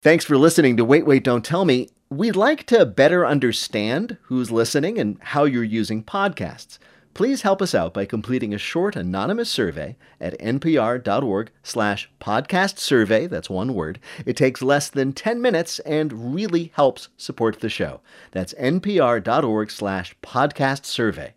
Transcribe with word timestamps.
Thanks 0.00 0.24
for 0.24 0.38
listening 0.38 0.76
to 0.76 0.84
Wait, 0.84 1.06
Wait, 1.06 1.24
Don't 1.24 1.44
Tell 1.44 1.64
Me. 1.64 1.88
We'd 2.08 2.36
like 2.36 2.66
to 2.66 2.86
better 2.86 3.26
understand 3.26 4.16
who's 4.22 4.52
listening 4.52 4.96
and 4.96 5.18
how 5.20 5.42
you're 5.42 5.64
using 5.64 6.04
podcasts. 6.04 6.78
Please 7.14 7.42
help 7.42 7.60
us 7.60 7.74
out 7.74 7.94
by 7.94 8.04
completing 8.04 8.54
a 8.54 8.58
short 8.58 8.94
anonymous 8.94 9.50
survey 9.50 9.96
at 10.20 10.38
npr.org 10.38 11.50
slash 11.64 12.08
podcast 12.20 12.78
survey. 12.78 13.26
That's 13.26 13.50
one 13.50 13.74
word. 13.74 13.98
It 14.24 14.36
takes 14.36 14.62
less 14.62 14.88
than 14.88 15.12
10 15.12 15.42
minutes 15.42 15.80
and 15.80 16.32
really 16.32 16.70
helps 16.76 17.08
support 17.16 17.58
the 17.58 17.68
show. 17.68 18.00
That's 18.30 18.54
npr.org 18.54 19.68
slash 19.68 20.14
podcast 20.22 20.84
survey. 20.84 21.34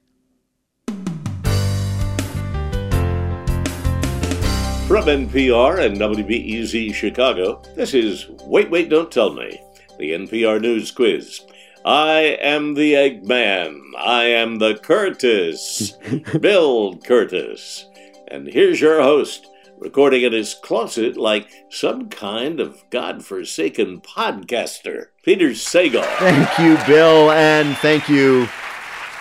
From 4.92 5.05
NPR 5.05 5.86
and 5.86 5.96
WBEZ 5.96 6.94
Chicago, 6.94 7.62
this 7.78 7.94
is 7.94 8.28
Wait, 8.44 8.70
Wait, 8.70 8.89
Don't 8.89 9.10
Tell 9.10 9.32
Me, 9.32 9.57
the 9.98 10.11
NPR 10.11 10.60
News 10.60 10.92
Quiz. 10.92 11.46
I 11.86 12.38
am 12.42 12.74
the 12.74 12.96
Eggman. 12.96 13.79
I 13.98 14.25
am 14.25 14.60
the 14.60 14.74
Kurtis, 14.74 15.93
Bill 16.42 16.98
Kurtis. 16.98 17.86
And 18.28 18.46
here's 18.46 18.82
your 18.82 19.01
host, 19.01 19.48
recording 19.78 20.24
in 20.24 20.34
his 20.34 20.56
closet 20.56 21.15
like 21.15 21.50
some 21.70 22.10
kind 22.10 22.60
of 22.60 22.84
godforsaken 22.89 24.01
podcaster, 24.01 25.06
Peter 25.23 25.51
Sagal. 25.51 26.04
Thank 26.18 26.60
you, 26.60 26.78
Bill, 26.86 27.32
and 27.32 27.78
thank 27.78 28.10
you 28.10 28.50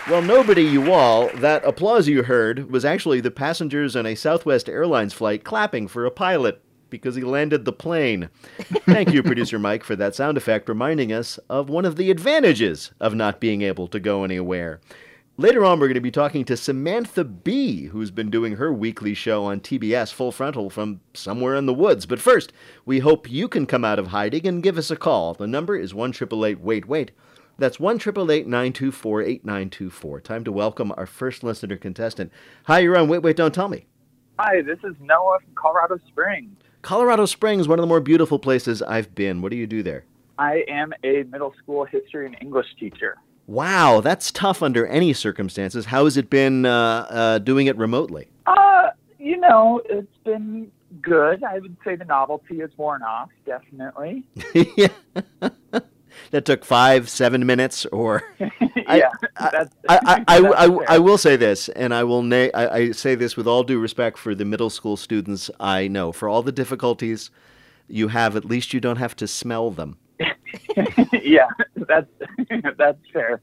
well, 0.09 0.23
nobody, 0.23 0.63
you 0.63 0.93
all, 0.93 1.29
that 1.37 1.65
applause 1.65 2.09
you 2.09 2.23
heard 2.23 2.71
was 2.71 2.85
actually 2.85 3.21
the 3.21 3.31
passengers 3.31 3.95
on 3.95 4.07
a 4.07 4.15
Southwest 4.15 4.69
Airlines 4.69 5.13
flight 5.13 5.45
clapping 5.45 5.89
for 5.89 6.07
a 6.07 6.11
pilot 6.11 6.63
because 6.89 7.15
he 7.15 7.23
landed 7.23 7.65
the 7.65 7.73
plane. 7.73 8.29
Thank 8.87 9.13
you, 9.13 9.23
producer 9.23 9.59
Mike, 9.59 9.85
for 9.85 9.97
that 9.97 10.15
sound 10.15 10.37
effect 10.37 10.69
reminding 10.69 11.13
us 11.13 11.39
of 11.49 11.69
one 11.69 11.85
of 11.85 11.97
the 11.97 12.11
advantages 12.11 12.93
of 13.01 13.15
not 13.15 13.41
being 13.41 13.63
able 13.63 13.87
to 13.89 14.01
go 14.01 14.25
anywhere. 14.25 14.81
Later 15.37 15.65
on, 15.65 15.81
we're 15.81 15.87
going 15.87 15.95
to 15.95 16.01
be 16.01 16.11
talking 16.11 16.45
to 16.45 16.57
Samantha 16.57 17.25
Bee, 17.25 17.87
who's 17.87 18.11
been 18.11 18.29
doing 18.29 18.57
her 18.57 18.73
weekly 18.73 19.15
show 19.15 19.45
on 19.45 19.61
TBS 19.61 20.13
Full 20.13 20.33
Frontal 20.33 20.69
from 20.69 21.01
somewhere 21.15 21.55
in 21.55 21.65
the 21.65 21.73
woods. 21.73 22.05
But 22.05 22.21
first, 22.21 22.53
we 22.85 22.99
hope 22.99 23.31
you 23.31 23.49
can 23.49 23.65
come 23.65 23.85
out 23.85 23.99
of 23.99 24.09
hiding 24.09 24.47
and 24.47 24.63
give 24.63 24.77
us 24.77 24.91
a 24.91 24.97
call. 24.97 25.33
The 25.33 25.47
number 25.47 25.77
is 25.77 25.95
1 25.95 26.13
Wait 26.61 26.87
Wait. 26.87 27.11
That's 27.61 27.79
1 27.79 27.99
924 27.99 29.21
8924. 29.21 30.21
Time 30.23 30.45
to 30.45 30.51
welcome 30.51 30.95
our 30.97 31.05
first 31.05 31.45
listener 31.45 31.77
contestant. 31.77 32.33
Hi, 32.65 32.79
you're 32.79 32.97
on 32.97 33.07
Wait, 33.07 33.19
Wait, 33.19 33.37
Don't 33.37 33.55
Tell 33.55 33.69
Me. 33.69 33.85
Hi, 34.39 34.63
this 34.63 34.79
is 34.83 34.95
Noah 34.99 35.41
from 35.45 35.55
Colorado 35.55 35.99
Springs. 36.09 36.57
Colorado 36.81 37.27
Springs, 37.27 37.69
one 37.69 37.79
of 37.79 37.83
the 37.83 37.87
more 37.87 38.01
beautiful 38.01 38.39
places 38.39 38.81
I've 38.81 39.15
been. 39.15 39.43
What 39.43 39.51
do 39.51 39.59
you 39.59 39.67
do 39.67 39.83
there? 39.83 40.05
I 40.39 40.65
am 40.71 40.95
a 41.05 41.25
middle 41.25 41.53
school 41.63 41.85
history 41.85 42.25
and 42.25 42.35
English 42.41 42.69
teacher. 42.79 43.19
Wow, 43.47 44.01
that's 44.01 44.33
tough 44.33 44.63
under 44.63 44.87
any 44.87 45.13
circumstances. 45.13 45.85
How 45.85 46.07
has 46.07 46.17
it 46.17 46.31
been 46.31 46.65
uh, 46.65 47.07
uh, 47.11 47.39
doing 47.41 47.67
it 47.67 47.77
remotely? 47.77 48.29
Uh, 48.47 48.89
you 49.19 49.37
know, 49.37 49.83
it's 49.85 50.17
been 50.25 50.73
good. 51.03 51.45
I 51.45 51.59
would 51.59 51.77
say 51.85 51.95
the 51.95 52.07
novelty 52.07 52.61
has 52.61 52.71
worn 52.79 53.03
off, 53.03 53.29
definitely. 53.45 54.25
yeah. 54.79 54.89
that 56.31 56.45
took 56.45 56.65
five, 56.65 57.09
seven 57.09 57.45
minutes, 57.45 57.87
or 57.87 58.23
yeah, 58.41 59.11
I, 59.37 59.67
I, 59.89 59.99
I, 60.07 60.25
I, 60.29 60.79
I, 60.89 60.99
will 60.99 61.19
say 61.19 61.37
this, 61.37 61.69
and 61.71 61.93
I 61.93 62.05
will 62.05 62.23
na- 62.23 62.49
I, 62.55 62.69
I 62.69 62.91
say 62.93 63.15
this 63.15 63.37
with 63.37 63.47
all 63.47 63.63
due 63.63 63.79
respect 63.79 64.19
for 64.19 64.35
the 64.35 64.45
middle 64.45 64.71
school 64.71 64.97
students 64.97 65.51
I 65.59 65.89
know. 65.89 66.13
For 66.13 66.29
all 66.29 66.43
the 66.43 66.53
difficulties 66.53 67.31
you 67.89 68.09
have, 68.09 68.37
at 68.37 68.45
least 68.45 68.73
you 68.73 68.81
don't 68.81 68.97
have 68.97 69.17
to 69.17 69.27
smell 69.27 69.71
them. 69.71 69.99
yeah, 71.13 71.49
that's 71.75 72.11
that's 72.77 72.99
fair. 73.13 73.41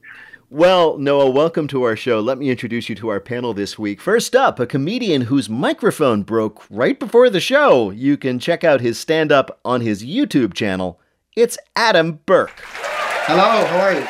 Well, 0.50 0.96
Noah, 0.96 1.28
welcome 1.28 1.68
to 1.68 1.82
our 1.82 1.94
show. 1.94 2.20
Let 2.20 2.38
me 2.38 2.48
introduce 2.48 2.88
you 2.88 2.94
to 2.94 3.10
our 3.10 3.20
panel 3.20 3.52
this 3.52 3.78
week. 3.78 4.00
First 4.00 4.34
up, 4.34 4.58
a 4.58 4.66
comedian 4.66 5.22
whose 5.22 5.50
microphone 5.50 6.22
broke 6.22 6.64
right 6.70 6.98
before 6.98 7.28
the 7.28 7.38
show. 7.38 7.90
You 7.90 8.16
can 8.16 8.38
check 8.38 8.64
out 8.64 8.80
his 8.80 8.98
stand 8.98 9.30
up 9.30 9.60
on 9.62 9.82
his 9.82 10.02
YouTube 10.02 10.54
channel. 10.54 10.98
It's 11.38 11.56
Adam 11.76 12.18
Burke. 12.26 12.64
Hello, 12.64 13.64
how 13.66 13.78
are 13.78 13.92
you? 13.92 14.04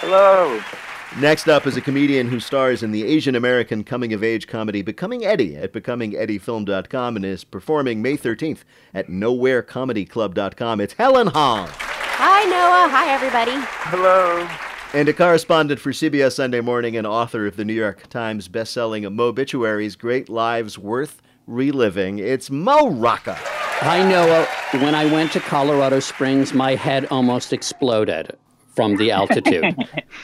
Hello. 0.00 0.60
Next 1.20 1.46
up 1.46 1.64
is 1.64 1.76
a 1.76 1.80
comedian 1.80 2.26
who 2.26 2.40
stars 2.40 2.82
in 2.82 2.90
the 2.90 3.04
Asian 3.04 3.36
American 3.36 3.84
coming 3.84 4.12
of 4.12 4.24
age 4.24 4.48
comedy 4.48 4.82
Becoming 4.82 5.24
Eddie 5.24 5.54
at 5.54 5.72
becomingeddiefilm.com 5.72 7.14
and 7.14 7.24
is 7.24 7.44
performing 7.44 8.02
May 8.02 8.16
13th 8.16 8.64
at 8.94 9.06
nowherecomedyclub.com. 9.06 10.80
It's 10.80 10.94
Helen 10.94 11.28
Hong. 11.28 11.68
Hi, 11.70 12.42
Noah. 12.46 12.88
Hi, 12.90 13.14
everybody. 13.14 13.52
Hello. 13.54 14.48
And 14.92 15.08
a 15.08 15.12
correspondent 15.12 15.78
for 15.78 15.92
CBS 15.92 16.32
Sunday 16.32 16.60
Morning 16.60 16.96
and 16.96 17.06
author 17.06 17.46
of 17.46 17.54
the 17.54 17.64
New 17.64 17.74
York 17.74 18.08
Times 18.08 18.48
bestselling 18.48 19.06
Mobituaries 19.06 19.96
Great 19.96 20.28
Lives 20.28 20.76
Worth 20.80 21.22
Reliving. 21.46 22.18
It's 22.18 22.50
Mo 22.50 22.90
Rocca. 22.90 23.38
Hi, 23.82 24.08
Noah. 24.08 24.46
Uh, 24.72 24.78
when 24.78 24.94
I 24.94 25.06
went 25.06 25.32
to 25.32 25.40
Colorado 25.40 25.98
Springs, 25.98 26.54
my 26.54 26.76
head 26.76 27.04
almost 27.10 27.52
exploded 27.52 28.38
from 28.76 28.96
the 28.96 29.10
altitude. 29.10 29.74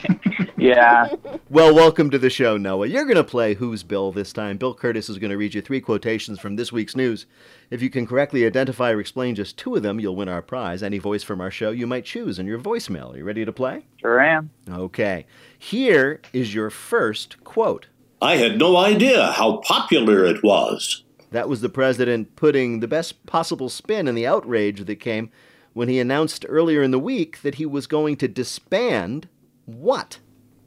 yeah. 0.57 1.09
Well, 1.51 1.75
welcome 1.75 2.09
to 2.11 2.21
the 2.21 2.31
show, 2.31 2.57
Noah. 2.57 2.87
You're 2.87 3.03
going 3.03 3.17
to 3.17 3.25
play 3.25 3.55
Who's 3.55 3.83
Bill 3.83 4.13
this 4.13 4.33
time. 4.33 4.59
Bill 4.59 4.77
Kurtis 4.77 5.11
is 5.11 5.19
going 5.19 5.33
to 5.33 5.37
read 5.37 5.55
you 5.55 5.61
three 5.61 5.81
quotations 5.81 6.39
from 6.39 6.55
this 6.55 6.71
week's 6.71 6.95
news. 6.95 7.27
If 7.69 7.83
you 7.83 7.91
can 7.91 8.07
correctly 8.07 8.47
identify 8.47 8.93
or 8.93 9.01
explain 9.01 9.35
just 9.35 9.59
two 9.59 9.75
of 9.75 9.83
them, 9.83 9.99
you'll 9.99 10.15
win 10.15 10.29
our 10.29 10.41
prize. 10.41 10.85
Any 10.85 10.99
voice 10.99 11.25
from 11.25 11.41
our 11.41 11.51
show 11.51 11.73
you 11.73 11.89
might 11.89 12.05
choose 12.05 12.39
in 12.39 12.47
your 12.47 12.61
voicemail. 12.61 13.13
Are 13.13 13.19
you 13.19 13.25
ready 13.25 13.45
to 13.45 13.53
play? 13.53 13.87
Sure 13.97 14.21
am. 14.21 14.51
Okay. 14.71 15.27
Here 15.59 16.21
is 16.33 16.55
your 16.55 16.71
first 16.71 17.43
quote. 17.43 17.89
I 18.23 18.37
had 18.37 18.57
no 18.57 18.77
idea 18.77 19.33
how 19.33 19.57
popular 19.57 20.25
it 20.25 20.45
was. 20.45 21.03
That 21.31 21.49
was 21.49 21.61
the 21.61 21.69
president 21.69 22.37
putting 22.37 22.81
the 22.81 22.89
best 22.89 23.27
possible 23.27 23.69
spin 23.69 24.09
in 24.09 24.15
the 24.15 24.27
outrage 24.27 24.85
that 24.85 24.97
came 24.97 25.31
when 25.75 25.89
he 25.89 26.01
announced 26.01 26.47
earlier 26.49 26.83
in 26.83 26.91
the 26.91 26.99
week 26.99 27.43
that 27.43 27.57
he 27.57 27.67
was 27.67 27.87
going 27.87 28.17
to 28.17 28.29
disband 28.29 29.29
what? 29.67 30.19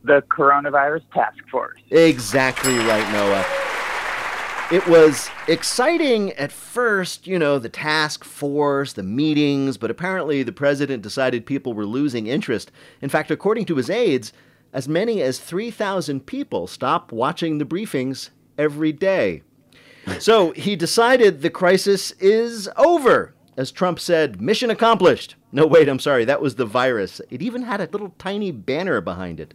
The 0.03 0.23
coronavirus 0.29 1.03
task 1.13 1.37
force. 1.49 1.79
Exactly 1.89 2.77
right, 2.77 3.11
Noah. 3.11 3.45
It 4.71 4.87
was 4.87 5.29
exciting 5.49 6.31
at 6.33 6.51
first, 6.51 7.27
you 7.27 7.37
know, 7.37 7.59
the 7.59 7.67
task 7.67 8.23
force, 8.23 8.93
the 8.93 9.03
meetings, 9.03 9.77
but 9.77 9.91
apparently 9.91 10.43
the 10.43 10.53
president 10.53 11.03
decided 11.03 11.45
people 11.45 11.73
were 11.73 11.85
losing 11.85 12.27
interest. 12.27 12.71
In 13.01 13.09
fact, 13.09 13.31
according 13.31 13.65
to 13.65 13.75
his 13.75 13.89
aides, 13.89 14.31
as 14.71 14.87
many 14.87 15.21
as 15.21 15.39
3,000 15.39 16.25
people 16.25 16.67
stopped 16.67 17.11
watching 17.11 17.57
the 17.57 17.65
briefings 17.65 18.29
every 18.57 18.93
day 18.93 19.43
so 20.19 20.51
he 20.51 20.75
decided 20.75 21.41
the 21.41 21.49
crisis 21.49 22.11
is 22.13 22.69
over. 22.77 23.33
As 23.57 23.69
Trump 23.69 23.99
said, 23.99 24.41
mission 24.41 24.69
accomplished. 24.69 25.35
No, 25.51 25.67
wait, 25.67 25.89
I'm 25.89 25.99
sorry. 25.99 26.23
That 26.23 26.41
was 26.41 26.55
the 26.55 26.65
virus. 26.65 27.19
It 27.29 27.41
even 27.41 27.63
had 27.63 27.81
a 27.81 27.89
little 27.91 28.15
tiny 28.17 28.51
banner 28.51 29.01
behind 29.01 29.41
it. 29.41 29.53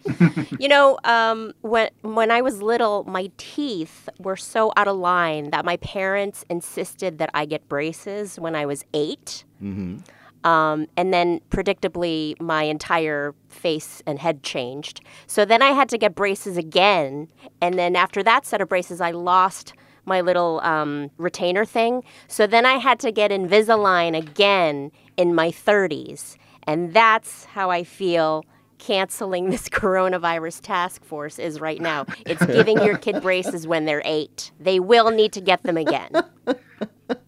you 0.60 0.68
know, 0.68 0.98
um, 1.02 1.52
when 1.62 1.90
when 2.02 2.30
I 2.30 2.40
was 2.40 2.62
little, 2.62 3.02
my 3.04 3.30
teeth 3.36 4.08
were 4.18 4.36
so 4.36 4.72
out 4.76 4.86
of 4.86 4.96
line 4.96 5.50
that 5.50 5.64
my 5.64 5.76
parents 5.78 6.44
insisted 6.48 7.18
that 7.18 7.30
I 7.34 7.44
get 7.44 7.68
braces 7.68 8.38
when 8.38 8.54
I 8.54 8.66
was 8.66 8.84
8 8.94 9.44
mm-hmm. 9.60 10.48
um, 10.48 10.86
and 10.96 11.12
then, 11.12 11.40
predictably, 11.50 12.40
my 12.40 12.62
entire 12.62 13.34
face 13.48 14.02
and 14.06 14.20
head 14.20 14.44
changed. 14.44 15.00
So 15.26 15.44
then 15.44 15.60
I 15.60 15.70
had 15.70 15.88
to 15.88 15.98
get 15.98 16.14
braces 16.14 16.56
again. 16.56 17.28
And 17.60 17.76
then 17.76 17.96
after 17.96 18.22
that 18.22 18.46
set 18.46 18.60
of 18.60 18.68
braces, 18.68 19.00
I 19.00 19.10
lost 19.10 19.72
my 20.06 20.20
little 20.20 20.60
um, 20.62 21.10
retainer 21.18 21.64
thing. 21.64 22.02
So 22.28 22.46
then 22.46 22.66
I 22.66 22.74
had 22.74 22.98
to 23.00 23.12
get 23.12 23.30
Invisalign 23.30 24.16
again 24.16 24.90
in 25.16 25.34
my 25.34 25.50
30s. 25.50 26.36
And 26.66 26.92
that's 26.92 27.44
how 27.44 27.70
I 27.70 27.84
feel 27.84 28.44
canceling 28.78 29.50
this 29.50 29.68
coronavirus 29.68 30.60
task 30.62 31.04
force 31.04 31.38
is 31.38 31.60
right 31.60 31.80
now. 31.80 32.06
It's 32.26 32.44
giving 32.46 32.82
your 32.82 32.98
kid 32.98 33.22
braces 33.22 33.66
when 33.66 33.84
they're 33.84 34.02
eight. 34.04 34.52
They 34.60 34.80
will 34.80 35.10
need 35.10 35.32
to 35.32 35.40
get 35.40 35.62
them 35.62 35.76
again. 35.76 36.10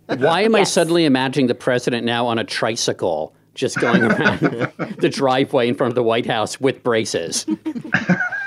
Why 0.06 0.43
am 0.43 0.52
yes. 0.52 0.61
I 0.61 0.64
suddenly 0.64 1.05
imagining 1.05 1.49
the 1.49 1.55
president 1.55 2.05
now 2.05 2.26
on 2.26 2.38
a 2.38 2.44
tricycle 2.44 3.34
just 3.55 3.81
going 3.81 4.02
around 4.02 4.40
the 4.99 5.08
driveway 5.12 5.69
in 5.69 5.75
front 5.75 5.90
of 5.90 5.94
the 5.94 6.02
White 6.02 6.26
House 6.26 6.61
with 6.61 6.82
braces? 6.82 7.46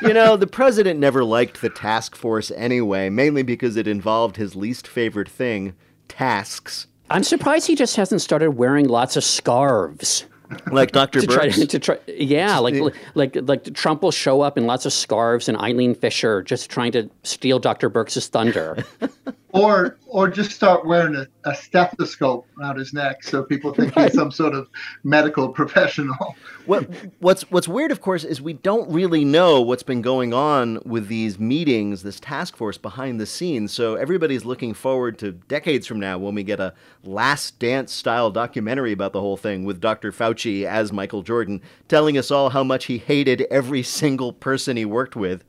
You 0.01 0.13
know, 0.13 0.37
the 0.37 0.47
president 0.47 0.99
never 0.99 1.23
liked 1.23 1.61
the 1.61 1.69
task 1.69 2.15
force 2.15 2.51
anyway, 2.51 3.09
mainly 3.09 3.43
because 3.43 3.75
it 3.75 3.87
involved 3.87 4.37
his 4.37 4.55
least 4.55 4.87
favorite 4.87 5.29
thing 5.29 5.73
tasks. 6.07 6.87
I'm 7.09 7.23
surprised 7.23 7.67
he 7.67 7.75
just 7.75 7.95
hasn't 7.95 8.21
started 8.21 8.51
wearing 8.51 8.87
lots 8.87 9.15
of 9.17 9.23
scarves. 9.23 10.25
Like 10.71 10.91
Dr. 10.91 11.21
to? 11.21 11.27
Try, 11.27 11.49
to 11.49 11.79
try, 11.79 11.97
yeah, 12.07 12.57
like, 12.57 12.73
like 13.13 13.37
like 13.43 13.71
Trump 13.75 14.01
will 14.01 14.11
show 14.11 14.41
up 14.41 14.57
in 14.57 14.65
lots 14.65 14.85
of 14.87 14.93
scarves 14.93 15.47
and 15.47 15.55
Eileen 15.59 15.93
Fisher 15.93 16.41
just 16.41 16.71
trying 16.71 16.91
to 16.93 17.07
steal 17.23 17.59
Dr. 17.59 17.87
Birx's 17.87 18.27
thunder. 18.27 18.83
or 19.51 19.97
or 20.07 20.27
just 20.27 20.51
start 20.51 20.85
wearing 20.85 21.15
a, 21.15 21.27
a, 21.45 21.55
stethoscope 21.55 22.47
around 22.59 22.77
his 22.77 22.93
neck 22.93 23.23
so 23.23 23.43
people 23.43 23.73
think 23.73 23.95
right. 23.95 24.05
he's 24.05 24.13
some 24.13 24.31
sort 24.31 24.53
of 24.53 24.67
medical 25.03 25.49
professional. 25.49 26.35
What 26.65 26.87
what's 27.19 27.49
what's 27.49 27.67
weird, 27.67 27.91
of 27.91 28.01
course, 28.01 28.23
is 28.23 28.41
we 28.41 28.53
don't 28.53 28.91
really 28.91 29.25
know 29.25 29.59
what's 29.59 29.81
been 29.81 30.03
going 30.03 30.33
on 30.33 30.79
with 30.85 31.07
these 31.07 31.39
meetings, 31.39 32.03
this 32.03 32.19
task 32.19 32.55
force 32.55 32.77
behind 32.77 33.19
the 33.19 33.25
scenes. 33.25 33.71
So 33.71 33.95
everybody's 33.95 34.45
looking 34.45 34.75
forward 34.75 35.17
to 35.19 35.31
decades 35.31 35.87
from 35.87 35.99
now 35.99 36.19
when 36.19 36.35
we 36.35 36.43
get 36.43 36.59
a 36.59 36.75
Last 37.03 37.57
Dance 37.57 37.91
style 37.91 38.29
documentary 38.29 38.91
about 38.91 39.13
the 39.13 39.21
whole 39.21 39.37
thing 39.37 39.63
with 39.63 39.81
Dr. 39.81 40.11
Fauci 40.11 40.63
as 40.65 40.93
Michael 40.93 41.23
Jordan, 41.23 41.61
telling 41.87 42.17
us 42.17 42.29
all 42.29 42.51
how 42.51 42.63
much 42.63 42.85
he 42.85 42.99
hated 42.99 43.47
every 43.49 43.81
single 43.81 44.31
person 44.31 44.77
he 44.77 44.85
worked 44.85 45.15
with. 45.15 45.43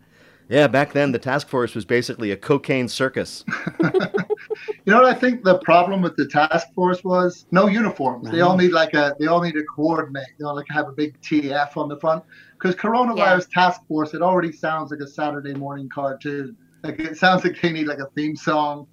Yeah, 0.51 0.67
back 0.67 0.93
then 0.93 1.13
the 1.13 1.19
task 1.19 1.49
force 1.49 1.77
was 1.77 1.85
basically 1.85 2.33
a 2.33 2.37
cocaine 2.37 2.89
circus. 2.89 3.45
you 3.83 3.91
know 4.87 5.01
what 5.01 5.05
I 5.05 5.15
think 5.15 5.45
the 5.45 5.59
problem 5.59 6.03
with 6.03 6.17
the 6.17 6.27
task 6.27 6.75
force 6.75 7.05
was? 7.05 7.47
No 7.53 7.69
uniforms. 7.69 8.29
They 8.33 8.41
all 8.41 8.57
need 8.57 8.73
like 8.73 8.93
a 8.93 9.15
they 9.21 9.27
all 9.29 9.41
need 9.41 9.53
to 9.53 9.65
coordinate. 9.65 10.27
They 10.39 10.45
all 10.45 10.57
like 10.57 10.67
have 10.71 10.89
a 10.89 10.93
big 10.93 11.19
TF 11.21 11.77
on 11.77 11.89
the 11.89 11.97
front. 12.01 12.25
Because 12.55 12.75
coronavirus 12.75 13.47
yeah. 13.55 13.63
task 13.63 13.87
force, 13.87 14.13
it 14.13 14.23
already 14.23 14.51
sounds 14.51 14.91
like 14.91 14.99
a 14.99 15.07
Saturday 15.07 15.55
morning 15.55 15.89
cartoon. 15.89 16.57
Like 16.83 16.99
it 16.99 17.17
sounds 17.17 17.45
like 17.45 17.61
they 17.61 17.71
need 17.71 17.87
like 17.87 18.01
a 18.01 18.09
theme 18.17 18.35
song. 18.35 18.89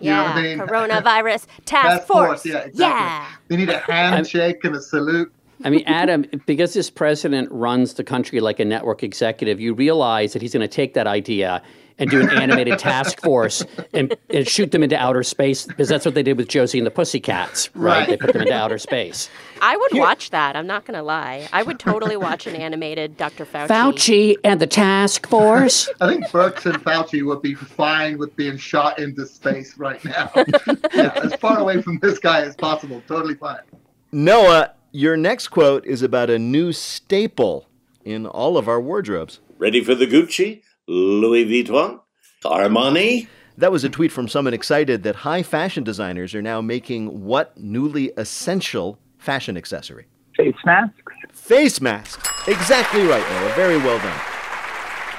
You 0.00 0.12
yeah, 0.12 0.32
I 0.32 0.40
mean? 0.40 0.58
coronavirus 0.60 1.46
task, 1.64 1.66
task 1.66 2.06
force. 2.06 2.28
force. 2.28 2.46
Yeah, 2.46 2.58
exactly. 2.58 2.78
Yeah. 2.78 3.28
They 3.48 3.56
need 3.56 3.68
a 3.68 3.78
handshake 3.90 4.64
and 4.64 4.76
a 4.76 4.80
salute. 4.80 5.32
I 5.64 5.70
mean, 5.70 5.82
Adam, 5.86 6.24
because 6.46 6.74
this 6.74 6.90
president 6.90 7.50
runs 7.50 7.94
the 7.94 8.04
country 8.04 8.40
like 8.40 8.60
a 8.60 8.64
network 8.64 9.02
executive, 9.02 9.60
you 9.60 9.74
realize 9.74 10.32
that 10.32 10.42
he's 10.42 10.52
going 10.52 10.62
to 10.62 10.68
take 10.68 10.94
that 10.94 11.06
idea 11.06 11.62
and 12.00 12.10
do 12.10 12.20
an 12.20 12.30
animated 12.30 12.78
task 12.78 13.20
force 13.20 13.62
and, 13.92 14.16
and, 14.30 14.48
shoot 14.48 14.70
them 14.70 14.82
into 14.82 14.96
outer 14.96 15.22
space 15.22 15.66
because 15.66 15.86
that's 15.86 16.06
what 16.06 16.14
they 16.14 16.22
did 16.22 16.38
with 16.38 16.48
Josie 16.48 16.78
and 16.78 16.86
the 16.86 16.90
Pussycats, 16.90 17.68
right? 17.76 17.98
right. 17.98 18.08
They 18.08 18.16
put 18.16 18.32
them 18.32 18.42
into 18.42 18.54
outer 18.54 18.78
space. 18.78 19.28
I 19.60 19.76
would 19.76 19.92
Here. 19.92 20.00
watch 20.00 20.30
that. 20.30 20.56
I'm 20.56 20.66
not 20.66 20.86
going 20.86 20.96
to 20.96 21.02
lie. 21.02 21.46
I 21.52 21.62
would 21.62 21.78
totally 21.78 22.16
watch 22.16 22.46
an 22.46 22.56
animated 22.56 23.18
Dr. 23.18 23.44
Fauci. 23.44 23.68
Fauci 23.68 24.36
and 24.42 24.58
the 24.60 24.66
task 24.66 25.28
force. 25.28 25.90
I 26.00 26.10
think 26.10 26.24
Birx 26.28 26.64
and 26.64 26.82
Fauci 26.82 27.24
would 27.24 27.42
be 27.42 27.54
fine 27.54 28.16
with 28.16 28.34
being 28.34 28.56
shot 28.56 28.98
into 28.98 29.26
space 29.26 29.76
right 29.76 30.02
now. 30.02 30.32
yeah, 30.94 31.12
as 31.22 31.34
far 31.34 31.58
away 31.58 31.82
from 31.82 31.98
this 31.98 32.18
guy 32.18 32.40
as 32.40 32.56
possible. 32.56 33.02
Totally 33.06 33.34
fine. 33.34 33.60
Noah, 34.10 34.72
your 34.92 35.16
next 35.16 35.48
quote 35.48 35.84
is 35.86 36.02
about 36.02 36.30
a 36.30 36.38
new 36.38 36.72
staple 36.72 37.66
in 38.04 38.26
all 38.26 38.56
of 38.56 38.68
our 38.68 38.80
wardrobes. 38.80 39.40
Ready 39.58 39.82
for 39.82 39.94
the 39.94 40.06
Gucci, 40.06 40.62
Louis 40.86 41.44
Vuitton, 41.44 42.00
Armani? 42.44 43.28
That 43.58 43.72
was 43.72 43.84
a 43.84 43.88
tweet 43.88 44.10
from 44.10 44.28
someone 44.28 44.54
excited 44.54 45.02
that 45.02 45.16
high 45.16 45.42
fashion 45.42 45.84
designers 45.84 46.34
are 46.34 46.42
now 46.42 46.60
making 46.60 47.24
what 47.24 47.56
newly 47.58 48.12
essential 48.16 48.98
fashion 49.18 49.56
accessory? 49.56 50.06
Face 50.36 50.54
masks. 50.64 51.12
Face 51.32 51.80
masks. 51.80 52.48
Exactly 52.48 53.02
right, 53.02 53.22
Noah. 53.30 53.52
Very 53.54 53.76
well 53.76 53.98
done. 53.98 54.18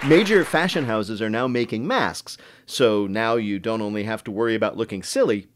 Major 0.10 0.44
fashion 0.44 0.86
houses 0.86 1.22
are 1.22 1.30
now 1.30 1.48
making 1.48 1.86
masks, 1.86 2.36
so 2.66 3.06
now 3.06 3.36
you 3.36 3.60
don't 3.60 3.82
only 3.82 4.04
have 4.04 4.24
to 4.24 4.32
worry 4.32 4.56
about 4.56 4.76
looking 4.76 5.04
silly, 5.04 5.48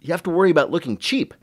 you 0.00 0.12
have 0.12 0.24
to 0.24 0.30
worry 0.30 0.50
about 0.50 0.72
looking 0.72 0.96
cheap. 0.96 1.34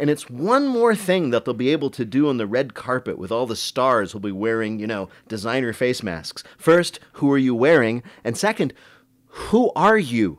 And 0.00 0.08
it's 0.08 0.30
one 0.30 0.66
more 0.66 0.94
thing 0.94 1.28
that 1.30 1.44
they'll 1.44 1.54
be 1.54 1.68
able 1.68 1.90
to 1.90 2.06
do 2.06 2.28
on 2.30 2.38
the 2.38 2.46
red 2.46 2.72
carpet 2.72 3.18
with 3.18 3.30
all 3.30 3.46
the 3.46 3.54
stars 3.54 4.12
who'll 4.12 4.20
be 4.20 4.32
wearing, 4.32 4.80
you 4.80 4.86
know, 4.86 5.10
designer 5.28 5.74
face 5.74 6.02
masks. 6.02 6.42
First, 6.56 6.98
who 7.14 7.30
are 7.30 7.38
you 7.38 7.54
wearing? 7.54 8.02
And 8.24 8.36
second, 8.36 8.72
who 9.26 9.70
are 9.76 9.98
you? 9.98 10.38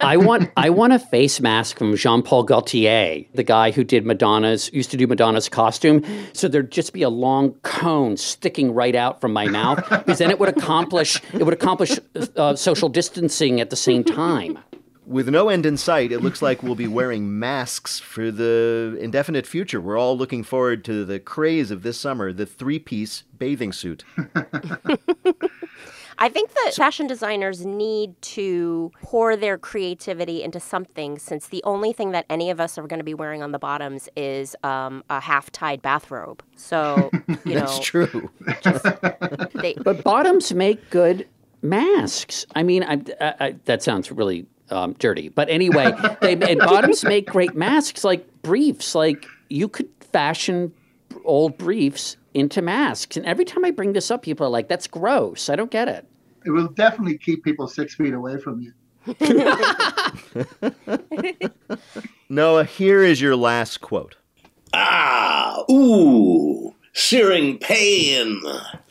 I 0.00 0.16
want 0.16 0.50
I 0.56 0.70
want 0.70 0.92
a 0.92 0.98
face 0.98 1.40
mask 1.40 1.78
from 1.78 1.96
Jean 1.96 2.22
Paul 2.22 2.42
Gaultier, 2.42 3.24
the 3.34 3.42
guy 3.42 3.70
who 3.70 3.84
did 3.84 4.06
Madonna's 4.06 4.70
used 4.72 4.90
to 4.92 4.96
do 4.96 5.06
Madonna's 5.06 5.48
costume. 5.48 6.04
So 6.32 6.48
there'd 6.48 6.70
just 6.70 6.92
be 6.92 7.02
a 7.02 7.10
long 7.10 7.52
cone 7.62 8.16
sticking 8.16 8.72
right 8.72 8.94
out 8.94 9.20
from 9.20 9.32
my 9.32 9.46
mouth, 9.46 9.84
because 9.90 10.18
then 10.18 10.30
it 10.30 10.38
would 10.38 10.48
accomplish 10.48 11.20
it 11.34 11.44
would 11.44 11.54
accomplish 11.54 11.98
uh, 12.36 12.56
social 12.56 12.88
distancing 12.88 13.60
at 13.60 13.70
the 13.70 13.76
same 13.76 14.04
time 14.04 14.58
with 15.08 15.28
no 15.28 15.48
end 15.48 15.64
in 15.64 15.76
sight, 15.76 16.12
it 16.12 16.20
looks 16.20 16.42
like 16.42 16.62
we'll 16.62 16.74
be 16.74 16.86
wearing 16.86 17.38
masks 17.38 17.98
for 17.98 18.30
the 18.30 18.96
indefinite 19.00 19.46
future. 19.46 19.80
We're 19.80 19.98
all 19.98 20.16
looking 20.16 20.44
forward 20.44 20.84
to 20.84 21.04
the 21.04 21.18
craze 21.18 21.70
of 21.70 21.82
this 21.82 21.98
summer 21.98 22.32
the 22.32 22.46
three 22.46 22.78
piece 22.78 23.24
bathing 23.38 23.72
suit. 23.72 24.04
I 26.20 26.28
think 26.28 26.52
that 26.52 26.74
fashion 26.74 27.06
designers 27.06 27.64
need 27.64 28.20
to 28.22 28.90
pour 29.02 29.36
their 29.36 29.56
creativity 29.56 30.42
into 30.42 30.58
something 30.58 31.16
since 31.18 31.46
the 31.46 31.62
only 31.62 31.92
thing 31.92 32.10
that 32.10 32.26
any 32.28 32.50
of 32.50 32.60
us 32.60 32.76
are 32.76 32.86
going 32.88 32.98
to 32.98 33.04
be 33.04 33.14
wearing 33.14 33.40
on 33.40 33.52
the 33.52 33.58
bottoms 33.58 34.08
is 34.16 34.56
um, 34.64 35.04
a 35.08 35.20
half 35.20 35.50
tied 35.52 35.80
bathrobe. 35.80 36.42
So, 36.56 37.10
you 37.28 37.36
That's 37.54 37.78
know. 37.78 37.82
true. 37.82 38.30
Just, 38.62 38.84
they, 39.54 39.74
but 39.74 40.02
bottoms 40.02 40.52
make 40.52 40.90
good 40.90 41.28
masks. 41.62 42.46
I 42.56 42.64
mean, 42.64 42.82
I, 42.82 43.00
I, 43.20 43.34
I, 43.38 43.54
that 43.66 43.84
sounds 43.84 44.10
really 44.10 44.44
um, 44.70 44.94
dirty. 44.98 45.28
But 45.28 45.48
anyway, 45.48 45.92
they 46.20 46.34
and 46.34 46.60
bottoms 46.60 47.04
make 47.04 47.26
great 47.26 47.54
masks 47.54 48.04
like 48.04 48.26
briefs. 48.42 48.94
Like 48.94 49.26
you 49.48 49.68
could 49.68 49.88
fashion 50.12 50.72
old 51.24 51.58
briefs 51.58 52.16
into 52.34 52.62
masks. 52.62 53.16
And 53.16 53.26
every 53.26 53.44
time 53.44 53.64
I 53.64 53.70
bring 53.70 53.92
this 53.92 54.10
up, 54.10 54.22
people 54.22 54.46
are 54.46 54.50
like, 54.50 54.68
"That's 54.68 54.86
gross. 54.86 55.48
I 55.48 55.56
don't 55.56 55.70
get 55.70 55.88
it." 55.88 56.06
It 56.44 56.50
will 56.50 56.68
definitely 56.68 57.18
keep 57.18 57.44
people 57.44 57.66
six 57.66 57.94
feet 57.94 58.14
away 58.14 58.38
from 58.38 58.60
you. 58.60 58.72
Noah, 62.28 62.64
here 62.64 63.02
is 63.02 63.20
your 63.20 63.36
last 63.36 63.80
quote. 63.80 64.16
Ah, 64.74 65.64
ooh, 65.70 66.74
searing 66.92 67.58
pain. 67.58 68.40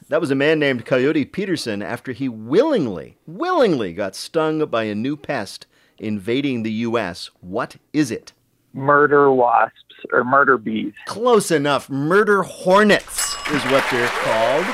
That 0.09 0.21
was 0.21 0.31
a 0.31 0.35
man 0.35 0.57
named 0.57 0.85
Coyote 0.85 1.25
Peterson 1.25 1.81
after 1.81 2.13
he 2.13 2.29
willingly, 2.29 3.17
willingly 3.25 3.91
got 3.91 4.15
stung 4.15 4.65
by 4.67 4.83
a 4.83 4.95
new 4.95 5.17
pest 5.17 5.67
invading 5.97 6.63
the 6.63 6.71
U.S. 6.71 7.29
What 7.41 7.75
is 7.91 8.09
it? 8.09 8.31
Murder 8.71 9.29
wasps 9.31 9.95
or 10.13 10.23
murder 10.23 10.57
bees. 10.57 10.93
Close 11.07 11.51
enough. 11.51 11.89
Murder 11.89 12.43
hornets 12.43 13.35
is 13.51 13.61
what 13.65 13.85
they're 13.91 14.07
called. 14.07 14.65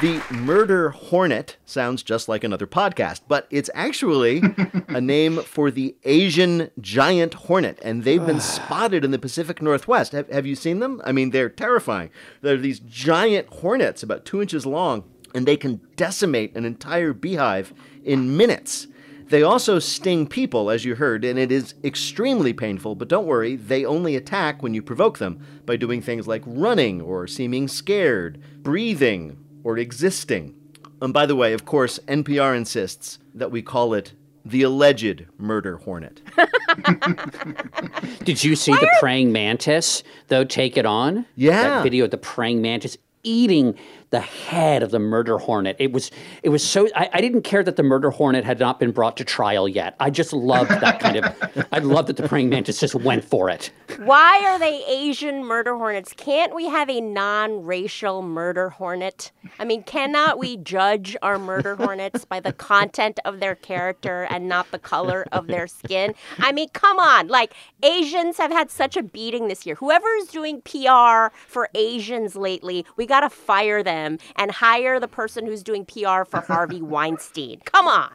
The 0.00 0.22
Murder 0.30 0.90
Hornet 0.90 1.56
sounds 1.64 2.04
just 2.04 2.28
like 2.28 2.44
another 2.44 2.68
podcast, 2.68 3.22
but 3.26 3.48
it's 3.50 3.68
actually 3.74 4.40
a 4.88 5.00
name 5.00 5.42
for 5.42 5.72
the 5.72 5.96
Asian 6.04 6.70
giant 6.80 7.34
hornet, 7.34 7.80
and 7.82 8.04
they've 8.04 8.24
been 8.24 8.38
spotted 8.38 9.04
in 9.04 9.10
the 9.10 9.18
Pacific 9.18 9.60
Northwest. 9.60 10.12
Have, 10.12 10.28
have 10.30 10.46
you 10.46 10.54
seen 10.54 10.78
them? 10.78 11.02
I 11.04 11.10
mean, 11.10 11.30
they're 11.30 11.48
terrifying. 11.48 12.10
They're 12.42 12.56
these 12.56 12.78
giant 12.78 13.48
hornets, 13.48 14.04
about 14.04 14.24
two 14.24 14.40
inches 14.40 14.64
long, 14.64 15.02
and 15.34 15.48
they 15.48 15.56
can 15.56 15.80
decimate 15.96 16.54
an 16.54 16.64
entire 16.64 17.12
beehive 17.12 17.74
in 18.04 18.36
minutes. 18.36 18.86
They 19.26 19.42
also 19.42 19.80
sting 19.80 20.28
people, 20.28 20.70
as 20.70 20.84
you 20.84 20.94
heard, 20.94 21.24
and 21.24 21.40
it 21.40 21.50
is 21.50 21.74
extremely 21.82 22.52
painful, 22.52 22.94
but 22.94 23.08
don't 23.08 23.26
worry, 23.26 23.56
they 23.56 23.84
only 23.84 24.14
attack 24.14 24.62
when 24.62 24.74
you 24.74 24.80
provoke 24.80 25.18
them 25.18 25.44
by 25.66 25.74
doing 25.74 26.00
things 26.00 26.28
like 26.28 26.44
running 26.46 27.00
or 27.00 27.26
seeming 27.26 27.66
scared, 27.66 28.40
breathing, 28.62 29.36
or 29.68 29.76
existing. 29.76 30.54
And 31.02 31.12
by 31.12 31.26
the 31.26 31.36
way, 31.36 31.52
of 31.52 31.66
course, 31.66 31.98
NPR 32.08 32.56
insists 32.56 33.18
that 33.34 33.50
we 33.50 33.60
call 33.60 33.92
it 33.92 34.14
the 34.42 34.62
alleged 34.62 35.26
murder 35.36 35.76
hornet. 35.76 36.22
Did 38.24 38.42
you 38.42 38.56
see 38.56 38.72
the 38.72 38.88
praying 38.98 39.30
mantis, 39.30 40.02
though, 40.28 40.44
take 40.44 40.78
it 40.78 40.86
on? 40.86 41.26
Yeah. 41.36 41.62
That 41.64 41.82
video 41.82 42.06
of 42.06 42.12
the 42.12 42.16
praying 42.16 42.62
mantis 42.62 42.96
eating 43.24 43.76
the 44.10 44.20
head 44.20 44.82
of 44.82 44.90
the 44.90 44.98
murder 44.98 45.38
hornet. 45.38 45.76
It 45.78 45.92
was 45.92 46.10
it 46.42 46.48
was 46.48 46.64
so 46.64 46.88
I, 46.94 47.10
I, 47.12 47.20
didn't 47.20 47.42
care 47.42 47.62
that 47.62 47.76
the 47.76 47.82
murder 47.82 48.10
hornet 48.10 48.44
had 48.44 48.58
not 48.58 48.80
been 48.80 48.90
brought 48.90 49.16
to 49.18 49.24
trial 49.24 49.68
yet. 49.68 49.96
I 50.00 50.08
just 50.10 50.32
loved 50.32 50.70
that 50.70 50.98
kind 51.00 51.16
of 51.18 51.66
I 51.72 51.80
loved 51.80 52.08
that 52.08 52.16
the 52.16 52.26
praying 52.26 52.48
mantis 52.48 52.80
just 52.80 52.94
went 52.94 53.24
for 53.24 53.50
it. 53.50 53.70
Why 53.98 54.42
are 54.46 54.58
they 54.58 54.82
Asian 54.86 55.44
murder 55.44 55.76
hornets? 55.76 56.14
Can't 56.16 56.54
we 56.54 56.68
have 56.68 56.88
a 56.88 57.00
non-racial 57.00 58.22
murder 58.22 58.70
hornet? 58.70 59.30
I 59.58 59.64
mean, 59.64 59.82
cannot 59.82 60.38
we 60.38 60.56
judge 60.56 61.16
our 61.20 61.38
murder 61.38 61.74
hornets 61.74 62.24
by 62.24 62.40
the 62.40 62.52
content 62.52 63.18
of 63.24 63.40
their 63.40 63.54
character 63.54 64.26
and 64.30 64.48
not 64.48 64.70
the 64.70 64.78
color 64.78 65.26
of 65.32 65.48
their 65.48 65.66
skin? 65.66 66.14
I 66.38 66.52
mean, 66.52 66.68
come 66.70 66.98
on. 66.98 67.28
Like 67.28 67.54
Asians 67.82 68.38
have 68.38 68.52
had 68.52 68.70
such 68.70 68.96
a 68.96 69.02
beating 69.02 69.48
this 69.48 69.66
year. 69.66 69.74
Whoever 69.76 70.08
is 70.16 70.28
doing 70.28 70.62
PR 70.62 71.34
for 71.46 71.68
Asians 71.74 72.36
lately, 72.36 72.86
we 72.96 73.04
got 73.04 73.20
to 73.20 73.30
fire 73.30 73.82
them 73.82 73.97
them 73.98 74.18
and 74.36 74.50
hire 74.50 75.00
the 75.00 75.08
person 75.08 75.46
who's 75.46 75.62
doing 75.62 75.84
PR 75.84 76.24
for 76.24 76.40
Harvey 76.46 76.82
Weinstein. 76.94 77.60
Come 77.64 77.86
on. 77.86 78.10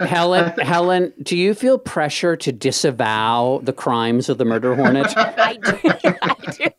Helen, 0.00 0.52
Helen, 0.60 1.12
do 1.22 1.36
you 1.36 1.54
feel 1.54 1.78
pressure 1.78 2.36
to 2.36 2.52
disavow 2.52 3.60
the 3.62 3.72
crimes 3.72 4.28
of 4.28 4.38
the 4.38 4.44
murder 4.44 4.74
hornet? 4.74 5.12
I 5.16 5.56
do. 5.56 5.78
I 6.22 6.52
do. 6.52 6.70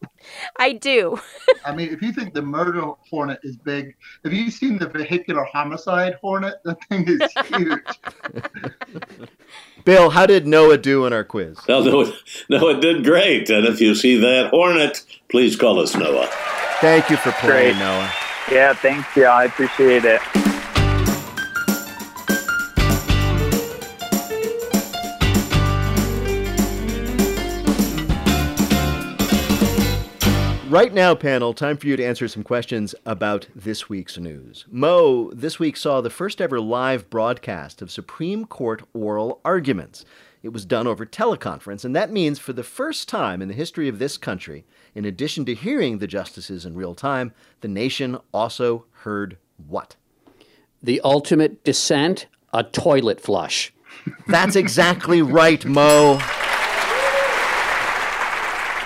I 0.57 0.73
do. 0.73 1.19
I 1.65 1.73
mean, 1.73 1.89
if 1.89 2.01
you 2.01 2.11
think 2.13 2.33
the 2.33 2.41
murder 2.41 2.91
hornet 3.09 3.39
is 3.43 3.57
big, 3.57 3.95
have 4.23 4.33
you 4.33 4.49
seen 4.49 4.77
the 4.77 4.87
vehicular 4.87 5.43
homicide 5.45 6.15
hornet? 6.21 6.55
That 6.63 6.77
thing 6.85 7.05
is 7.07 7.21
huge. 7.47 7.81
Bill, 9.83 10.11
how 10.11 10.25
did 10.25 10.47
Noah 10.47 10.77
do 10.77 11.05
in 11.05 11.13
our 11.13 11.23
quiz? 11.23 11.57
Well, 11.67 11.83
Noah, 11.83 12.13
Noah 12.49 12.79
did 12.79 13.03
great. 13.03 13.49
And 13.49 13.65
if 13.65 13.81
you 13.81 13.95
see 13.95 14.17
that 14.17 14.49
hornet, 14.49 15.03
please 15.29 15.55
call 15.55 15.79
us 15.79 15.95
Noah. 15.95 16.29
Thank 16.81 17.09
you 17.09 17.17
for 17.17 17.31
playing, 17.33 17.73
Great. 17.73 17.79
Noah. 17.79 18.11
Yeah, 18.51 18.73
thanks, 18.73 19.07
yeah, 19.15 19.29
I 19.29 19.45
appreciate 19.45 20.03
it. 20.03 20.21
Right 30.71 30.93
now, 30.93 31.15
panel, 31.15 31.53
time 31.53 31.75
for 31.75 31.87
you 31.87 31.97
to 31.97 32.05
answer 32.05 32.29
some 32.29 32.43
questions 32.43 32.95
about 33.05 33.45
this 33.53 33.89
week's 33.89 34.17
news. 34.17 34.65
Mo, 34.71 35.29
this 35.33 35.59
week 35.59 35.75
saw 35.75 35.99
the 35.99 36.09
first 36.09 36.39
ever 36.39 36.61
live 36.61 37.09
broadcast 37.09 37.81
of 37.81 37.91
Supreme 37.91 38.45
Court 38.45 38.81
oral 38.93 39.41
arguments. 39.43 40.05
It 40.41 40.53
was 40.53 40.63
done 40.63 40.87
over 40.87 41.05
teleconference, 41.05 41.83
and 41.83 41.93
that 41.97 42.13
means 42.13 42.39
for 42.39 42.53
the 42.53 42.63
first 42.63 43.09
time 43.09 43.41
in 43.41 43.49
the 43.49 43.53
history 43.53 43.89
of 43.89 43.99
this 43.99 44.17
country, 44.17 44.63
in 44.95 45.03
addition 45.03 45.43
to 45.43 45.53
hearing 45.53 45.97
the 45.97 46.07
justices 46.07 46.65
in 46.65 46.73
real 46.73 46.95
time, 46.95 47.33
the 47.59 47.67
nation 47.67 48.17
also 48.33 48.85
heard 48.99 49.35
what? 49.67 49.97
The 50.81 51.01
ultimate 51.03 51.65
dissent, 51.65 52.27
a 52.53 52.63
toilet 52.63 53.19
flush. 53.19 53.73
That's 54.25 54.55
exactly 54.55 55.21
right, 55.21 55.65
Mo. 55.65 56.21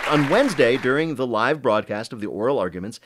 On 0.07 0.29
Wednesday, 0.29 0.77
during 0.77 1.15
the 1.15 1.25
live 1.25 1.63
broadcast 1.63 2.13
of 2.13 2.21
the 2.21 2.27
oral 2.27 2.59
arguments, 2.59 2.99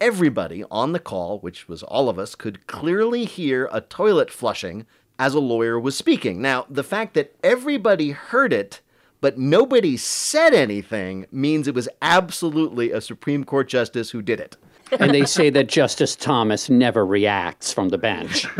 everybody 0.00 0.64
on 0.70 0.92
the 0.92 0.98
call, 0.98 1.38
which 1.40 1.68
was 1.68 1.82
all 1.82 2.08
of 2.08 2.18
us, 2.18 2.34
could 2.34 2.66
clearly 2.66 3.26
hear 3.26 3.68
a 3.70 3.82
toilet 3.82 4.30
flushing 4.30 4.86
as 5.18 5.34
a 5.34 5.38
lawyer 5.38 5.78
was 5.78 5.98
speaking. 5.98 6.40
Now, 6.40 6.64
the 6.70 6.82
fact 6.82 7.12
that 7.12 7.34
everybody 7.44 8.12
heard 8.12 8.54
it, 8.54 8.80
but 9.20 9.36
nobody 9.36 9.98
said 9.98 10.54
anything, 10.54 11.26
means 11.30 11.68
it 11.68 11.74
was 11.74 11.90
absolutely 12.00 12.90
a 12.90 13.02
Supreme 13.02 13.44
Court 13.44 13.68
justice 13.68 14.12
who 14.12 14.22
did 14.22 14.40
it. 14.40 14.56
And 14.98 15.12
they 15.12 15.24
say 15.24 15.50
that 15.50 15.66
Justice 15.68 16.16
Thomas 16.16 16.70
never 16.70 17.04
reacts 17.04 17.72
from 17.72 17.90
the 17.90 17.98
bench. 17.98 18.46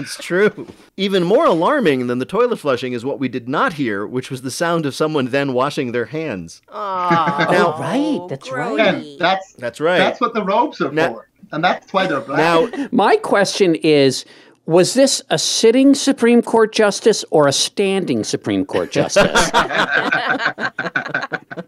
It's 0.00 0.16
true. 0.16 0.66
Even 0.96 1.24
more 1.24 1.44
alarming 1.44 2.06
than 2.06 2.18
the 2.18 2.24
toilet 2.24 2.58
flushing 2.58 2.92
is 2.92 3.04
what 3.04 3.18
we 3.18 3.28
did 3.28 3.48
not 3.48 3.74
hear, 3.74 4.06
which 4.06 4.30
was 4.30 4.42
the 4.42 4.50
sound 4.50 4.86
of 4.86 4.94
someone 4.94 5.26
then 5.26 5.52
washing 5.52 5.92
their 5.92 6.06
hands. 6.06 6.62
Oh, 6.68 7.46
Now- 7.50 7.78
right, 7.78 8.26
that's 8.28 8.48
oh, 8.48 8.54
right. 8.56 8.78
And 8.80 9.18
that's 9.18 9.52
That's 9.54 9.80
right. 9.80 9.98
that's 9.98 10.20
what 10.20 10.34
the 10.34 10.44
robes 10.44 10.80
are 10.80 10.92
Now- 10.92 11.14
for, 11.14 11.28
and 11.52 11.62
that's 11.64 11.92
why 11.92 12.06
they're 12.06 12.20
black. 12.20 12.38
now, 12.38 12.88
My 12.92 13.16
question 13.16 13.74
is 13.76 14.24
was 14.66 14.94
this 14.94 15.22
a 15.30 15.38
sitting 15.38 15.94
Supreme 15.94 16.42
Court 16.42 16.72
justice 16.72 17.24
or 17.30 17.48
a 17.48 17.52
standing 17.52 18.22
Supreme 18.22 18.64
Court 18.66 18.92
justice? 18.92 19.50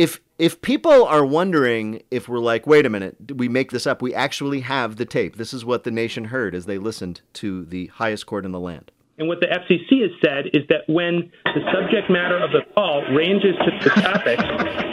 if 0.00 0.18
if 0.38 0.62
people 0.62 1.04
are 1.04 1.26
wondering 1.26 2.02
if 2.10 2.26
we're 2.26 2.38
like, 2.38 2.66
wait 2.66 2.86
a 2.86 2.88
minute, 2.88 3.26
did 3.26 3.38
we 3.38 3.50
make 3.50 3.70
this 3.70 3.86
up? 3.86 4.00
We 4.00 4.14
actually 4.14 4.60
have 4.60 4.96
the 4.96 5.04
tape. 5.04 5.36
This 5.36 5.52
is 5.52 5.62
what 5.62 5.84
the 5.84 5.90
nation 5.90 6.24
heard 6.24 6.54
as 6.54 6.64
they 6.64 6.78
listened 6.78 7.20
to 7.34 7.66
the 7.66 7.88
highest 7.88 8.24
court 8.24 8.46
in 8.46 8.52
the 8.52 8.58
land. 8.58 8.90
And 9.18 9.28
what 9.28 9.40
the 9.40 9.46
FCC 9.48 10.00
has 10.00 10.12
said 10.24 10.46
is 10.54 10.66
that 10.70 10.88
when 10.88 11.30
the 11.44 11.60
subject 11.70 12.08
matter 12.08 12.38
of 12.38 12.52
the 12.52 12.62
call 12.74 13.02
ranges 13.12 13.54
to 13.56 13.78
the 13.84 13.90
topics, 13.90 14.42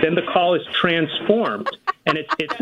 then 0.02 0.16
the 0.16 0.24
call 0.34 0.54
is 0.54 0.68
transformed. 0.74 1.70
And 2.06 2.18
it's, 2.18 2.36
it's 2.38 2.54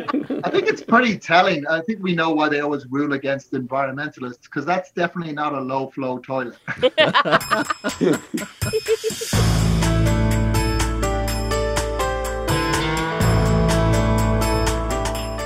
I 0.46 0.52
think 0.52 0.68
it's 0.68 0.84
pretty 0.84 1.18
telling. 1.18 1.66
I 1.66 1.82
think 1.82 2.04
we 2.04 2.14
know 2.14 2.30
why 2.30 2.50
they 2.50 2.60
always 2.60 2.86
rule 2.92 3.14
against 3.14 3.54
environmentalists 3.54 4.44
because 4.44 4.68
that's 4.68 4.92
definitely 4.92 5.34
not 5.34 5.54
a 5.54 5.62
low 5.62 5.88
flow 5.88 6.20
toilet. 6.20 6.56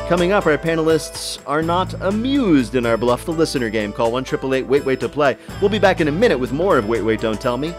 Coming 0.10 0.32
up, 0.32 0.48
our 0.48 0.58
panelists 0.58 1.40
are 1.46 1.62
not 1.62 1.94
amused 2.02 2.74
in 2.74 2.84
our 2.88 2.98
Bluff 2.98 3.26
the 3.26 3.32
Listener 3.32 3.70
game. 3.70 3.94
Call 3.94 4.12
1 4.12 4.24
888 4.24 4.66
Wait 4.66 4.84
Wait 4.84 5.00
to 5.02 5.08
play. 5.08 5.38
We'll 5.62 5.70
be 5.70 5.78
back 5.78 6.02
in 6.02 6.08
a 6.08 6.12
minute 6.12 6.40
with 6.40 6.52
more 6.52 6.80
of 6.80 6.90
Wait 6.90 7.04
Wait 7.04 7.22
Don't 7.22 7.40
Tell 7.40 7.58
Me 7.58 7.76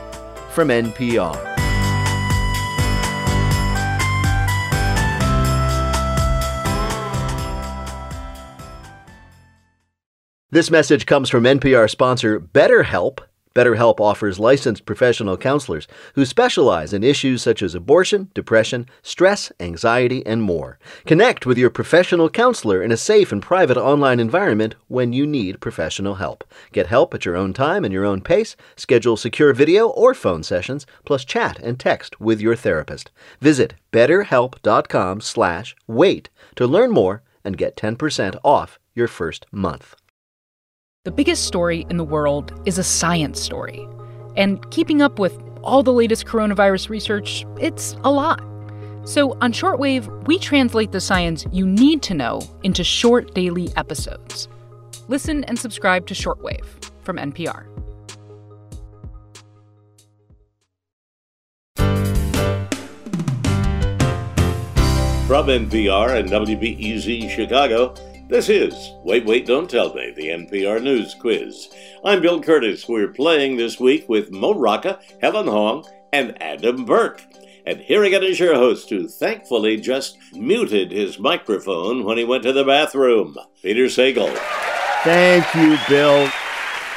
from 0.51 0.69
NPR. 0.69 1.35
This 10.53 10.71
message 10.71 11.07
comes 11.07 11.29
from 11.29 11.43
NPR 11.43 11.91
sponsor 11.91 12.39
BetterHelp. 12.39 13.19
BetterHelp 13.61 14.01
offers 14.01 14.39
licensed 14.39 14.87
professional 14.87 15.37
counselors 15.37 15.87
who 16.15 16.25
specialize 16.25 16.95
in 16.95 17.05
issues 17.05 17.43
such 17.43 17.61
as 17.61 17.75
abortion, 17.75 18.31
depression, 18.33 18.87
stress, 19.03 19.53
anxiety, 19.61 20.25
and 20.25 20.41
more. 20.41 20.79
Connect 21.05 21.45
with 21.45 21.59
your 21.59 21.69
professional 21.69 22.31
counselor 22.31 22.83
in 22.83 22.91
a 22.91 22.97
safe 22.97 23.33
and 23.33 23.43
private 23.43 23.77
online 23.77 24.19
environment 24.19 24.77
when 24.89 25.13
you 25.13 25.27
need 25.27 25.61
professional 25.61 26.15
help. 26.15 26.43
Get 26.73 26.87
help 26.87 27.13
at 27.13 27.27
your 27.27 27.37
own 27.37 27.53
time 27.53 27.85
and 27.85 27.93
your 27.93 28.07
own 28.07 28.23
pace. 28.23 28.57
Schedule 28.77 29.19
secure 29.19 29.53
video 29.53 29.89
or 29.89 30.15
phone 30.15 30.43
sessions, 30.43 30.87
plus 31.05 31.27
chat 31.27 31.59
and 31.59 31.79
text 31.79 32.19
with 32.19 32.41
your 32.41 32.57
therapist. 32.57 33.11
Visit 33.43 33.75
betterhelp.com/wait 33.93 36.31
to 36.57 36.67
learn 36.67 36.91
more 36.91 37.23
and 37.45 37.59
get 37.59 37.77
10% 37.77 38.37
off 38.43 38.79
your 38.95 39.09
first 39.09 39.45
month. 39.53 40.00
The 41.05 41.11
biggest 41.11 41.47
story 41.47 41.87
in 41.89 41.97
the 41.97 42.05
world 42.05 42.53
is 42.67 42.77
a 42.77 42.85
science 42.85 43.41
story. 43.41 43.89
And 44.37 44.71
keeping 44.71 45.01
up 45.01 45.19
with 45.19 45.35
all 45.63 45.83
the 45.83 45.95
latest 45.95 46.27
coronavirus 46.27 46.91
research, 46.91 47.47
it's 47.59 47.97
a 48.05 48.11
lot. 48.11 48.43
So 49.05 49.33
on 49.41 49.55
Shortwave, 49.55 50.27
we 50.27 50.39
translate 50.39 50.93
the 50.93 51.01
science 51.01 51.47
you 51.51 51.65
need 51.67 52.03
to 52.03 52.13
know 52.13 52.43
into 52.65 52.85
short 52.85 53.33
daily 53.35 53.71
episodes. 53.77 54.47
Listen 55.09 55.43
and 55.45 55.59
subscribe 55.59 56.07
to 56.07 56.13
Shortwave 56.13 56.67
from 57.03 57.17
NPR. 57.17 57.65
From 65.27 65.47
NPR 65.47 66.21
and 66.21 66.29
WBEZ 66.29 67.31
Chicago, 67.31 67.95
this 68.31 68.49
is 68.49 68.93
Wait, 69.03 69.27
Wait, 69.27 69.45
Don't 69.45 69.69
Tell 69.69 69.93
Me, 69.93 70.13
the 70.15 70.29
NPR 70.29 70.81
News 70.81 71.15
Quiz. 71.15 71.69
I'm 72.05 72.23
Bill 72.23 72.41
Kurtis. 72.41 72.89
We're 72.89 73.09
playing 73.09 73.57
this 73.57 73.81
week 73.81 74.09
with 74.09 74.31
Mo 74.31 74.55
Rocca, 74.55 75.01
Helen 75.21 75.49
Hong, 75.49 75.85
and 76.13 76.41
Adam 76.41 76.85
Burke. 76.85 77.23
And 77.67 77.81
here 77.81 78.05
again 78.05 78.23
is 78.23 78.39
your 78.39 78.55
host, 78.55 78.89
who 78.89 79.09
thankfully 79.09 79.79
just 79.79 80.17
muted 80.33 80.93
his 80.93 81.19
microphone 81.19 82.05
when 82.05 82.19
he 82.19 82.25
went 82.25 82.45
to 82.45 82.53
the 82.53 82.65
bathroom, 82.65 83.37
Peter 83.63 83.87
Sagal. 83.87 84.33
Thank 85.03 85.53
you, 85.57 85.77
Bill. 85.89 86.31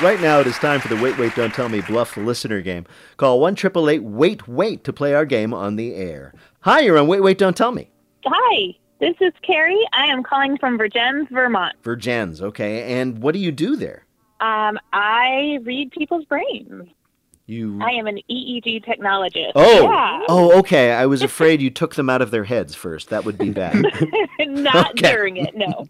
Right 0.02 0.22
now, 0.22 0.40
it 0.40 0.48
is 0.48 0.58
time 0.60 0.82
for 0.82 0.88
the 0.88 1.02
Wait, 1.02 1.18
Wait, 1.18 1.34
Don't 1.36 1.54
Tell 1.54 1.68
Me 1.68 1.82
Bluff 1.82 2.14
the 2.14 2.22
Listener 2.22 2.62
game. 2.62 2.86
Call 3.18 3.40
1 3.40 3.54
888 3.54 4.04
Wait, 4.04 4.48
Wait 4.48 4.84
to 4.84 4.94
play 4.94 5.16
our 5.16 5.26
game 5.26 5.52
on 5.52 5.78
the 5.78 5.96
air. 5.96 6.34
Hi, 6.62 6.82
you're 6.82 7.00
on 7.00 7.08
Wait, 7.08 7.22
Wait, 7.22 7.40
Don't 7.40 7.58
Tell 7.58 7.72
Me. 7.72 7.90
Hi, 8.24 8.76
this 9.04 9.16
is 9.20 9.34
Carrie. 9.42 9.86
I 9.94 10.06
am 10.06 10.24
calling 10.24 10.58
from 10.58 10.78
Vergennes, 10.78 11.28
Vermont. 11.30 11.76
Vergennes, 11.84 12.42
okay. 12.42 13.00
And 13.00 13.20
what 13.20 13.34
do 13.34 13.40
you 13.40 13.52
do 13.52 13.76
there? 13.76 14.06
Um, 14.40 14.80
I 14.94 15.60
read 15.64 15.92
people's 15.92 16.26
brains. 16.26 16.88
You. 17.46 17.82
I 17.82 17.90
am 17.92 18.08
an 18.08 18.20
EEG 18.32 18.86
technologist. 18.86 19.52
Oh, 19.56 19.84
Yeah. 19.84 20.22
oh, 20.30 20.58
okay. 20.60 20.94
I 20.94 21.06
was 21.08 21.22
afraid 21.22 21.62
you 21.62 21.70
took 21.70 21.96
them 21.96 22.10
out 22.10 22.22
of 22.22 22.32
their 22.32 22.46
heads 22.46 22.74
first. 22.74 23.10
That 23.10 23.26
would 23.26 23.38
be 23.38 23.50
bad. 23.50 23.84
Not 24.40 24.92
Okay. 24.92 25.12
during 25.14 25.36
it, 25.38 25.54
no. 25.54 25.86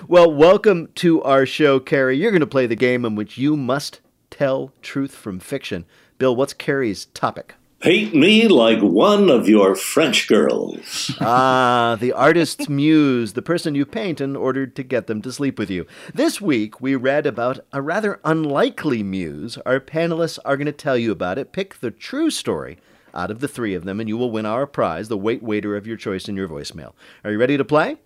well, 0.08 0.32
welcome 0.32 0.88
to 0.96 1.22
our 1.24 1.44
show, 1.44 1.78
Carrie. 1.78 2.16
You're 2.16 2.30
going 2.30 2.40
to 2.40 2.46
play 2.46 2.66
the 2.66 2.74
game 2.76 3.04
in 3.04 3.14
which 3.14 3.36
you 3.36 3.54
must 3.54 4.00
tell 4.30 4.72
truth 4.80 5.14
from 5.14 5.38
fiction. 5.40 5.84
Bill, 6.16 6.34
what's 6.34 6.54
Carrie's 6.54 7.04
topic? 7.06 7.54
Paint 7.82 8.14
me 8.14 8.46
like 8.46 8.80
one 8.80 9.28
of 9.28 9.48
your 9.48 9.74
French 9.74 10.28
girls. 10.28 11.16
Ah, 11.20 11.96
the 11.98 12.12
artist's 12.12 12.68
muse, 12.68 13.32
the 13.32 13.42
person 13.42 13.74
you 13.74 13.84
paint 13.84 14.20
in 14.20 14.36
order 14.36 14.68
to 14.68 14.82
get 14.84 15.08
them 15.08 15.20
to 15.20 15.32
sleep 15.32 15.58
with 15.58 15.68
you. 15.68 15.84
This 16.14 16.40
week, 16.40 16.80
we 16.80 16.94
read 16.94 17.26
about 17.26 17.58
a 17.72 17.82
rather 17.82 18.20
unlikely 18.24 19.02
muse. 19.02 19.58
Our 19.66 19.80
panelists 19.80 20.38
are 20.44 20.56
going 20.56 20.66
to 20.66 20.72
tell 20.72 20.96
you 20.96 21.10
about 21.10 21.38
it. 21.38 21.50
Pick 21.50 21.80
the 21.80 21.90
true 21.90 22.30
story 22.30 22.78
out 23.14 23.32
of 23.32 23.40
the 23.40 23.48
three 23.48 23.74
of 23.74 23.82
them, 23.82 23.98
and 23.98 24.08
you 24.08 24.16
will 24.16 24.30
win 24.30 24.46
our 24.46 24.64
prize, 24.64 25.08
the 25.08 25.18
wait 25.18 25.42
waiter 25.42 25.76
of 25.76 25.84
your 25.84 25.96
choice 25.96 26.28
in 26.28 26.36
your 26.36 26.46
voicemail. 26.46 26.92
Are 27.24 27.32
you 27.32 27.38
ready 27.38 27.56
to 27.56 27.64
play? 27.64 27.96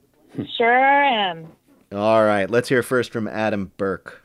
Sure 0.57 0.73
am. 0.73 1.49
All 1.93 2.25
right, 2.25 2.49
let's 2.49 2.71
hear 2.71 2.83
first 2.83 3.13
from 3.13 3.29
Adam 3.29 3.73
Burke. 3.77 4.23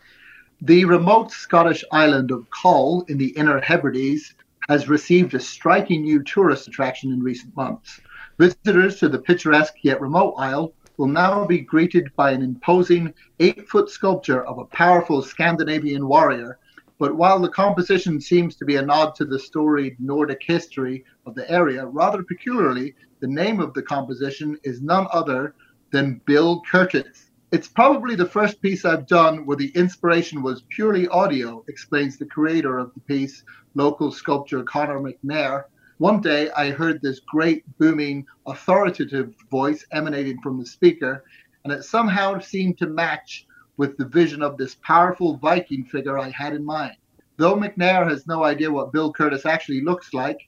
The 0.61 0.85
remote 0.85 1.31
Scottish 1.31 1.83
island 1.91 2.31
of 2.31 2.47
Coll 2.61 3.03
in 3.09 3.17
the 3.17 3.31
Inner 3.31 3.59
Hebrides 3.59 4.33
has 4.69 4.89
received 4.89 5.33
a 5.33 5.39
striking 5.39 6.03
new 6.03 6.23
tourist 6.23 6.67
attraction 6.67 7.11
in 7.11 7.21
recent 7.21 7.55
months. 7.55 7.99
Visitors 8.37 8.99
to 8.99 9.09
the 9.09 9.19
picturesque 9.19 9.75
yet 9.83 10.01
remote 10.01 10.33
isle 10.37 10.73
will 10.97 11.07
now 11.07 11.45
be 11.45 11.59
greeted 11.59 12.11
by 12.15 12.31
an 12.31 12.41
imposing 12.41 13.13
eight 13.39 13.67
foot 13.67 13.89
sculpture 13.89 14.43
of 14.45 14.59
a 14.59 14.65
powerful 14.65 15.21
Scandinavian 15.21 16.07
warrior 16.07 16.59
But 17.01 17.15
while 17.15 17.39
the 17.39 17.49
composition 17.49 18.21
seems 18.21 18.55
to 18.57 18.63
be 18.63 18.75
a 18.75 18.81
nod 18.83 19.15
to 19.15 19.25
the 19.25 19.39
storied 19.39 19.99
Nordic 19.99 20.43
history 20.45 21.03
of 21.25 21.33
the 21.33 21.49
area, 21.49 21.83
rather 21.83 22.21
peculiarly, 22.21 22.93
the 23.21 23.27
name 23.27 23.59
of 23.59 23.73
the 23.73 23.81
composition 23.81 24.55
is 24.63 24.83
none 24.83 25.07
other 25.11 25.55
than 25.91 26.21
Bill 26.27 26.61
Kurtis. 26.71 27.31
It's 27.51 27.67
probably 27.67 28.13
the 28.13 28.27
first 28.27 28.61
piece 28.61 28.85
I've 28.85 29.07
done 29.07 29.47
where 29.47 29.57
the 29.57 29.71
inspiration 29.75 30.43
was 30.43 30.61
purely 30.69 31.07
audio, 31.07 31.65
explains 31.67 32.19
the 32.19 32.27
creator 32.27 32.77
of 32.77 32.93
the 32.93 32.99
piece, 32.99 33.43
local 33.73 34.11
sculptor 34.11 34.63
Connor 34.63 34.99
McNair. 34.99 35.65
One 35.97 36.21
day 36.21 36.49
I 36.51 36.71
heard 36.71 37.01
this 37.01 37.19
great, 37.19 37.63
booming, 37.77 38.25
authoritative 38.45 39.33
voice 39.49 39.85
emanating 39.91 40.41
from 40.41 40.59
the 40.59 40.65
speaker, 40.65 41.23
and 41.63 41.71
it 41.71 41.83
somehow 41.83 42.39
seemed 42.39 42.77
to 42.79 42.87
match 42.87 43.45
with 43.77 43.97
the 43.97 44.05
vision 44.05 44.41
of 44.41 44.57
this 44.57 44.75
powerful 44.83 45.37
Viking 45.37 45.85
figure 45.85 46.17
I 46.17 46.29
had 46.29 46.53
in 46.53 46.65
mind. 46.65 46.95
Though 47.37 47.55
McNair 47.55 48.07
has 48.09 48.27
no 48.27 48.43
idea 48.43 48.71
what 48.71 48.91
Bill 48.91 49.13
Kurtis 49.13 49.45
actually 49.45 49.81
looks 49.81 50.13
like, 50.13 50.39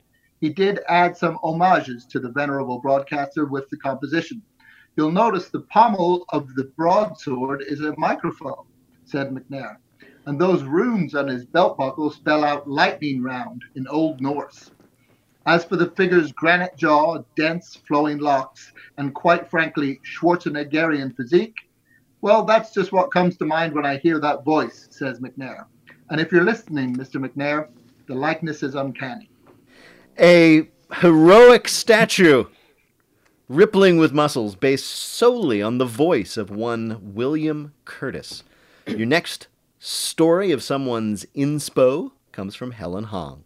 he 0.41 0.49
did 0.49 0.81
add 0.89 1.15
some 1.15 1.37
homages 1.41 2.05
to 2.07 2.19
the 2.19 2.29
venerable 2.29 2.79
broadcaster 2.79 3.45
with 3.45 3.69
the 3.69 3.77
composition. 3.77 4.41
You'll 4.95 5.11
notice 5.11 5.49
the 5.49 5.61
pommel 5.61 6.25
of 6.29 6.53
the 6.55 6.65
broadsword 6.75 7.63
is 7.65 7.81
a 7.81 7.97
microphone, 7.97 8.65
said 9.05 9.31
McNair, 9.31 9.77
and 10.25 10.39
those 10.39 10.63
runes 10.63 11.15
on 11.15 11.27
his 11.27 11.45
belt 11.45 11.77
buckle 11.77 12.09
spell 12.09 12.43
out 12.43 12.69
lightning 12.69 13.21
round 13.21 13.63
in 13.75 13.87
Old 13.87 14.21
Norse. 14.21 14.71
As 15.45 15.65
for 15.65 15.75
the 15.75 15.91
figure's 15.91 16.31
granite 16.31 16.77
jaw, 16.77 17.23
dense 17.35 17.75
flowing 17.87 18.19
locks, 18.19 18.71
and 18.97 19.13
quite 19.13 19.49
frankly, 19.49 19.99
Schwarzeneggerian 20.05 21.15
physique, 21.15 21.57
well, 22.21 22.45
that's 22.45 22.73
just 22.73 22.93
what 22.93 23.11
comes 23.11 23.35
to 23.37 23.45
mind 23.45 23.73
when 23.73 23.85
I 23.85 23.97
hear 23.97 24.19
that 24.21 24.45
voice, 24.45 24.87
says 24.91 25.19
McNair. 25.19 25.65
And 26.09 26.21
if 26.21 26.31
you're 26.31 26.45
listening, 26.45 26.95
Mr. 26.95 27.15
McNair, 27.15 27.67
the 28.07 28.15
likeness 28.15 28.63
is 28.63 28.75
uncanny. 28.75 29.29
A 30.17 30.69
heroic 31.01 31.67
statue, 31.67 32.45
rippling 33.49 33.97
with 33.97 34.13
muscles, 34.13 34.55
based 34.55 34.85
solely 34.85 35.61
on 35.61 35.79
the 35.79 35.85
voice 35.85 36.37
of 36.37 36.49
one 36.49 37.13
William 37.13 37.73
Kurtis. 37.85 38.43
Your 38.87 39.05
next 39.05 39.47
story 39.83 40.53
of 40.53 40.63
someone's 40.63 41.25
inspo 41.35 42.09
comes 42.31 42.55
from 42.55 42.71
Helen 42.71 43.03
Hong. 43.05 43.43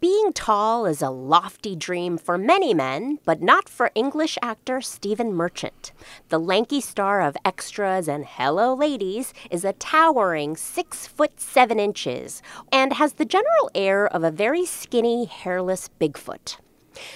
Being 0.00 0.32
tall 0.32 0.84
is 0.84 1.00
a 1.00 1.10
lofty 1.10 1.76
dream 1.76 2.18
for 2.18 2.36
many 2.36 2.74
men, 2.74 3.20
but 3.24 3.40
not 3.40 3.68
for 3.68 3.92
English 3.94 4.36
actor 4.42 4.80
Stephen 4.80 5.32
Merchant. 5.32 5.92
The 6.28 6.40
lanky 6.40 6.80
star 6.80 7.22
of 7.22 7.36
extras 7.44 8.08
and 8.08 8.24
Hello 8.24 8.74
Ladies 8.74 9.32
is 9.48 9.64
a 9.64 9.74
towering 9.74 10.56
six 10.56 11.06
foot 11.06 11.40
seven 11.40 11.78
inches 11.78 12.42
and 12.72 12.94
has 12.94 13.12
the 13.12 13.24
general 13.24 13.70
air 13.76 14.08
of 14.08 14.24
a 14.24 14.32
very 14.32 14.66
skinny, 14.66 15.26
hairless 15.26 15.88
Bigfoot 16.00 16.56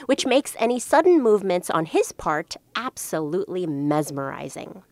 which 0.07 0.25
makes 0.25 0.55
any 0.61 0.79
sudden 0.79 1.21
movements 1.21 1.69
on 1.69 1.87
his 1.87 2.12
part 2.12 2.57
absolutely 2.76 3.67
mesmerizing. 3.67 4.85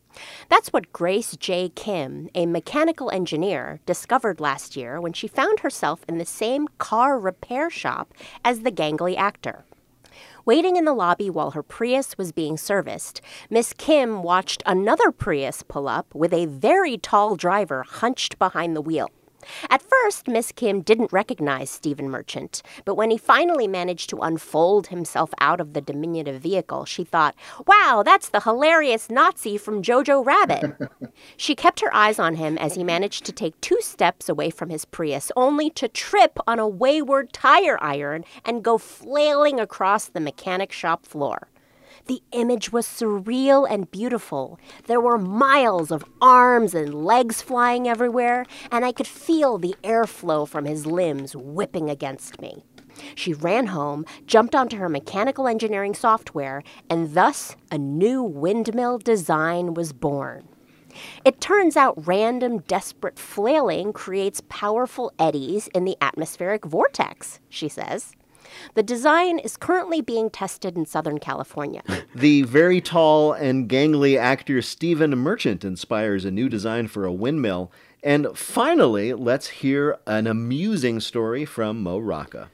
That's 0.48 0.72
what 0.72 0.92
Grace 0.92 1.36
J. 1.36 1.70
Kim, 1.74 2.28
a 2.34 2.46
mechanical 2.46 3.10
engineer, 3.10 3.80
discovered 3.86 4.40
last 4.40 4.76
year 4.76 5.00
when 5.00 5.12
she 5.12 5.28
found 5.28 5.60
herself 5.60 6.04
in 6.08 6.18
the 6.18 6.24
same 6.24 6.68
car 6.78 7.18
repair 7.18 7.70
shop 7.70 8.12
as 8.44 8.60
the 8.60 8.72
gangly 8.72 9.16
actor. 9.16 9.64
Waiting 10.44 10.76
in 10.76 10.84
the 10.84 10.94
lobby 10.94 11.30
while 11.30 11.52
her 11.52 11.62
Prius 11.62 12.16
was 12.16 12.32
being 12.32 12.56
serviced, 12.56 13.20
Miss 13.50 13.72
Kim 13.72 14.22
watched 14.22 14.62
another 14.66 15.12
Prius 15.12 15.62
pull 15.62 15.86
up 15.86 16.14
with 16.14 16.32
a 16.32 16.46
very 16.46 16.96
tall 16.96 17.36
driver 17.36 17.82
hunched 17.82 18.38
behind 18.38 18.74
the 18.74 18.80
wheel. 18.80 19.10
At 19.68 19.82
first, 19.82 20.28
Miss 20.28 20.52
Kim 20.52 20.82
didn't 20.82 21.12
recognize 21.12 21.70
Stephen 21.70 22.10
Merchant, 22.10 22.62
but 22.84 22.94
when 22.94 23.10
he 23.10 23.18
finally 23.18 23.66
managed 23.66 24.10
to 24.10 24.18
unfold 24.18 24.88
himself 24.88 25.32
out 25.40 25.60
of 25.60 25.72
the 25.72 25.80
diminutive 25.80 26.40
vehicle, 26.40 26.84
she 26.84 27.04
thought, 27.04 27.34
wow, 27.66 28.02
that's 28.04 28.28
the 28.28 28.40
hilarious 28.40 29.10
Nazi 29.10 29.56
from 29.56 29.82
Jojo 29.82 30.24
Rabbit. 30.24 30.76
she 31.36 31.54
kept 31.54 31.80
her 31.80 31.94
eyes 31.94 32.18
on 32.18 32.36
him 32.36 32.58
as 32.58 32.74
he 32.74 32.84
managed 32.90 33.24
to 33.26 33.32
take 33.32 33.60
two 33.60 33.80
steps 33.80 34.28
away 34.28 34.50
from 34.50 34.70
his 34.70 34.84
Prius, 34.84 35.32
only 35.36 35.70
to 35.70 35.88
trip 35.88 36.38
on 36.46 36.58
a 36.58 36.68
wayward 36.68 37.32
tire 37.32 37.82
iron 37.82 38.24
and 38.44 38.64
go 38.64 38.78
flailing 38.78 39.60
across 39.60 40.06
the 40.06 40.20
mechanic 40.20 40.72
shop 40.72 41.06
floor. 41.06 41.48
The 42.06 42.22
image 42.32 42.72
was 42.72 42.86
surreal 42.86 43.66
and 43.70 43.90
beautiful. 43.90 44.58
There 44.86 45.00
were 45.00 45.18
miles 45.18 45.90
of 45.90 46.04
arms 46.20 46.74
and 46.74 47.04
legs 47.04 47.42
flying 47.42 47.88
everywhere, 47.88 48.46
and 48.70 48.84
I 48.84 48.92
could 48.92 49.06
feel 49.06 49.58
the 49.58 49.74
airflow 49.82 50.46
from 50.48 50.64
his 50.64 50.86
limbs 50.86 51.36
whipping 51.36 51.88
against 51.88 52.40
me. 52.40 52.64
She 53.14 53.32
ran 53.32 53.66
home, 53.66 54.04
jumped 54.26 54.54
onto 54.54 54.76
her 54.76 54.88
mechanical 54.88 55.46
engineering 55.46 55.94
software, 55.94 56.62
and 56.88 57.14
thus 57.14 57.56
a 57.70 57.78
new 57.78 58.22
windmill 58.22 58.98
design 58.98 59.74
was 59.74 59.92
born. 59.92 60.48
It 61.24 61.40
turns 61.40 61.76
out 61.76 62.06
random, 62.06 62.58
desperate 62.60 63.18
flailing 63.18 63.92
creates 63.92 64.42
powerful 64.48 65.12
eddies 65.18 65.68
in 65.68 65.84
the 65.84 65.96
atmospheric 66.00 66.64
vortex, 66.64 67.38
she 67.48 67.68
says. 67.68 68.12
The 68.74 68.82
design 68.82 69.38
is 69.38 69.56
currently 69.56 70.00
being 70.00 70.30
tested 70.30 70.76
in 70.76 70.86
Southern 70.86 71.18
California. 71.18 71.82
the 72.14 72.42
very 72.42 72.80
tall 72.80 73.32
and 73.32 73.68
gangly 73.68 74.18
actor 74.18 74.62
Stephen 74.62 75.16
Merchant 75.16 75.64
inspires 75.64 76.24
a 76.24 76.30
new 76.30 76.48
design 76.48 76.88
for 76.88 77.04
a 77.04 77.12
windmill. 77.12 77.72
And 78.02 78.28
finally, 78.34 79.12
let's 79.12 79.48
hear 79.48 79.98
an 80.06 80.26
amusing 80.26 81.00
story 81.00 81.44
from 81.44 81.82
Mo 81.82 81.98
Rocca. 81.98 82.50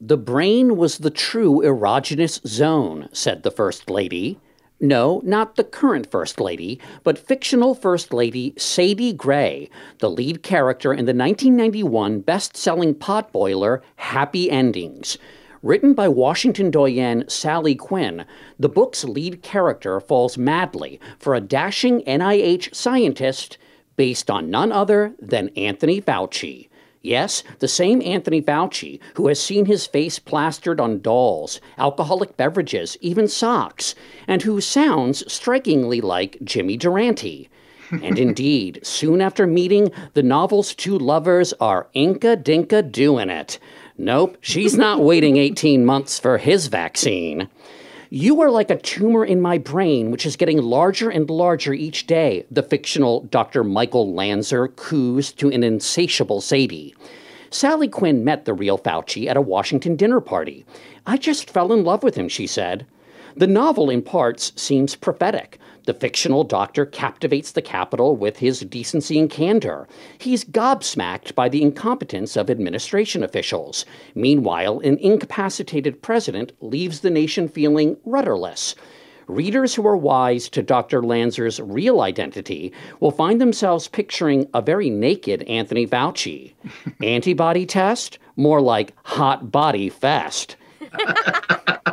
The 0.00 0.18
brain 0.18 0.76
was 0.76 0.98
the 0.98 1.10
true 1.10 1.62
erogenous 1.62 2.46
zone, 2.46 3.08
said 3.12 3.42
the 3.42 3.52
First 3.52 3.88
Lady. 3.88 4.40
No, 4.84 5.20
not 5.24 5.54
the 5.54 5.62
current 5.62 6.10
First 6.10 6.40
Lady, 6.40 6.80
but 7.04 7.16
fictional 7.16 7.72
First 7.72 8.12
Lady 8.12 8.52
Sadie 8.56 9.12
Gray, 9.12 9.70
the 10.00 10.10
lead 10.10 10.42
character 10.42 10.92
in 10.92 11.04
the 11.04 11.14
1991 11.14 12.18
best 12.18 12.56
selling 12.56 12.92
potboiler 12.92 13.80
Happy 13.94 14.50
Endings. 14.50 15.18
Written 15.62 15.94
by 15.94 16.08
Washington 16.08 16.68
doyen 16.72 17.28
Sally 17.28 17.76
Quinn, 17.76 18.24
the 18.58 18.68
book's 18.68 19.04
lead 19.04 19.40
character 19.40 20.00
falls 20.00 20.36
madly 20.36 20.98
for 21.16 21.36
a 21.36 21.40
dashing 21.40 22.00
NIH 22.00 22.74
scientist 22.74 23.58
based 23.94 24.32
on 24.32 24.50
none 24.50 24.72
other 24.72 25.14
than 25.20 25.50
Anthony 25.50 26.00
Fauci. 26.00 26.68
Yes, 27.02 27.42
the 27.58 27.68
same 27.68 28.00
Anthony 28.02 28.40
Fauci 28.40 29.00
who 29.14 29.26
has 29.26 29.42
seen 29.42 29.66
his 29.66 29.86
face 29.86 30.20
plastered 30.20 30.80
on 30.80 31.00
dolls, 31.00 31.60
alcoholic 31.76 32.36
beverages, 32.36 32.96
even 33.00 33.26
socks, 33.26 33.96
and 34.28 34.42
who 34.42 34.60
sounds 34.60 35.30
strikingly 35.32 36.00
like 36.00 36.38
Jimmy 36.44 36.76
Durante. 36.76 37.48
and 37.90 38.18
indeed, 38.18 38.80
soon 38.84 39.20
after 39.20 39.46
meeting, 39.46 39.90
the 40.14 40.22
novel's 40.22 40.74
two 40.74 40.96
lovers 40.96 41.52
are 41.54 41.88
Inka 41.94 42.42
Dinka 42.42 42.82
doing 42.82 43.28
it. 43.28 43.58
Nope, 43.98 44.38
she's 44.40 44.76
not 44.76 45.00
waiting 45.00 45.36
18 45.36 45.84
months 45.84 46.18
for 46.18 46.38
his 46.38 46.68
vaccine. 46.68 47.48
You 48.14 48.42
are 48.42 48.50
like 48.50 48.68
a 48.68 48.76
tumor 48.76 49.24
in 49.24 49.40
my 49.40 49.56
brain, 49.56 50.10
which 50.10 50.26
is 50.26 50.36
getting 50.36 50.58
larger 50.60 51.08
and 51.08 51.30
larger 51.30 51.72
each 51.72 52.06
day, 52.06 52.44
the 52.50 52.62
fictional 52.62 53.22
Dr. 53.30 53.64
Michael 53.64 54.12
Lanzer 54.12 54.68
coos 54.76 55.32
to 55.36 55.48
an 55.50 55.64
insatiable 55.64 56.42
Sadie. 56.42 56.94
Sally 57.48 57.88
Quinn 57.88 58.22
met 58.22 58.44
the 58.44 58.52
real 58.52 58.76
Fauci 58.76 59.28
at 59.28 59.38
a 59.38 59.40
Washington 59.40 59.96
dinner 59.96 60.20
party. 60.20 60.66
I 61.06 61.16
just 61.16 61.48
fell 61.48 61.72
in 61.72 61.84
love 61.84 62.02
with 62.02 62.14
him, 62.14 62.28
she 62.28 62.46
said. 62.46 62.84
The 63.36 63.46
novel, 63.46 63.90
in 63.90 64.02
parts, 64.02 64.52
seems 64.56 64.94
prophetic. 64.96 65.58
The 65.84 65.94
fictional 65.94 66.44
doctor 66.44 66.86
captivates 66.86 67.50
the 67.50 67.62
capital 67.62 68.16
with 68.16 68.38
his 68.38 68.60
decency 68.60 69.18
and 69.18 69.28
candor. 69.28 69.88
He's 70.18 70.44
gobsmacked 70.44 71.34
by 71.34 71.48
the 71.48 71.62
incompetence 71.62 72.36
of 72.36 72.50
administration 72.50 73.24
officials. 73.24 73.84
Meanwhile, 74.14 74.80
an 74.80 74.98
incapacitated 74.98 76.00
president 76.00 76.52
leaves 76.60 77.00
the 77.00 77.10
nation 77.10 77.48
feeling 77.48 77.96
rudderless. 78.04 78.76
Readers 79.26 79.74
who 79.74 79.86
are 79.86 79.96
wise 79.96 80.48
to 80.50 80.62
Dr. 80.62 81.02
Lanzer's 81.02 81.58
real 81.60 82.00
identity 82.00 82.72
will 83.00 83.10
find 83.10 83.40
themselves 83.40 83.88
picturing 83.88 84.46
a 84.52 84.60
very 84.60 84.90
naked 84.90 85.42
Anthony 85.44 85.86
Fauci. 85.86 86.52
Antibody 87.02 87.66
test? 87.66 88.18
More 88.36 88.60
like 88.60 88.94
hot 89.04 89.50
body 89.50 89.88
fest. 89.88 90.56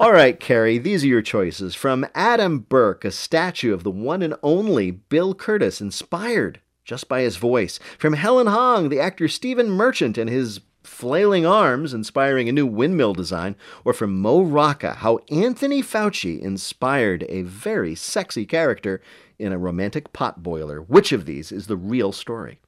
All 0.00 0.12
right, 0.12 0.40
Carrie, 0.40 0.78
these 0.78 1.04
are 1.04 1.08
your 1.08 1.20
choices. 1.20 1.74
From 1.74 2.06
Adam 2.14 2.60
Burke, 2.60 3.04
a 3.04 3.10
statue 3.10 3.74
of 3.74 3.84
the 3.84 3.90
one 3.90 4.22
and 4.22 4.34
only 4.42 4.90
Bill 4.90 5.34
Kurtis, 5.34 5.82
inspired 5.82 6.58
just 6.86 7.06
by 7.06 7.20
his 7.20 7.36
voice. 7.36 7.78
From 7.98 8.14
Helen 8.14 8.46
Hong, 8.46 8.88
the 8.88 8.98
actor 8.98 9.28
Stephen 9.28 9.68
Merchant 9.68 10.16
and 10.16 10.30
his 10.30 10.60
flailing 10.82 11.44
arms 11.44 11.92
inspiring 11.92 12.48
a 12.48 12.52
new 12.52 12.64
windmill 12.64 13.12
design. 13.12 13.56
Or 13.84 13.92
from 13.92 14.18
Mo 14.18 14.40
Rocca, 14.40 14.94
how 14.94 15.18
Anthony 15.30 15.82
Fauci 15.82 16.40
inspired 16.40 17.26
a 17.28 17.42
very 17.42 17.94
sexy 17.94 18.46
character 18.46 19.02
in 19.38 19.52
a 19.52 19.58
romantic 19.58 20.14
potboiler. 20.14 20.82
Which 20.88 21.12
of 21.12 21.26
these 21.26 21.52
is 21.52 21.66
the 21.66 21.76
real 21.76 22.12
story? 22.12 22.58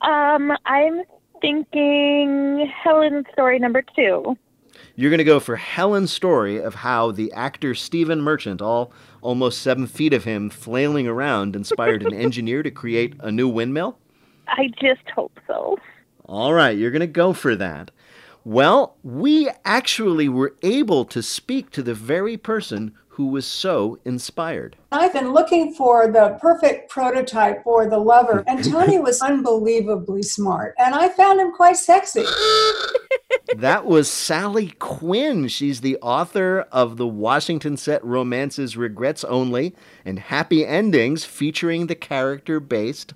Um, 0.00 0.52
I'm 0.64 1.02
thinking 1.42 2.72
Helen's 2.82 3.26
story 3.34 3.58
number 3.58 3.82
two. 3.94 4.38
You're 4.98 5.10
going 5.10 5.18
to 5.18 5.24
go 5.24 5.38
for 5.38 5.54
Helen's 5.54 6.12
story 6.12 6.60
of 6.60 6.74
how 6.74 7.12
the 7.12 7.32
actor 7.32 7.72
Stephen 7.72 8.20
Merchant, 8.20 8.60
all 8.60 8.92
almost 9.20 9.62
seven 9.62 9.86
feet 9.86 10.12
of 10.12 10.24
him 10.24 10.50
flailing 10.50 11.06
around, 11.06 11.54
inspired 11.54 12.02
an 12.02 12.12
engineer 12.20 12.64
to 12.64 12.70
create 12.72 13.14
a 13.20 13.30
new 13.30 13.46
windmill? 13.46 13.96
I 14.48 14.72
just 14.82 15.08
hope 15.14 15.38
so. 15.46 15.78
All 16.24 16.52
right, 16.52 16.76
you're 16.76 16.90
going 16.90 16.98
to 16.98 17.06
go 17.06 17.32
for 17.32 17.54
that. 17.54 17.92
Well, 18.44 18.96
we 19.04 19.48
actually 19.64 20.28
were 20.28 20.56
able 20.64 21.04
to 21.04 21.22
speak 21.22 21.70
to 21.70 21.82
the 21.84 21.94
very 21.94 22.36
person 22.36 22.92
who 23.10 23.28
was 23.28 23.46
so 23.46 24.00
inspired. 24.04 24.74
I've 24.90 25.12
been 25.12 25.32
looking 25.34 25.74
for 25.74 26.08
the 26.10 26.38
perfect 26.40 26.90
prototype 26.90 27.62
for 27.62 27.86
the 27.88 27.98
lover, 27.98 28.42
and 28.46 28.64
Tony 28.64 28.98
was 28.98 29.20
unbelievably 29.20 30.22
smart, 30.22 30.74
and 30.78 30.94
I 30.94 31.10
found 31.10 31.40
him 31.40 31.52
quite 31.52 31.76
sexy. 31.76 32.24
that 33.56 33.84
was 33.84 34.10
Sally 34.10 34.72
Quinn. 34.78 35.48
She's 35.48 35.82
the 35.82 35.98
author 35.98 36.66
of 36.72 36.96
the 36.96 37.06
Washington 37.06 37.76
set 37.76 38.02
romances 38.02 38.78
Regrets 38.78 39.24
Only 39.24 39.74
and 40.06 40.18
Happy 40.18 40.64
Endings, 40.64 41.22
featuring 41.24 41.86
the 41.86 41.94
character 41.94 42.58
based 42.58 43.12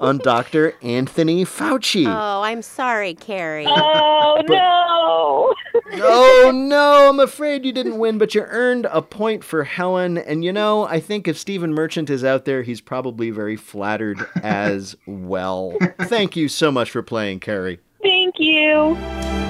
on 0.00 0.18
Dr. 0.24 0.74
Anthony 0.82 1.44
Fauci. 1.44 2.04
Oh, 2.06 2.42
I'm 2.42 2.62
sorry, 2.62 3.14
Carrie. 3.14 3.66
Oh, 3.68 4.42
But- 4.46 4.54
no. 4.54 5.54
oh 5.94 6.50
no, 6.52 7.08
I'm 7.10 7.20
afraid 7.20 7.64
you 7.64 7.72
didn't 7.72 7.98
win, 7.98 8.18
but 8.18 8.34
you 8.34 8.42
earned 8.42 8.86
a 8.90 9.02
point 9.02 9.44
for 9.44 9.62
Helen. 9.64 10.18
And 10.18 10.44
you 10.44 10.52
know, 10.52 10.84
I 10.84 10.98
think 11.00 11.11
if 11.28 11.38
Stephen 11.38 11.74
Merchant 11.74 12.10
is 12.10 12.24
out 12.24 12.44
there, 12.44 12.62
he's 12.62 12.80
probably 12.80 13.30
very 13.30 13.56
flattered 13.56 14.18
as 14.42 14.96
well. 15.06 15.76
Thank 16.02 16.36
you 16.36 16.48
so 16.48 16.72
much 16.72 16.90
for 16.90 17.02
playing, 17.02 17.40
Carrie. 17.40 17.80
Thank 18.02 18.38
you. 18.38 19.41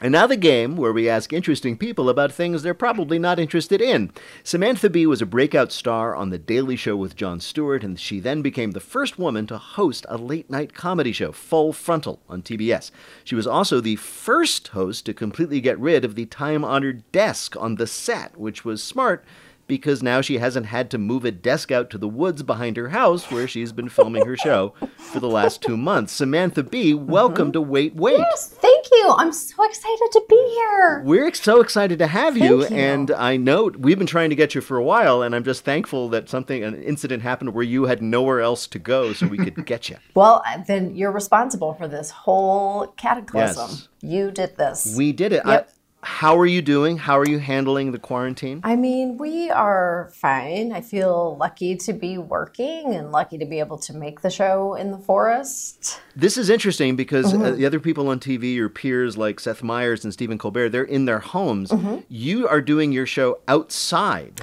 The 0.00 0.36
game 0.36 0.76
where 0.76 0.92
we 0.92 1.08
ask 1.08 1.32
interesting 1.32 1.76
people 1.76 2.08
about 2.08 2.30
things 2.30 2.62
they're 2.62 2.74
probably 2.74 3.18
not 3.18 3.38
interested 3.40 3.80
in. 3.80 4.12
Samantha 4.44 4.88
Bee 4.88 5.06
was 5.06 5.20
a 5.20 5.26
breakout 5.26 5.72
star 5.72 6.14
on 6.14 6.30
The 6.30 6.38
Daily 6.38 6.76
Show 6.76 6.96
with 6.96 7.16
Jon 7.16 7.40
Stewart, 7.40 7.82
and 7.82 7.98
she 7.98 8.20
then 8.20 8.40
became 8.42 8.72
the 8.72 8.80
first 8.80 9.18
woman 9.18 9.46
to 9.48 9.58
host 9.58 10.06
a 10.08 10.16
late 10.16 10.48
night 10.48 10.72
comedy 10.72 11.12
show, 11.12 11.32
Full 11.32 11.72
Frontal, 11.72 12.20
on 12.28 12.42
TBS. 12.42 12.90
She 13.24 13.34
was 13.34 13.46
also 13.46 13.80
the 13.80 13.96
first 13.96 14.68
host 14.68 15.04
to 15.06 15.14
completely 15.14 15.60
get 15.60 15.78
rid 15.80 16.04
of 16.04 16.14
the 16.14 16.26
time 16.26 16.64
honored 16.64 17.10
desk 17.10 17.56
on 17.56 17.74
the 17.74 17.86
set, 17.86 18.36
which 18.36 18.64
was 18.64 18.82
smart 18.82 19.24
because 19.68 20.02
now 20.02 20.20
she 20.20 20.38
hasn't 20.38 20.66
had 20.66 20.90
to 20.90 20.98
move 20.98 21.24
a 21.24 21.30
desk 21.30 21.70
out 21.70 21.90
to 21.90 21.98
the 21.98 22.08
woods 22.08 22.42
behind 22.42 22.76
her 22.76 22.88
house 22.88 23.30
where 23.30 23.46
she's 23.46 23.70
been 23.70 23.88
filming 23.88 24.24
her 24.24 24.36
show 24.36 24.74
for 24.96 25.20
the 25.20 25.28
last 25.28 25.62
two 25.62 25.76
months. 25.76 26.12
Samantha 26.12 26.62
Bee, 26.62 26.94
welcome 26.94 27.48
mm-hmm. 27.48 27.52
to 27.52 27.60
Wait 27.60 27.94
Wait. 27.94 28.18
Yes, 28.18 28.48
thank 28.48 28.86
you. 28.90 29.14
I'm 29.16 29.32
so 29.32 29.62
excited 29.64 30.08
to 30.12 30.24
be 30.28 30.54
here. 30.54 31.02
We're 31.04 31.32
so 31.34 31.60
excited 31.60 31.98
to 32.00 32.06
have 32.06 32.36
you, 32.36 32.62
Thank 32.62 32.70
you. 32.70 32.76
and 32.76 33.10
I 33.12 33.36
know 33.36 33.70
we've 33.78 33.98
been 33.98 34.06
trying 34.06 34.30
to 34.30 34.36
get 34.36 34.54
you 34.54 34.60
for 34.60 34.76
a 34.76 34.82
while, 34.82 35.22
and 35.22 35.34
I'm 35.34 35.44
just 35.44 35.64
thankful 35.64 36.08
that 36.10 36.28
something, 36.28 36.64
an 36.64 36.82
incident 36.82 37.22
happened 37.22 37.54
where 37.54 37.64
you 37.64 37.84
had 37.84 38.02
nowhere 38.02 38.40
else 38.40 38.66
to 38.68 38.78
go, 38.78 39.12
so 39.12 39.26
we 39.26 39.38
could 39.38 39.64
get 39.66 39.88
you. 39.88 39.96
Well, 40.14 40.42
then 40.66 40.96
you're 40.96 41.12
responsible 41.12 41.74
for 41.74 41.86
this 41.86 42.10
whole 42.10 42.88
cataclysm. 42.96 43.68
Yes. 43.70 43.88
You 44.00 44.30
did 44.32 44.56
this. 44.56 44.94
We 44.96 45.12
did 45.12 45.32
it. 45.32 45.42
Yep. 45.46 45.70
I, 45.70 45.77
how 46.02 46.38
are 46.38 46.46
you 46.46 46.62
doing? 46.62 46.96
How 46.96 47.18
are 47.18 47.28
you 47.28 47.38
handling 47.40 47.90
the 47.92 47.98
quarantine? 47.98 48.60
I 48.62 48.76
mean, 48.76 49.18
we 49.18 49.50
are 49.50 50.10
fine. 50.14 50.72
I 50.72 50.80
feel 50.80 51.36
lucky 51.38 51.74
to 51.76 51.92
be 51.92 52.18
working 52.18 52.94
and 52.94 53.10
lucky 53.10 53.36
to 53.38 53.44
be 53.44 53.58
able 53.58 53.78
to 53.78 53.92
make 53.94 54.20
the 54.20 54.30
show 54.30 54.74
in 54.74 54.92
the 54.92 54.98
forest. 54.98 56.00
This 56.14 56.36
is 56.38 56.50
interesting 56.50 56.94
because 56.94 57.34
uh, 57.34 57.36
Mhm. 57.36 57.56
the 57.56 57.66
other 57.66 57.80
people 57.80 58.08
on 58.08 58.20
TV, 58.20 58.54
your 58.54 58.68
peers 58.68 59.16
like 59.16 59.40
Seth 59.40 59.62
Meyers 59.62 60.04
and 60.04 60.12
Stephen 60.12 60.38
Colbert, 60.38 60.68
they're 60.70 60.84
in 60.84 61.04
their 61.04 61.18
homes. 61.18 61.70
Mhm. 61.70 62.04
You 62.08 62.46
are 62.46 62.60
doing 62.60 62.92
your 62.92 63.06
show 63.06 63.38
outside. 63.48 64.40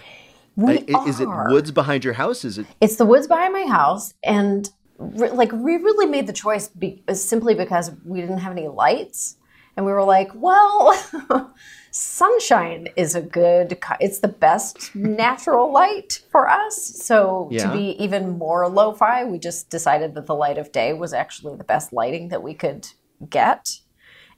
We 0.58 0.80
Uh, 0.94 1.00
i- 1.04 1.10
Is 1.10 1.20
it 1.22 1.28
woods 1.50 1.72
behind 1.72 2.04
your 2.04 2.14
house? 2.14 2.44
Is 2.46 2.58
it? 2.58 2.66
It's 2.82 2.98
the 2.98 3.06
woods 3.06 3.28
behind 3.28 3.54
my 3.54 3.64
house, 3.66 4.14
and 4.24 4.70
re- 4.98 5.32
like 5.32 5.52
we 5.54 5.78
really 5.78 6.06
made 6.06 6.28
the 6.28 6.34
choice 6.34 6.68
be- 6.68 7.02
simply 7.14 7.56
because 7.56 7.92
we 8.06 8.20
didn't 8.22 8.38
have 8.40 8.52
any 8.54 8.68
lights, 8.68 9.36
and 9.78 9.86
we 9.86 9.92
were 9.92 10.04
like, 10.04 10.32
well, 10.36 10.94
sunshine 11.92 12.88
is 12.96 13.16
a 13.16 13.22
good, 13.22 13.78
it's 14.00 14.20
the 14.20 14.28
best 14.28 14.96
natural 14.96 15.72
light 15.72 16.22
for 16.32 16.50
us. 16.50 16.76
So 17.04 17.50
Yeah. 17.52 17.68
to 17.68 17.74
be 17.74 17.96
even 18.04 18.38
more 18.38 18.68
lo-fi, 18.70 19.26
we 19.26 19.40
just 19.40 19.70
decided 19.70 20.14
that 20.16 20.26
the 20.26 20.36
light 20.36 20.58
of 20.58 20.72
day 20.72 20.94
was 20.94 21.14
actually 21.14 21.56
the 21.58 21.64
best 21.64 21.94
lighting 21.94 22.30
that 22.30 22.44
we 22.44 22.54
could 22.54 22.88
get. 23.30 23.80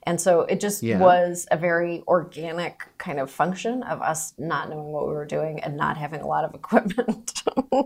And 0.08 0.18
so 0.18 0.40
it 0.40 0.58
just 0.58 0.82
Yeah. 0.82 0.98
was 1.00 1.46
a 1.50 1.56
very 1.58 2.02
organic 2.08 2.86
kind 2.96 3.20
of 3.20 3.30
function 3.30 3.82
of 3.82 4.00
us 4.00 4.32
not 4.38 4.70
knowing 4.70 4.90
what 4.90 5.06
we 5.06 5.12
were 5.12 5.26
doing 5.26 5.60
and 5.62 5.76
not 5.76 5.98
having 5.98 6.22
a 6.22 6.26
lot 6.26 6.44
of 6.44 6.54
equipment. 6.62 7.42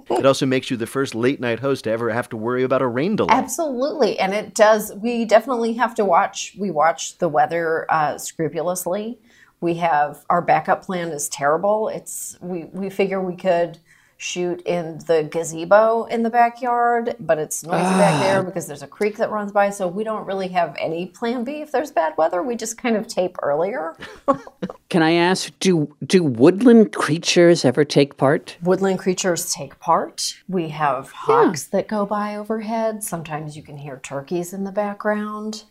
It 0.08 0.24
also 0.24 0.46
makes 0.46 0.70
you 0.70 0.76
the 0.76 0.86
first 0.86 1.16
late 1.16 1.40
night 1.40 1.58
host 1.58 1.82
to 1.84 1.90
ever 1.90 2.10
have 2.10 2.28
to 2.28 2.36
worry 2.36 2.62
about 2.62 2.80
a 2.80 2.86
rain 2.86 3.16
delay. 3.16 3.34
Absolutely, 3.34 4.20
and 4.20 4.32
it 4.32 4.54
does. 4.54 4.94
We 4.94 5.24
definitely 5.24 5.72
have 5.72 5.96
to 5.96 6.04
watch. 6.04 6.54
We 6.56 6.70
watch 6.70 7.18
the 7.18 7.28
weather 7.28 7.86
uh, 7.90 8.18
scrupulously. 8.18 9.18
We 9.60 9.74
have 9.74 10.24
our 10.30 10.40
backup 10.42 10.84
plan 10.84 11.08
is 11.08 11.28
terrible. 11.28 11.88
It's 11.88 12.38
we 12.40 12.64
we 12.66 12.88
figure 12.88 13.20
we 13.20 13.34
could 13.34 13.78
shoot 14.22 14.62
in 14.62 14.98
the 15.08 15.28
gazebo 15.30 16.04
in 16.04 16.22
the 16.22 16.30
backyard, 16.30 17.16
but 17.18 17.38
it's 17.38 17.64
noisy 17.64 17.82
back 17.82 18.22
there 18.22 18.42
because 18.44 18.68
there's 18.68 18.82
a 18.82 18.86
creek 18.86 19.16
that 19.16 19.30
runs 19.30 19.50
by. 19.50 19.68
So 19.70 19.88
we 19.88 20.04
don't 20.04 20.24
really 20.26 20.48
have 20.48 20.76
any 20.78 21.06
plan 21.06 21.42
B 21.42 21.60
if 21.60 21.72
there's 21.72 21.90
bad 21.90 22.14
weather. 22.16 22.40
We 22.40 22.54
just 22.54 22.78
kind 22.78 22.96
of 22.96 23.08
tape 23.08 23.36
earlier. 23.42 23.96
Can 24.90 25.02
I 25.02 25.12
ask, 25.12 25.52
do 25.58 25.94
do 26.06 26.22
woodland 26.22 26.92
creatures 26.92 27.64
ever 27.64 27.84
take 27.84 28.16
part? 28.16 28.56
Woodland 28.62 29.00
creatures 29.00 29.52
take 29.52 29.78
part. 29.80 30.36
We 30.48 30.68
have 30.68 31.10
hawks 31.10 31.64
that 31.66 31.88
go 31.88 32.06
by 32.06 32.36
overhead. 32.36 33.02
Sometimes 33.02 33.56
you 33.56 33.62
can 33.62 33.76
hear 33.76 33.98
turkeys 34.02 34.52
in 34.52 34.62
the 34.62 34.72
background. 34.72 35.64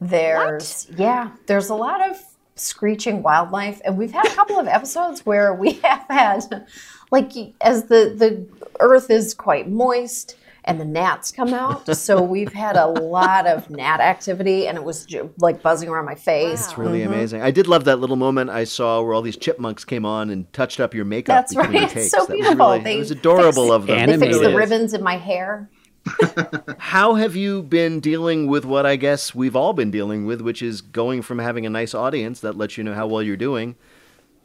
There's 0.00 0.86
yeah, 0.96 1.30
there's 1.46 1.70
a 1.70 1.74
lot 1.74 2.08
of 2.08 2.22
screeching 2.54 3.22
wildlife 3.22 3.80
and 3.84 3.98
we've 3.98 4.12
had 4.12 4.26
a 4.26 4.34
couple 4.34 4.58
of 4.58 4.66
episodes 4.66 5.26
where 5.26 5.52
we 5.52 5.72
have 5.84 6.06
had 6.08 6.66
like 7.10 7.32
as 7.60 7.84
the 7.84 8.14
the 8.16 8.46
earth 8.80 9.10
is 9.10 9.32
quite 9.34 9.68
moist 9.70 10.36
and 10.64 10.80
the 10.80 10.84
gnats 10.84 11.30
come 11.30 11.54
out. 11.54 11.86
so 11.96 12.20
we've 12.20 12.52
had 12.52 12.76
a 12.76 12.86
lot 12.88 13.46
of 13.46 13.70
gnat 13.70 14.00
activity 14.00 14.66
and 14.66 14.76
it 14.76 14.82
was 14.82 15.06
like 15.38 15.62
buzzing 15.62 15.88
around 15.88 16.04
my 16.06 16.16
face. 16.16 16.64
It's 16.66 16.76
really 16.78 17.00
Mhm. 17.02 17.06
amazing. 17.06 17.42
I 17.42 17.52
did 17.52 17.68
love 17.68 17.84
that 17.84 18.00
little 18.00 18.16
moment 18.16 18.50
I 18.50 18.64
saw 18.64 19.00
where 19.00 19.14
all 19.14 19.22
these 19.22 19.36
chipmunks 19.36 19.84
came 19.84 20.04
on 20.04 20.28
and 20.28 20.52
touched 20.52 20.80
up 20.80 20.92
your 20.92 21.04
makeup 21.04 21.36
That's 21.36 21.54
between 21.54 21.82
right. 21.82 21.90
takes. 21.90 22.10
So 22.10 22.18
That 22.26 22.28
was 22.30 22.36
beautiful. 22.40 22.66
really- 22.72 22.82
They 22.82 22.96
it 22.96 22.98
was 22.98 23.10
adorable 23.12 23.64
fix- 23.66 23.74
of 23.76 23.86
them. 23.86 24.08
They 24.10 24.18
fixed 24.26 24.40
the 24.42 24.56
ribbons 24.56 24.92
in 24.92 25.02
my 25.04 25.16
hair. 25.18 25.70
How 26.78 27.14
have 27.14 27.34
you 27.36 27.62
been 27.62 28.00
dealing 28.00 28.46
with 28.46 28.64
what 28.64 28.86
I 28.86 28.96
guess 28.96 29.34
we've 29.34 29.56
all 29.56 29.72
been 29.72 29.90
dealing 29.90 30.24
with, 30.26 30.40
which 30.40 30.62
is 30.62 30.80
going 30.80 31.22
from 31.22 31.38
having 31.38 31.66
a 31.66 31.70
nice 31.70 31.94
audience 31.94 32.40
that 32.40 32.56
lets 32.56 32.76
you 32.78 32.84
know 32.84 32.94
how 32.94 33.06
well 33.08 33.22
you're 33.22 33.36
doing 33.36 33.74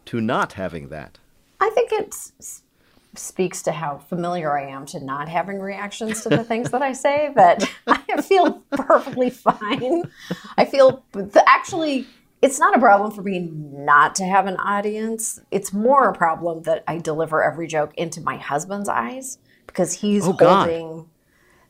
to 0.06 0.20
not 0.22 0.54
having 0.54 0.90
that? 0.90 1.20
I 1.62 1.70
think 1.70 1.92
it 1.94 2.08
s- 2.08 2.64
speaks 3.16 3.62
to 3.64 3.72
how 3.72 3.98
familiar 4.00 4.58
I 4.58 4.70
am 4.72 4.86
to 4.88 5.00
not 5.04 5.30
having 5.30 5.60
reactions 5.60 6.22
to 6.24 6.30
the 6.30 6.44
things 6.44 6.72
that 6.72 6.82
I 6.82 6.94
say 6.94 7.32
that 7.36 7.64
I 7.88 8.22
feel 8.22 8.64
perfectly 8.76 9.30
fine. 9.30 10.04
I 10.58 10.66
feel 10.66 11.06
the, 11.14 11.44
actually 11.48 12.14
it's 12.42 12.60
not 12.60 12.76
a 12.76 12.80
problem 12.80 13.12
for 13.12 13.22
me 13.22 13.52
not 13.54 14.16
to 14.16 14.26
have 14.26 14.48
an 14.48 14.58
audience. 14.58 15.40
It's 15.52 15.72
more 15.74 16.10
a 16.10 16.14
problem 16.16 16.64
that 16.64 16.84
I 16.88 16.98
deliver 16.98 17.44
every 17.44 17.68
joke 17.68 17.94
into 17.98 18.20
my 18.22 18.38
husband's 18.38 18.90
eyes 18.90 19.38
because 19.68 19.94
he's 19.94 20.26
Oh, 20.26 20.34
holding 20.34 21.10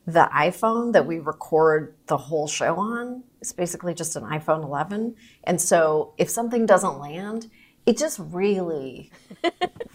the 0.08 0.30
iPhone 0.34 0.94
that 0.94 1.06
we 1.06 1.20
record 1.20 1.96
the 2.08 2.18
whole 2.18 2.48
show 2.48 2.78
on. 2.78 3.24
It's 3.42 3.52
basically 3.54 3.94
just 3.94 4.16
an 4.16 4.24
iPhone 4.24 4.64
11. 4.64 5.16
And 5.44 5.60
so 5.62 6.14
if 6.18 6.30
something 6.30 6.66
doesn't 6.66 7.00
land, 7.00 7.50
it 7.86 7.98
just 7.98 8.20
really 8.20 9.12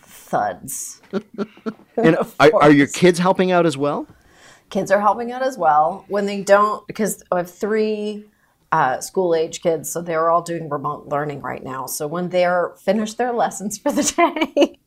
thuds. 0.02 1.00
And 1.98 2.14
are, 2.38 2.50
are 2.60 2.70
your 2.70 2.88
kids 2.88 3.18
helping 3.18 3.50
out 3.52 3.64
as 3.64 3.78
well? 3.78 4.06
Kids 4.68 4.90
are 4.90 5.00
helping 5.00 5.32
out 5.32 5.42
as 5.42 5.56
well. 5.56 6.04
When 6.08 6.26
they 6.26 6.42
don't, 6.42 6.86
because 6.86 7.22
I 7.32 7.38
have 7.38 7.50
three 7.50 8.26
uh, 8.70 9.00
school 9.00 9.34
age 9.34 9.62
kids, 9.62 9.90
so 9.90 10.02
they're 10.02 10.28
all 10.28 10.42
doing 10.42 10.68
remote 10.68 11.06
learning 11.08 11.40
right 11.40 11.64
now. 11.64 11.86
So 11.86 12.06
when 12.06 12.28
they're 12.28 12.74
finished 12.76 13.16
their 13.16 13.32
lessons 13.32 13.78
for 13.78 13.90
the 13.92 14.02
day, 14.54 14.78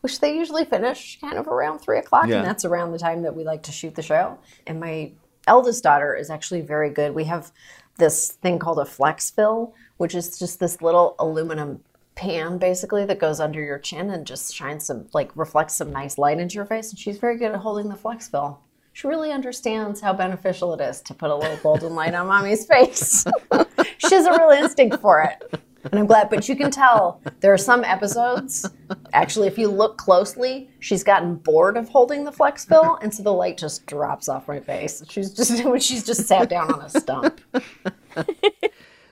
which 0.00 0.20
they 0.20 0.34
usually 0.34 0.64
finish 0.64 1.18
kind 1.20 1.36
of 1.36 1.46
around 1.46 1.80
three 1.80 1.98
o'clock, 1.98 2.26
Yeah. 2.26 2.36
and 2.38 2.46
that's 2.46 2.64
around 2.64 2.92
the 2.92 2.98
time 2.98 3.20
that 3.22 3.36
we 3.36 3.44
like 3.44 3.64
to 3.64 3.72
shoot 3.72 3.94
the 3.94 4.02
show. 4.02 4.38
And 4.66 4.80
my 4.80 5.12
eldest 5.46 5.82
daughter 5.82 6.14
is 6.14 6.30
actually 6.30 6.62
very 6.62 6.88
good. 6.88 7.14
We 7.14 7.24
have 7.24 7.52
this 7.98 8.32
thing 8.32 8.58
called 8.58 8.78
a 8.78 8.86
flex 8.86 9.28
fill, 9.30 9.74
which 9.98 10.14
is 10.14 10.38
just 10.38 10.58
this 10.58 10.80
little 10.80 11.16
aluminum 11.18 11.82
pan 12.14 12.58
basically 12.58 13.04
that 13.06 13.18
goes 13.18 13.40
under 13.40 13.62
your 13.62 13.78
chin 13.78 14.10
and 14.10 14.26
just 14.26 14.54
shines 14.54 14.86
some 14.86 15.06
like 15.12 15.30
reflects 15.36 15.74
some 15.74 15.92
nice 15.92 16.16
light 16.18 16.38
into 16.38 16.54
your 16.54 16.64
face 16.64 16.90
and 16.90 16.98
she's 16.98 17.18
very 17.18 17.36
good 17.36 17.52
at 17.52 17.60
holding 17.60 17.88
the 17.88 17.94
Flexfill. 17.94 18.58
She 18.92 19.08
really 19.08 19.32
understands 19.32 20.00
how 20.00 20.12
beneficial 20.12 20.72
it 20.74 20.80
is 20.80 21.00
to 21.02 21.14
put 21.14 21.30
a 21.30 21.34
little 21.34 21.56
golden 21.56 21.94
light 21.96 22.14
on 22.14 22.28
mommy's 22.28 22.66
face. 22.70 23.24
she 23.98 24.14
has 24.14 24.26
a 24.26 24.32
real 24.32 24.50
instinct 24.50 25.00
for 25.00 25.22
it. 25.22 25.60
And 25.90 26.00
I'm 26.00 26.06
glad, 26.06 26.30
but 26.30 26.48
you 26.48 26.56
can 26.56 26.70
tell 26.70 27.20
there 27.40 27.52
are 27.52 27.58
some 27.58 27.84
episodes. 27.84 28.66
Actually, 29.12 29.48
if 29.48 29.58
you 29.58 29.68
look 29.68 29.98
closely, 29.98 30.70
she's 30.80 31.04
gotten 31.04 31.34
bored 31.34 31.76
of 31.76 31.88
holding 31.90 32.24
the 32.24 32.30
Flexfill, 32.30 32.98
and 33.02 33.12
so 33.12 33.22
the 33.22 33.32
light 33.32 33.58
just 33.58 33.84
drops 33.84 34.28
off 34.28 34.48
my 34.48 34.60
face. 34.60 35.02
She's 35.10 35.30
just 35.30 35.52
she's 35.80 36.04
just 36.04 36.26
sat 36.26 36.48
down 36.48 36.72
on 36.72 36.80
a 36.80 36.88
stump. 36.88 37.40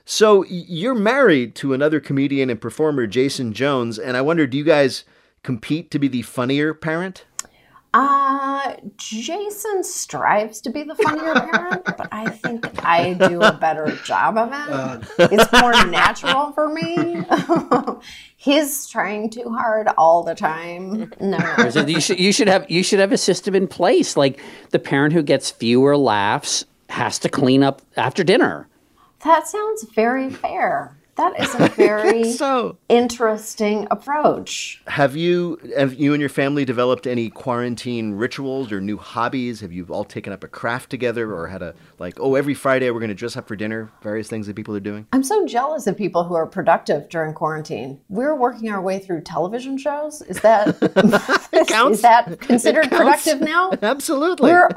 So 0.04 0.44
you're 0.44 0.94
married 0.94 1.54
to 1.56 1.72
another 1.72 2.00
comedian 2.00 2.50
and 2.50 2.60
performer, 2.60 3.06
Jason 3.06 3.52
Jones, 3.52 3.98
and 3.98 4.16
I 4.16 4.20
wonder, 4.20 4.46
do 4.46 4.58
you 4.58 4.64
guys 4.64 5.04
compete 5.42 5.90
to 5.92 5.98
be 5.98 6.08
the 6.08 6.22
funnier 6.22 6.74
parent? 6.74 7.24
Uh, 7.94 8.74
Jason 8.96 9.84
strives 9.84 10.62
to 10.62 10.70
be 10.70 10.82
the 10.82 10.94
funnier 10.94 11.34
parent, 11.34 11.84
but 11.84 12.08
I 12.10 12.30
think 12.30 12.66
I 12.82 13.12
do 13.12 13.42
a 13.42 13.52
better 13.52 13.94
job 14.04 14.38
of 14.38 14.50
it. 14.50 15.30
It's 15.30 15.52
more 15.52 15.72
natural 15.86 16.52
for 16.52 16.72
me. 16.72 17.22
He's 18.36 18.88
trying 18.88 19.28
too 19.28 19.50
hard 19.50 19.88
all 19.98 20.22
the 20.22 20.34
time. 20.34 21.12
No, 21.20 21.36
no. 21.58 21.86
you 21.86 22.00
should 22.00 22.18
you 22.18 22.32
should 22.32 22.48
have 22.48 22.68
you 22.70 22.82
should 22.82 22.98
have 22.98 23.12
a 23.12 23.18
system 23.18 23.54
in 23.54 23.68
place. 23.68 24.16
Like 24.16 24.40
the 24.70 24.78
parent 24.78 25.12
who 25.12 25.22
gets 25.22 25.50
fewer 25.50 25.94
laughs 25.94 26.64
has 26.88 27.18
to 27.20 27.28
clean 27.28 27.62
up 27.62 27.82
after 27.98 28.24
dinner. 28.24 28.68
That 29.24 29.46
sounds 29.46 29.84
very 29.94 30.30
fair. 30.30 30.96
That 31.16 31.38
is 31.38 31.54
a 31.54 31.68
very 31.76 32.32
so. 32.32 32.78
interesting 32.88 33.86
approach. 33.90 34.82
Have 34.86 35.14
you 35.14 35.58
have 35.76 35.94
you 35.94 36.14
and 36.14 36.20
your 36.20 36.30
family 36.30 36.64
developed 36.64 37.06
any 37.06 37.28
quarantine 37.28 38.14
rituals 38.14 38.72
or 38.72 38.80
new 38.80 38.96
hobbies? 38.96 39.60
Have 39.60 39.72
you 39.72 39.86
all 39.90 40.04
taken 40.04 40.32
up 40.32 40.42
a 40.42 40.48
craft 40.48 40.88
together 40.88 41.34
or 41.34 41.48
had 41.48 41.62
a 41.62 41.74
like, 41.98 42.14
oh, 42.18 42.34
every 42.34 42.54
Friday 42.54 42.90
we're 42.90 43.00
going 43.00 43.10
to 43.10 43.14
dress 43.14 43.36
up 43.36 43.46
for 43.46 43.56
dinner, 43.56 43.92
various 44.02 44.28
things 44.28 44.46
that 44.46 44.56
people 44.56 44.74
are 44.74 44.80
doing? 44.80 45.06
I'm 45.12 45.22
so 45.22 45.46
jealous 45.46 45.86
of 45.86 45.98
people 45.98 46.24
who 46.24 46.34
are 46.34 46.46
productive 46.46 47.10
during 47.10 47.34
quarantine. 47.34 48.00
We're 48.08 48.34
working 48.34 48.70
our 48.70 48.80
way 48.80 48.98
through 48.98 49.20
television 49.20 49.76
shows. 49.76 50.22
Is 50.22 50.40
that 50.40 50.68
is 51.90 52.00
that 52.00 52.40
considered 52.40 52.90
productive 52.90 53.40
now? 53.42 53.72
Absolutely. 53.82 54.50
We're 54.50 54.70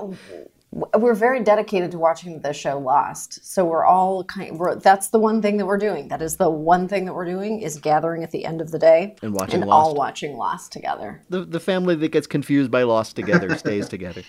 we're 0.75 1.13
very 1.13 1.41
dedicated 1.41 1.91
to 1.91 1.97
watching 1.97 2.41
the 2.41 2.51
show 2.51 2.77
Lost. 2.77 3.45
So 3.45 3.63
we're 3.63 3.85
all 3.85 4.25
kind 4.25 4.59
we're, 4.59 4.75
that's 4.75 5.07
the 5.07 5.19
one 5.19 5.41
thing 5.41 5.55
that 5.57 5.65
we're 5.65 5.77
doing. 5.77 6.09
That 6.09 6.21
is 6.21 6.35
the 6.35 6.49
one 6.49 6.88
thing 6.89 7.05
that 7.05 7.13
we're 7.13 7.25
doing 7.25 7.61
is 7.61 7.77
gathering 7.79 8.23
at 8.23 8.31
the 8.31 8.43
end 8.45 8.59
of 8.61 8.71
the 8.71 8.79
day 8.79 9.15
And 9.23 9.33
watching 9.33 9.61
and 9.61 9.69
Lost. 9.69 9.88
all 9.88 9.95
watching 9.95 10.35
Lost 10.35 10.71
together. 10.73 11.21
The 11.29 11.45
the 11.45 11.59
family 11.61 11.95
that 11.95 12.09
gets 12.11 12.27
confused 12.27 12.69
by 12.71 12.83
Lost 12.83 13.15
together 13.15 13.55
stays 13.63 13.88
together. 13.88 14.23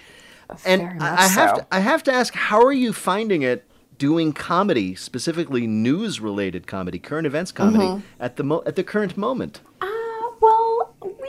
And 0.65 1.03
I 1.03 1.27
have 1.27 1.51
so. 1.51 1.57
to, 1.57 1.67
I 1.73 1.81
have 1.81 2.03
to 2.05 2.13
ask, 2.13 2.33
how 2.35 2.63
are 2.63 2.73
you 2.73 2.93
finding 2.93 3.43
it 3.43 3.65
doing 3.99 4.33
comedy, 4.33 4.95
specifically 4.95 5.67
news 5.67 6.21
related 6.21 6.69
comedy, 6.69 7.01
current 7.01 7.27
events 7.27 7.51
comedy 7.51 7.85
Mhm. 7.87 8.03
at 8.21 8.37
the 8.37 8.45
mo- 8.45 8.63
at 8.67 8.77
the 8.77 8.85
current 8.85 9.17
moment? 9.17 9.61
Well, 9.83 9.91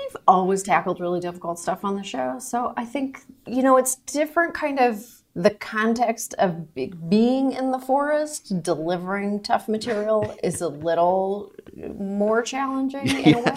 we've 0.07 0.23
always 0.27 0.63
tackled 0.63 0.99
really 0.99 1.19
difficult 1.19 1.59
stuff 1.59 1.83
on 1.83 1.95
the 1.95 2.03
show. 2.03 2.39
So 2.39 2.73
I 2.77 2.85
think, 2.85 3.21
you 3.45 3.61
know, 3.63 3.77
it's 3.77 3.95
different 3.95 4.53
kind 4.53 4.79
of 4.79 5.05
the 5.35 5.51
context 5.51 6.33
of 6.39 6.73
being 6.73 7.51
in 7.51 7.71
the 7.71 7.79
forest, 7.79 8.63
delivering 8.63 9.43
tough 9.43 9.67
material 9.67 10.35
is 10.43 10.61
a 10.61 10.67
little 10.67 11.53
more 11.99 12.41
challenging 12.41 13.07
in 13.07 13.35
a 13.35 13.41
way. 13.41 13.55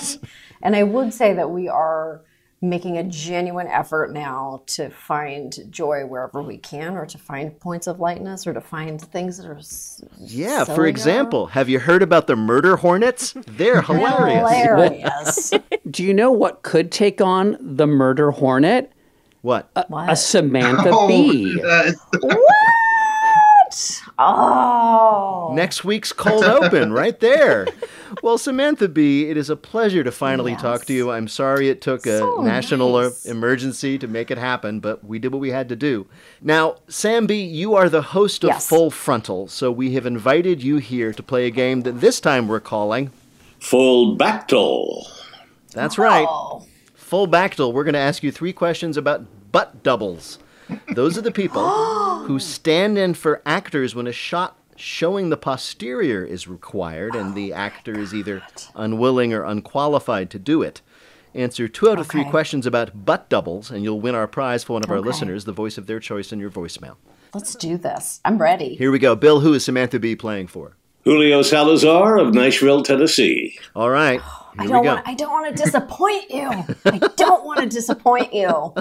And 0.63 0.77
I 0.77 0.83
would 0.83 1.15
say 1.15 1.33
that 1.33 1.51
we 1.51 1.69
are 1.69 2.23
making 2.63 2.99
a 2.99 3.05
genuine 3.05 3.67
effort 3.67 4.13
now 4.13 4.63
to 4.67 4.91
find 4.91 5.59
joy 5.71 6.05
wherever 6.05 6.43
we 6.43 6.59
can 6.59 6.95
or 6.95 7.07
to 7.07 7.17
find 7.17 7.59
points 7.59 7.87
of 7.87 7.99
lightness 8.01 8.47
or 8.47 8.53
to 8.53 8.61
find 8.61 9.01
things 9.01 9.39
that 9.39 9.47
are 9.47 9.57
s- 9.57 10.03
Yeah, 10.19 10.65
for 10.65 10.75
silly 10.75 10.91
example, 10.91 11.47
have 11.47 11.71
you 11.71 11.79
heard 11.79 12.03
about 12.03 12.27
the 12.27 12.37
murder 12.37 12.77
hornets? 12.77 13.33
They're 13.47 13.81
hilarious. 13.83 14.51
Hilarious. 14.51 15.53
Do 15.91 16.05
you 16.05 16.13
know 16.13 16.31
what 16.31 16.63
could 16.63 16.93
take 16.93 17.23
on 17.23 17.57
the 17.61 17.87
murder 17.87 18.31
hornet? 18.31 18.93
What? 19.41 19.71
A, 19.75 19.87
a 20.09 20.15
Samantha 20.17 20.91
Oh, 20.93 21.09
Bee. 21.09 21.57
what? 21.57 21.95
Oh. 24.23 25.53
Next 25.55 25.83
week's 25.85 26.13
cold 26.25 26.45
open, 26.45 26.93
right 26.93 27.19
there. 27.21 27.67
Well, 28.23 28.37
Samantha 28.39 28.87
Bee, 28.89 29.31
it 29.31 29.37
is 29.37 29.49
a 29.51 29.57
pleasure 29.57 30.05
to 30.05 30.13
finally 30.13 30.55
talk 30.57 30.85
to 30.87 30.93
you. 30.93 31.11
I'm 31.11 31.27
sorry 31.27 31.69
it 31.71 31.81
took 31.81 32.07
a 32.07 32.19
So 32.19 32.43
national 32.43 32.95
uh, 32.97 33.03
nice. 33.05 33.25
emergency 33.25 33.99
to 33.99 34.07
make 34.07 34.31
it 34.31 34.37
happen, 34.39 34.79
but 34.81 35.03
we 35.05 35.19
did 35.19 35.33
what 35.33 35.41
we 35.41 35.51
had 35.51 35.69
to 35.71 35.77
do. 35.77 36.07
Now, 36.43 36.77
Sam 36.89 37.27
Bee, 37.27 37.43
you 37.43 37.75
are 37.75 37.89
the 37.89 38.03
host 38.03 38.45
of 38.45 38.49
Yes. 38.49 38.69
Full 38.69 38.91
Frontal, 38.91 39.49
so 39.49 39.73
we 39.73 39.95
have 39.95 40.05
invited 40.07 40.63
you 40.63 40.77
here 40.77 41.13
to 41.13 41.23
play 41.23 41.47
a 41.47 41.51
game 41.51 41.81
that 41.83 42.01
this 42.01 42.21
time 42.21 42.47
we're 42.47 42.61
calling 42.61 43.11
Full 43.61 44.17
Bactal. 44.19 45.05
That's 45.73 45.99
right. 45.99 46.27
Oh. 46.29 46.67
Full 46.95 47.27
Bactal. 47.27 47.73
We're 47.73 47.85
going 47.85 47.95
to 47.95 47.99
ask 48.01 48.23
you 48.23 48.31
three 48.31 48.53
questions 48.53 48.97
about 48.97 49.25
butt 49.51 49.83
doubles. 49.83 50.39
Those 50.95 51.17
are 51.19 51.23
the 51.23 51.31
people 51.33 51.63
who 52.27 52.39
stand 52.39 52.99
in 52.99 53.15
for 53.15 53.43
actors 53.47 53.95
when 53.95 54.07
a 54.07 54.13
shot 54.13 54.57
showing 54.77 55.29
the 55.29 55.37
posterior 55.37 56.25
is 56.25 56.49
required 56.49 57.15
and 57.15 57.35
the 57.35 57.53
oh 57.53 57.57
actor 57.57 57.99
is 57.99 58.15
either 58.15 58.43
unwilling 58.75 59.33
or 59.33 59.45
unqualified 59.45 60.31
to 60.31 60.39
do 60.39 60.63
it. 60.63 60.81
Answer 61.35 61.69
two 61.69 61.89
out 61.91 61.99
of 62.01 62.09
three 62.09 62.25
questions 62.25 62.67
about 62.67 63.05
butt 63.05 63.29
doubles, 63.29 63.71
and 63.71 63.85
you'll 63.85 64.01
win 64.01 64.15
our 64.17 64.27
prize 64.27 64.65
for 64.65 64.73
one 64.73 64.83
of 64.83 64.91
our 64.91 64.97
Okay. 64.97 65.07
listeners, 65.07 65.45
the 65.45 65.53
voice 65.53 65.79
of 65.79 65.87
their 65.87 66.01
choice 66.01 66.33
in 66.33 66.41
your 66.41 66.51
voicemail. 66.51 66.97
Let's 67.33 67.55
do 67.55 67.77
this. 67.77 68.21
I'm 68.25 68.39
ready. 68.39 68.75
Here 68.75 68.91
we 68.91 68.99
go. 68.99 69.15
Bill, 69.15 69.39
who 69.41 69.55
is 69.55 69.65
Samantha 69.65 70.01
Bee 70.01 70.17
playing 70.17 70.49
for? 70.49 70.77
Julio 71.05 71.43
Salazar 71.43 72.19
of 72.19 72.35
Nashville, 72.35 72.83
Tennessee. 72.83 73.57
All 73.77 73.91
right. 73.91 74.21
Oh. 74.25 74.40
I 74.59 74.67
don't 74.67 74.85
want 74.85 75.07
I 75.07 75.15
don't 75.15 75.31
want 75.31 75.57
to 75.57 75.63
disappoint 75.63 76.31
you. 76.31 76.49
I 76.85 76.99
don't 77.17 77.45
want 77.45 77.61
to 77.61 77.67
disappoint 77.67 78.33
you. 78.35 78.75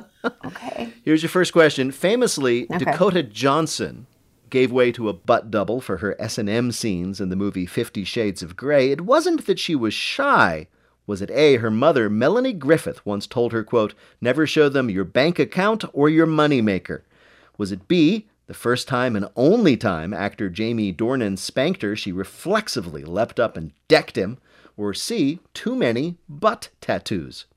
Okay. 0.45 0.93
Here's 1.03 1.21
your 1.23 1.29
first 1.29 1.53
question. 1.53 1.91
Famously, 1.91 2.65
Okay. 2.65 2.85
Dakota 2.85 3.23
Johnson 3.23 4.07
gave 4.49 4.71
way 4.71 4.91
to 4.91 5.09
a 5.09 5.13
butt 5.13 5.51
double 5.51 5.79
for 5.79 5.97
her 5.97 6.19
S&M 6.19 6.71
scenes 6.71 7.21
in 7.21 7.29
the 7.29 7.35
movie 7.35 7.65
50 7.67 8.03
Shades 8.03 8.41
of 8.41 8.55
Grey. 8.55 8.91
It 8.91 9.01
wasn't 9.01 9.45
that 9.45 9.59
she 9.59 9.75
was 9.75 9.93
shy. 9.93 10.67
Was 11.05 11.21
it 11.21 11.29
A, 11.31 11.57
her 11.57 11.69
mother, 11.71 12.09
Melanie 12.09 12.53
Griffith, 12.53 13.05
once 13.05 13.27
told 13.27 13.51
her, 13.51 13.63
quote, 13.63 13.93
never 14.21 14.47
show 14.47 14.67
them 14.69 14.89
your 14.89 15.03
bank 15.05 15.37
account 15.39 15.83
or 15.93 16.09
your 16.09 16.27
moneymaker? 16.27 17.01
Was 17.57 17.71
it 17.71 17.87
B, 17.87 18.27
the 18.47 18.53
first 18.55 18.87
time 18.87 19.15
and 19.15 19.27
only 19.35 19.77
time 19.77 20.13
actor 20.13 20.49
Jamie 20.49 20.93
Dornan 20.93 21.37
spanked 21.37 21.83
her, 21.83 21.95
she 21.95 22.11
reflexively 22.11 23.03
leapt 23.03 23.39
up 23.39 23.55
and 23.55 23.71
decked 23.87 24.17
him? 24.17 24.39
Or 24.79 24.93
C, 24.93 25.41
too 25.53 25.75
many 25.75 26.15
butt 26.29 26.69
tattoos? 26.79 27.47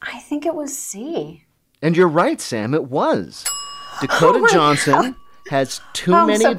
I 0.00 0.18
think 0.20 0.46
it 0.46 0.54
was 0.54 0.74
C. 0.74 1.44
And 1.82 1.94
you're 1.94 2.08
right, 2.08 2.40
Sam, 2.40 2.72
it 2.72 2.84
was. 2.84 3.44
Dakota 4.00 4.38
Oh 4.42 4.48
Johnson 4.50 5.14
has 5.50 5.82
too 5.92 6.14
I'm 6.14 6.28
many 6.28 6.42
so 6.42 6.54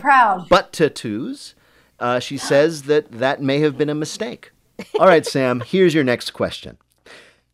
butt 0.47 0.73
tattoos. 0.73 1.55
Uh, 1.99 2.19
she 2.19 2.37
says 2.51 2.83
that 2.83 3.13
that 3.13 3.41
may 3.41 3.61
have 3.61 3.75
been 3.75 3.89
a 3.89 3.95
mistake. 3.95 4.51
All 4.99 5.07
right, 5.07 5.25
Sam, 5.25 5.59
here's 5.65 5.95
your 5.95 6.03
next 6.03 6.33
question. 6.33 6.77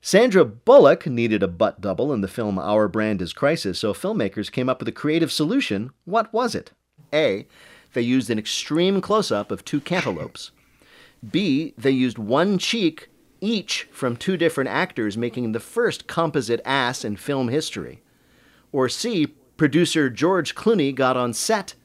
Sandra 0.01 0.43
Bullock 0.43 1.07
needed 1.07 1.41
a 1.41 1.47
butt 1.47 1.79
double 1.79 2.11
in 2.11 2.19
the 2.19 2.27
film 2.27 2.59
Our 2.59 2.89
Brand 2.89 3.21
is 3.21 3.31
Crisis, 3.31 3.79
so 3.79 3.93
filmmakers 3.93 4.51
came 4.51 4.67
up 4.67 4.79
with 4.79 4.89
a 4.89 4.93
creative 4.93 5.31
solution. 5.31 5.91
What 6.03 6.33
was 6.33 6.53
it? 6.53 6.73
A. 7.13 7.47
They 7.93 8.01
used 8.01 8.29
an 8.29 8.37
extreme 8.37 8.99
close 8.99 9.31
up 9.31 9.51
of 9.51 9.63
two 9.63 9.79
cantaloupes. 9.79 10.51
B. 11.27 11.73
They 11.77 11.91
used 11.91 12.17
one 12.17 12.57
cheek 12.57 13.09
each 13.41 13.87
from 13.91 14.15
two 14.15 14.37
different 14.37 14.69
actors, 14.69 15.17
making 15.17 15.51
the 15.51 15.59
first 15.59 16.07
composite 16.07 16.61
ass 16.65 17.03
in 17.03 17.15
film 17.15 17.47
history. 17.47 18.01
Or 18.71 18.89
C. 18.89 19.27
Producer 19.57 20.09
George 20.09 20.55
Clooney 20.55 20.93
got 20.93 21.17
on 21.17 21.33
set 21.33 21.75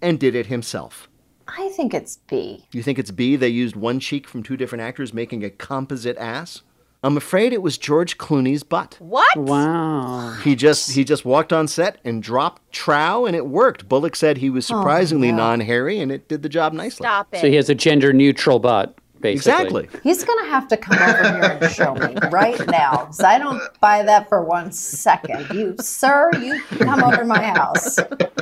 and 0.00 0.20
did 0.20 0.34
it 0.34 0.46
himself. 0.46 1.08
I 1.48 1.68
think 1.70 1.94
it's 1.94 2.18
B. 2.28 2.66
You 2.72 2.82
think 2.82 2.98
it's 2.98 3.10
B? 3.10 3.36
They 3.36 3.48
used 3.48 3.76
one 3.76 4.00
cheek 4.00 4.26
from 4.26 4.42
two 4.42 4.56
different 4.56 4.82
actors, 4.82 5.14
making 5.14 5.44
a 5.44 5.50
composite 5.50 6.18
ass? 6.18 6.62
I'm 7.06 7.16
afraid 7.16 7.52
it 7.52 7.62
was 7.62 7.78
George 7.78 8.18
Clooney's 8.18 8.64
butt. 8.64 8.96
What? 8.98 9.36
Wow. 9.38 10.36
He 10.42 10.56
just 10.56 10.90
he 10.92 11.04
just 11.04 11.24
walked 11.24 11.52
on 11.52 11.68
set 11.68 11.98
and 12.04 12.20
dropped 12.22 12.72
trow, 12.72 13.26
and 13.26 13.36
it 13.36 13.46
worked. 13.46 13.88
Bullock 13.88 14.16
said 14.16 14.38
he 14.38 14.50
was 14.50 14.68
Oh, 14.70 14.76
surprisingly 14.78 15.30
no. 15.30 15.36
non-hairy, 15.38 16.00
and 16.00 16.10
it 16.10 16.26
did 16.28 16.42
the 16.42 16.48
job 16.48 16.72
nicely. 16.72 17.04
Stop 17.04 17.28
it. 17.32 17.40
So 17.40 17.46
he 17.48 17.54
has 17.54 17.70
a 17.70 17.76
gender 17.76 18.12
neutral 18.12 18.58
butt, 18.58 18.96
basically. 19.20 19.84
Exactly. 19.84 20.00
He's 20.02 20.24
going 20.24 20.44
to 20.44 20.50
have 20.50 20.66
to 20.66 20.76
come 20.76 20.98
over 20.98 21.32
here 21.32 21.58
and 21.60 21.72
show 21.72 21.94
me 21.94 22.16
right 22.32 22.66
now 22.66 23.04
because 23.04 23.20
I 23.20 23.38
don't 23.38 23.62
buy 23.80 24.02
that 24.02 24.28
for 24.28 24.42
one 24.42 24.72
second. 24.72 25.46
You, 25.54 25.76
sir, 25.78 26.30
you 26.42 26.60
come 26.78 27.04
over 27.04 27.18
to 27.18 27.24
my 27.24 27.40
house. 27.42 27.98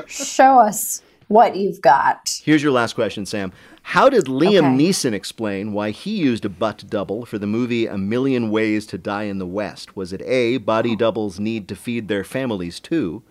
Show 0.07 0.59
us 0.59 1.03
what 1.29 1.55
you've 1.57 1.81
got. 1.83 2.41
Here's 2.43 2.63
your 2.63 2.73
last 2.73 2.95
question, 2.95 3.27
Sam. 3.27 3.53
How 3.89 4.09
did 4.09 4.25
Liam 4.25 4.59
Okay. 4.59 4.85
Neeson 4.85 5.13
explain 5.13 5.73
why 5.73 5.91
he 5.91 6.17
used 6.17 6.45
a 6.45 6.49
butt 6.49 6.85
double 6.89 7.25
for 7.27 7.39
the 7.39 7.47
movie 7.47 7.87
A 7.87 7.97
Million 7.99 8.51
Ways 8.51 8.87
to 8.87 8.99
Die 8.99 9.23
in 9.25 9.39
the 9.39 9.47
West? 9.47 9.95
Was 9.95 10.13
it 10.13 10.23
A, 10.23 10.57
body 10.57 10.93
oh. 10.93 10.97
doubles 10.97 11.39
need 11.39 11.69
to 11.69 11.77
feed 11.77 12.09
their 12.09 12.25
families 12.25 12.81
too? 12.81 13.23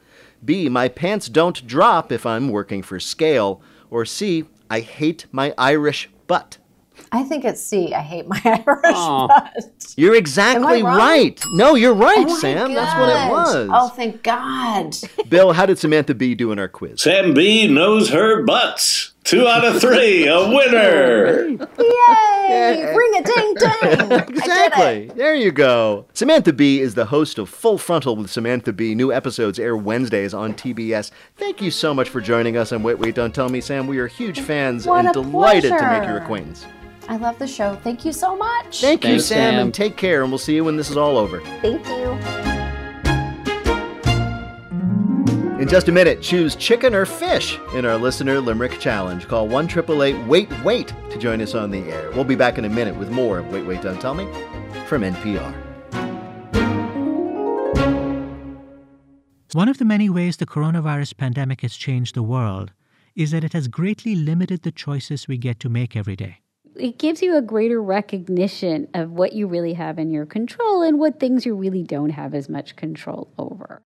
B, 0.45 0.69
my 0.69 0.87
pants 0.89 1.27
don't 1.27 1.65
drop 1.67 2.11
if 2.11 2.25
I'm 2.25 2.49
working 2.49 2.81
for 2.83 2.99
scale? 2.99 3.61
Or 3.89 4.05
C, 4.05 4.45
I 4.69 4.79
hate 4.81 5.25
my 5.31 5.53
Irish 5.57 6.09
butt? 6.27 6.57
I 7.11 7.23
think 7.23 7.43
it's 7.45 7.61
C. 7.61 7.93
I 7.93 8.01
hate 8.01 8.27
my 8.27 8.39
Irish 8.45 8.95
Aw. 8.95 9.27
butt. 9.27 9.93
You're 9.97 10.15
exactly 10.15 10.83
wrong? 10.83 10.95
right. 10.97 11.43
No, 11.53 11.75
you're 11.75 11.93
right, 11.93 12.25
Oh 12.27 12.33
my 12.33 12.39
Sam. 12.39 12.73
That's 12.73 12.93
what 12.99 13.09
it 13.09 13.31
was. 13.31 13.69
Oh, 13.73 13.89
thank 13.89 14.21
God. 14.23 14.95
Bill, 15.29 15.53
how 15.53 15.65
did 15.65 15.79
Samantha 15.79 16.13
Bee 16.13 16.35
do 16.35 16.51
in 16.51 16.59
our 16.59 16.67
quiz? 16.67 17.01
Sam 17.01 17.33
Bee 17.33 17.67
knows 17.67 18.09
her 18.09 18.43
butts. 18.43 19.12
Two 19.33 19.47
out 19.47 19.65
of 19.65 19.81
three, 19.81 20.27
a 20.27 20.37
winner. 20.49 21.47
Yay! 21.79 22.93
Ring 22.95 23.13
a 23.17 23.23
ding 23.23 23.53
ding. 23.55 24.11
Exactly. 24.43 25.11
There 25.15 25.33
you 25.35 25.51
go. 25.51 26.05
Samantha 26.13 26.53
Bee 26.53 26.79
is 26.81 26.93
the 26.95 27.05
host 27.05 27.37
of 27.39 27.49
Full 27.49 27.77
Frontal 27.77 28.15
with 28.15 28.29
Samantha 28.29 28.71
Bee. 28.73 28.93
New 28.95 29.11
episodes 29.11 29.57
air 29.59 29.75
Wednesdays 29.77 30.33
on 30.33 30.53
TBS. 30.53 31.11
Thank 31.37 31.61
you 31.61 31.71
so 31.71 31.93
much 31.93 32.09
for 32.09 32.21
joining 32.21 32.57
us 32.57 32.71
on 32.71 32.83
Wait, 32.83 32.99
Wait, 32.99 33.15
Don't 33.15 33.33
Tell 33.33 33.49
Me, 33.49 33.61
Sam. 33.61 33.87
We 33.87 33.97
are 33.99 34.07
huge 34.07 34.41
fans 34.41 34.85
What 34.85 34.99
and 34.99 35.09
a 35.09 35.13
delighted 35.13 35.63
to 35.63 35.69
make 35.71 35.79
your 35.81 35.89
pleasure. 35.89 36.17
acquaintance. 36.17 36.65
I 37.09 37.17
love 37.17 37.37
the 37.39 37.47
show. 37.47 37.75
Thank 37.83 38.05
you 38.05 38.13
so 38.13 38.35
much. 38.35 38.81
Thank 38.81 39.03
you, 39.05 39.19
Sam, 39.19 39.53
Sam. 39.55 39.59
and 39.59 39.73
take 39.73 39.97
care, 39.97 40.21
and 40.23 40.31
we'll 40.31 40.37
see 40.39 40.55
you 40.55 40.63
when 40.63 40.77
this 40.77 40.89
is 40.89 40.97
all 40.97 41.17
over. 41.17 41.41
Thank 41.61 41.85
you. 41.87 42.42
In 45.63 45.69
just 45.69 45.87
a 45.87 45.93
minute, 45.93 46.21
choose 46.21 46.57
chicken 46.57 46.93
or 46.93 47.05
fish 47.05 47.57
in 47.73 47.85
our 47.85 47.97
listener 47.97 48.41
limerick 48.41 48.81
challenge. 48.81 49.29
Call 49.29 49.47
1 49.47 49.63
888 49.63 50.27
Wait 50.27 50.51
Wait 50.61 50.93
to 51.09 51.17
join 51.17 51.39
us 51.39 51.55
on 51.55 51.71
the 51.71 51.89
air. 51.89 52.11
We'll 52.11 52.25
be 52.25 52.35
back 52.35 52.57
in 52.57 52.65
a 52.65 52.69
minute 52.69 52.97
with 52.97 53.09
more 53.09 53.37
of 53.37 53.49
Wait 53.49 53.65
Wait 53.65 53.81
Don't 53.81 53.97
Tell 54.01 54.13
Me 54.13 54.25
from 54.87 55.03
NPR. 55.03 55.55
One 59.53 59.69
of 59.69 59.77
the 59.77 59.85
many 59.85 60.09
ways 60.09 60.35
the 60.35 60.45
coronavirus 60.45 61.15
pandemic 61.15 61.61
has 61.61 61.77
changed 61.77 62.13
the 62.13 62.23
world 62.23 62.73
is 63.15 63.31
that 63.31 63.45
it 63.45 63.53
has 63.53 63.69
greatly 63.69 64.15
limited 64.15 64.63
the 64.63 64.71
choices 64.73 65.29
we 65.29 65.37
get 65.37 65.61
to 65.61 65.69
make 65.69 65.95
every 65.95 66.17
day. 66.17 66.39
it 66.75 66.99
gives 66.99 67.21
you 67.21 67.37
a 67.37 67.41
greater 67.41 67.81
recognition 67.81 68.89
of 68.93 69.11
what 69.11 69.31
you 69.31 69.47
really 69.47 69.75
have 69.75 69.97
in 69.97 70.11
your 70.11 70.25
control 70.25 70.81
and 70.81 70.99
what 70.99 71.21
things 71.21 71.45
you 71.45 71.55
really 71.55 71.83
don't 71.83 72.09
have 72.09 72.33
as 72.33 72.49
much 72.49 72.75
control 72.75 73.31
over. 73.37 73.81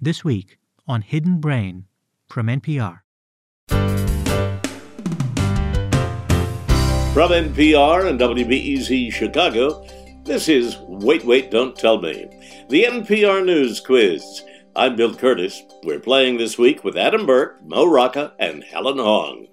This 0.00 0.24
week 0.24 0.56
on 0.86 1.02
Hidden 1.02 1.38
Brain 1.38 1.86
from 2.28 2.46
NPR. 2.46 3.00
From 7.14 7.30
NPR 7.30 8.08
and 8.08 8.18
WBEZ 8.18 9.12
Chicago, 9.12 9.86
this 10.24 10.48
is 10.48 10.76
Wait, 10.80 11.24
Wait, 11.24 11.50
Don't 11.50 11.76
Tell 11.76 12.00
Me, 12.00 12.26
the 12.68 12.84
NPR 12.84 13.44
News 13.44 13.80
Quiz. 13.80 14.42
I'm 14.76 14.96
Bill 14.96 15.14
Kurtis. 15.14 15.60
We're 15.84 16.00
playing 16.00 16.38
this 16.38 16.58
week 16.58 16.82
with 16.82 16.96
Adam 16.96 17.24
Burke, 17.24 17.64
Mo 17.64 17.84
Rocca, 17.86 18.34
and 18.40 18.64
Helen 18.64 18.98
Hong. 18.98 19.46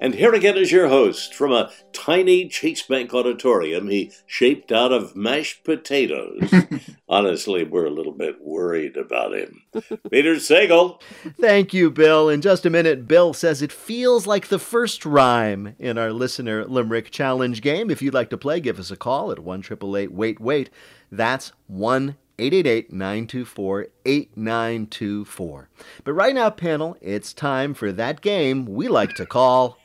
And 0.00 0.14
here 0.14 0.34
again 0.34 0.56
is 0.56 0.72
your 0.72 0.88
host 0.88 1.34
from 1.34 1.52
a 1.52 1.70
tiny 1.92 2.48
Chase 2.48 2.82
Bank 2.82 3.14
auditorium 3.14 3.88
he 3.88 4.12
shaped 4.26 4.72
out 4.72 4.92
of 4.92 5.14
mashed 5.14 5.64
potatoes. 5.64 6.52
Honestly, 7.08 7.64
we're 7.64 7.86
a 7.86 7.90
little 7.90 8.12
bit 8.12 8.42
worried 8.42 8.96
about 8.96 9.34
him. 9.34 9.62
Peter 10.10 10.34
Sagal. 10.34 11.00
Thank 11.40 11.72
you, 11.72 11.90
Bill. 11.90 12.28
In 12.28 12.40
just 12.40 12.66
a 12.66 12.70
minute, 12.70 13.06
Bill 13.06 13.32
says 13.32 13.62
it 13.62 13.72
feels 13.72 14.26
like 14.26 14.48
the 14.48 14.58
first 14.58 15.06
rhyme 15.06 15.74
in 15.78 15.96
our 15.96 16.12
listener 16.12 16.64
limerick 16.64 17.10
challenge 17.10 17.62
game. 17.62 17.90
If 17.90 18.02
you'd 18.02 18.14
like 18.14 18.30
to 18.30 18.38
play, 18.38 18.60
give 18.60 18.78
us 18.78 18.90
a 18.90 18.96
call 18.96 19.30
at 19.30 19.38
1 19.38 19.64
Wait 20.10 20.40
Wait. 20.40 20.70
That's 21.10 21.52
1 21.68 22.16
888 22.38 22.92
924 22.92 23.86
8924. 24.04 25.68
But 26.02 26.12
right 26.12 26.34
now, 26.34 26.50
panel, 26.50 26.96
it's 27.00 27.32
time 27.32 27.74
for 27.74 27.92
that 27.92 28.20
game 28.20 28.66
we 28.66 28.88
like 28.88 29.14
to 29.14 29.26
call 29.26 29.78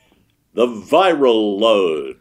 The 0.52 0.66
Viral 0.66 1.58
Load. 1.60 2.16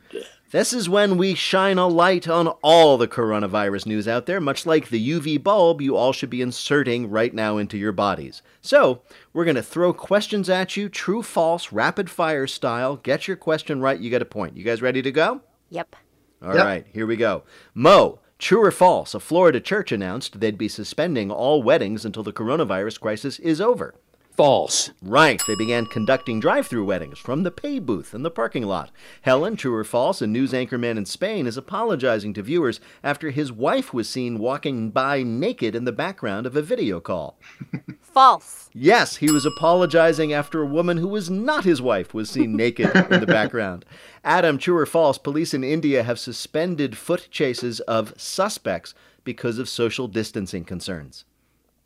This 0.52 0.74
is 0.74 0.89
when 0.89 1.18
we 1.18 1.36
shine 1.36 1.78
a 1.78 1.88
light 1.88 2.28
on 2.28 2.48
all 2.63 2.98
the 2.98 3.08
coronavirus 3.08 3.86
news 3.86 4.08
out 4.08 4.26
there, 4.26 4.39
much 4.42 4.65
like 4.65 4.89
the 4.89 5.10
UV 5.12 5.42
bulb 5.44 5.80
you 5.82 5.96
all 5.96 6.12
should 6.12 6.30
be 6.32 6.42
inserting 6.42 7.10
right 7.10 7.34
now 7.34 7.58
into 7.58 7.78
your 7.78 7.92
bodies. 7.92 8.42
So, 8.62 9.02
we're 9.32 9.46
going 9.46 9.56
to 9.56 9.63
throw 9.63 9.94
questions 9.94 10.50
at 10.50 10.76
you, 10.76 10.89
true, 10.89 11.22
false, 11.22 11.72
rapid 11.72 12.10
fire 12.10 12.48
style. 12.48 12.96
Get 12.98 13.28
your 13.28 13.38
question 13.38 13.80
right, 13.80 14.00
you 14.00 14.10
get 14.10 14.24
a 14.24 14.26
point. 14.26 14.58
You 14.58 14.63
guys 14.63 14.82
ready 14.82 15.02
to 15.04 15.12
go? 15.12 15.42
Yep. 15.70 15.96
All 16.42 16.54
right, 16.54 16.86
Yep. 16.86 16.94
here 16.94 17.06
we 17.06 17.15
go. 17.15 17.44
Mo, 17.76 18.20
true 18.39 18.63
or 18.63 18.72
false? 18.72 19.13
A 19.13 19.20
Florida 19.20 19.60
church 19.60 19.92
announced 19.92 20.39
they'd 20.39 20.58
be 20.58 20.68
suspending 20.68 21.30
all 21.32 21.62
weddings 21.62 22.06
until 22.06 22.24
the 22.24 22.34
coronavirus 22.34 23.00
crisis 23.00 23.38
is 23.39 23.62
over. 23.62 23.94
False. 24.39 24.91
Right, 25.02 25.41
they 25.47 25.56
began 25.56 25.86
conducting 25.86 26.39
drive 26.39 26.65
through 26.65 26.86
weddings 26.86 27.19
from 27.19 27.43
the 27.43 27.52
pay 27.52 27.78
booth 27.78 28.13
in 28.13 28.23
the 28.23 28.32
parking 28.32 28.63
lot. 28.63 28.89
Helen, 29.23 29.58
true 29.58 29.75
or 29.75 29.84
false, 29.84 30.21
a 30.21 30.28
news 30.28 30.54
anchorman 30.54 30.97
in 30.97 31.04
Spain, 31.04 31.45
is 31.45 31.58
apologizing 31.58 32.34
to 32.36 32.41
viewers 32.41 32.80
after 33.04 33.32
his 33.32 33.52
wife 33.52 33.93
was 33.93 34.08
seen 34.08 34.39
walking 34.39 34.91
by 34.91 35.23
naked 35.23 35.75
in 35.75 35.84
the 35.84 35.91
background 35.91 36.45
of 36.45 36.56
a 36.56 36.62
video 36.62 37.02
call. 37.02 37.38
False. 38.02 38.69
Yes, 38.73 39.17
he 39.17 39.30
was 39.30 39.45
apologizing 39.45 40.32
after 40.32 40.62
a 40.62 40.65
woman 40.65 40.95
who 40.95 41.10
was 41.10 41.30
not 41.30 41.65
his 41.65 41.82
wife 41.82 42.13
was 42.13 42.30
seen 42.30 42.56
naked 42.56 42.95
in 43.12 43.19
the 43.19 43.28
background. 43.28 43.84
Adam, 44.23 44.58
true 44.58 44.78
or 44.78 44.86
false, 44.86 45.17
police 45.17 45.54
in 45.54 45.65
India 45.65 46.04
have 46.04 46.17
suspended 46.17 46.95
foot 46.95 47.28
chases 47.30 47.82
of 47.82 48.13
suspects 48.15 48.93
because 49.25 49.60
of 49.60 49.67
social 49.67 50.08
distancing 50.08 50.63
concerns. 50.63 51.25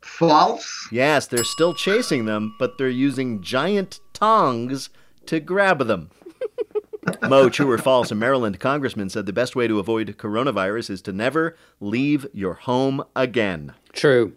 False. 0.04 0.88
Yes, 0.92 1.26
they're 1.26 1.44
still 1.44 1.74
chasing 1.74 2.26
them, 2.26 2.54
but 2.58 2.78
they're 2.78 2.88
using 2.88 3.42
giant 3.42 4.00
tongs 4.12 4.90
to 5.26 5.40
grab 5.40 5.86
them. 5.86 6.10
Mo, 7.28 7.48
true 7.48 7.70
or 7.70 7.78
false, 7.78 8.10
a 8.10 8.14
Maryland 8.14 8.60
congressman 8.60 9.08
said 9.08 9.26
the 9.26 9.32
best 9.32 9.56
way 9.56 9.66
to 9.66 9.78
avoid 9.78 10.16
coronavirus 10.18 10.90
is 10.90 11.02
to 11.02 11.12
never 11.12 11.56
leave 11.80 12.26
your 12.32 12.54
home 12.54 13.02
again. 13.16 13.72
True. 13.92 14.34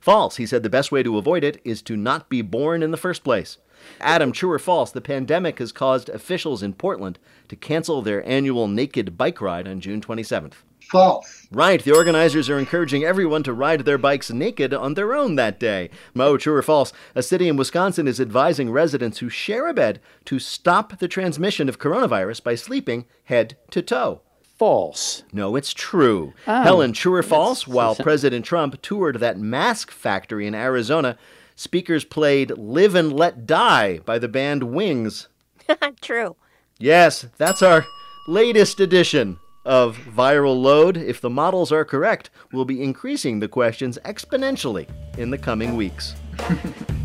False, 0.00 0.36
he 0.36 0.46
said 0.46 0.62
the 0.62 0.70
best 0.70 0.92
way 0.92 1.02
to 1.02 1.16
avoid 1.16 1.42
it 1.44 1.60
is 1.64 1.80
to 1.82 1.96
not 1.96 2.28
be 2.28 2.42
born 2.42 2.82
in 2.82 2.90
the 2.90 2.96
first 2.96 3.24
place. 3.24 3.58
Adam, 4.00 4.32
true 4.32 4.50
or 4.50 4.58
false, 4.58 4.90
the 4.90 5.00
pandemic 5.00 5.58
has 5.58 5.72
caused 5.72 6.08
officials 6.08 6.62
in 6.62 6.74
Portland 6.74 7.18
to 7.48 7.56
cancel 7.56 8.02
their 8.02 8.26
annual 8.28 8.68
naked 8.68 9.16
bike 9.16 9.40
ride 9.40 9.68
on 9.68 9.80
June 9.80 10.00
27th. 10.00 10.54
False. 10.90 11.46
Right, 11.50 11.82
the 11.82 11.94
organizers 11.94 12.48
are 12.48 12.58
encouraging 12.58 13.04
everyone 13.04 13.42
to 13.42 13.52
ride 13.52 13.80
their 13.80 13.98
bikes 13.98 14.30
naked 14.30 14.72
on 14.72 14.94
their 14.94 15.14
own 15.14 15.36
that 15.36 15.60
day. 15.60 15.90
Mo, 16.14 16.38
true 16.38 16.54
or 16.54 16.62
false, 16.62 16.92
a 17.14 17.22
city 17.22 17.46
in 17.48 17.56
Wisconsin 17.56 18.08
is 18.08 18.20
advising 18.20 18.70
residents 18.70 19.18
who 19.18 19.28
share 19.28 19.68
a 19.68 19.74
bed 19.74 20.00
to 20.24 20.38
stop 20.38 20.98
the 20.98 21.08
transmission 21.08 21.68
of 21.68 21.78
coronavirus 21.78 22.42
by 22.42 22.54
sleeping 22.54 23.04
head 23.24 23.56
to 23.70 23.82
toe. 23.82 24.22
False. 24.58 25.24
No, 25.32 25.56
it's 25.56 25.74
true. 25.74 26.32
Oh, 26.46 26.62
Helen, 26.62 26.92
true 26.92 27.14
or 27.14 27.22
false? 27.22 27.68
While 27.68 27.94
President 27.94 28.44
Trump 28.44 28.80
toured 28.80 29.20
that 29.20 29.38
mask 29.38 29.90
factory 29.90 30.46
in 30.46 30.54
Arizona, 30.54 31.18
speakers 31.54 32.04
played 32.04 32.50
Live 32.56 32.94
and 32.94 33.12
Let 33.12 33.46
Die 33.46 33.98
by 33.98 34.18
the 34.18 34.28
band 34.28 34.64
Wings. 34.64 35.28
True. 36.00 36.34
Yes, 36.78 37.26
that's 37.36 37.62
our 37.62 37.84
latest 38.26 38.80
edition 38.80 39.38
of 39.68 39.96
Viral 39.98 40.60
Load. 40.60 40.96
If 40.96 41.20
the 41.20 41.30
models 41.30 41.70
are 41.70 41.84
correct, 41.84 42.30
we'll 42.52 42.64
be 42.64 42.82
increasing 42.82 43.38
the 43.38 43.48
questions 43.48 43.98
exponentially 44.04 44.88
in 45.18 45.30
the 45.30 45.38
coming 45.38 45.76
weeks. 45.76 46.16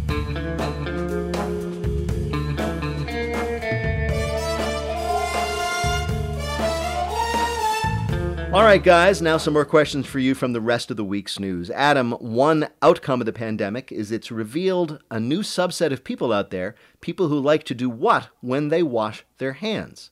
All 8.54 8.62
right, 8.62 8.84
guys, 8.84 9.20
now 9.20 9.38
some 9.38 9.54
more 9.54 9.66
questions 9.66 10.06
for 10.06 10.20
you 10.20 10.36
from 10.36 10.54
the 10.54 10.62
rest 10.62 10.92
of 10.92 10.96
the 10.96 11.04
week's 11.04 11.40
news. 11.40 11.72
Adam, 11.72 12.12
one 12.12 12.68
outcome 12.84 13.20
of 13.20 13.26
the 13.26 13.34
pandemic 13.34 13.92
is 13.92 14.12
it's 14.12 14.32
revealed 14.32 15.02
a 15.10 15.20
new 15.20 15.40
subset 15.40 15.92
of 15.92 16.04
people 16.04 16.32
out 16.32 16.52
there, 16.52 16.76
people 17.02 17.30
who 17.30 17.40
like 17.40 17.64
to 17.64 17.74
do 17.74 17.90
what 17.90 18.30
when 18.42 18.68
they 18.68 18.84
wash 18.84 19.26
their 19.40 19.54
hands? 19.54 20.12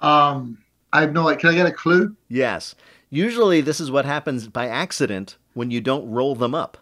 Um, 0.00 0.61
I 0.92 1.00
have 1.02 1.12
no. 1.12 1.28
Idea. 1.28 1.40
Can 1.40 1.50
I 1.50 1.54
get 1.54 1.66
a 1.66 1.72
clue? 1.72 2.14
Yes. 2.28 2.74
Usually, 3.10 3.60
this 3.60 3.80
is 3.80 3.90
what 3.90 4.04
happens 4.04 4.48
by 4.48 4.68
accident 4.68 5.36
when 5.54 5.70
you 5.70 5.80
don't 5.80 6.10
roll 6.10 6.34
them 6.34 6.54
up. 6.54 6.78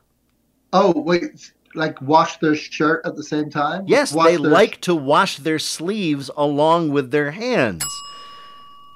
Oh 0.72 0.92
wait, 1.00 1.52
like 1.74 2.00
wash 2.00 2.36
their 2.38 2.54
shirt 2.54 3.04
at 3.04 3.16
the 3.16 3.24
same 3.24 3.50
time. 3.50 3.84
Yes, 3.88 4.12
Wash 4.12 4.26
they 4.26 4.36
their- 4.36 4.50
like 4.50 4.80
to 4.82 4.94
wash 4.94 5.38
their 5.38 5.58
sleeves 5.58 6.30
along 6.36 6.90
with 6.90 7.10
their 7.10 7.32
hands. 7.32 7.84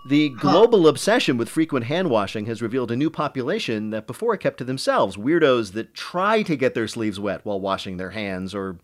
The 0.07 0.29
global 0.29 0.87
obsession 0.87 1.39
with 1.39 1.49
frequent 1.49 1.87
hand 1.87 2.11
washing 2.11 2.45
has 2.47 2.61
revealed 2.61 2.91
a 2.91 2.97
new 2.97 3.09
population 3.11 3.89
that 3.91 4.07
before 4.07 4.37
kept 4.37 4.59
to 4.59 4.65
themselves 4.65 5.17
weirdos 5.17 5.73
that 5.73 5.95
try 5.95 6.43
to 6.43 6.57
get 6.57 6.75
their 6.75 6.87
sleeves 6.87 7.19
wet 7.19 7.41
while 7.45 7.59
washing 7.59 7.97
their 7.97 8.11
hands 8.11 8.55
or 8.55 8.77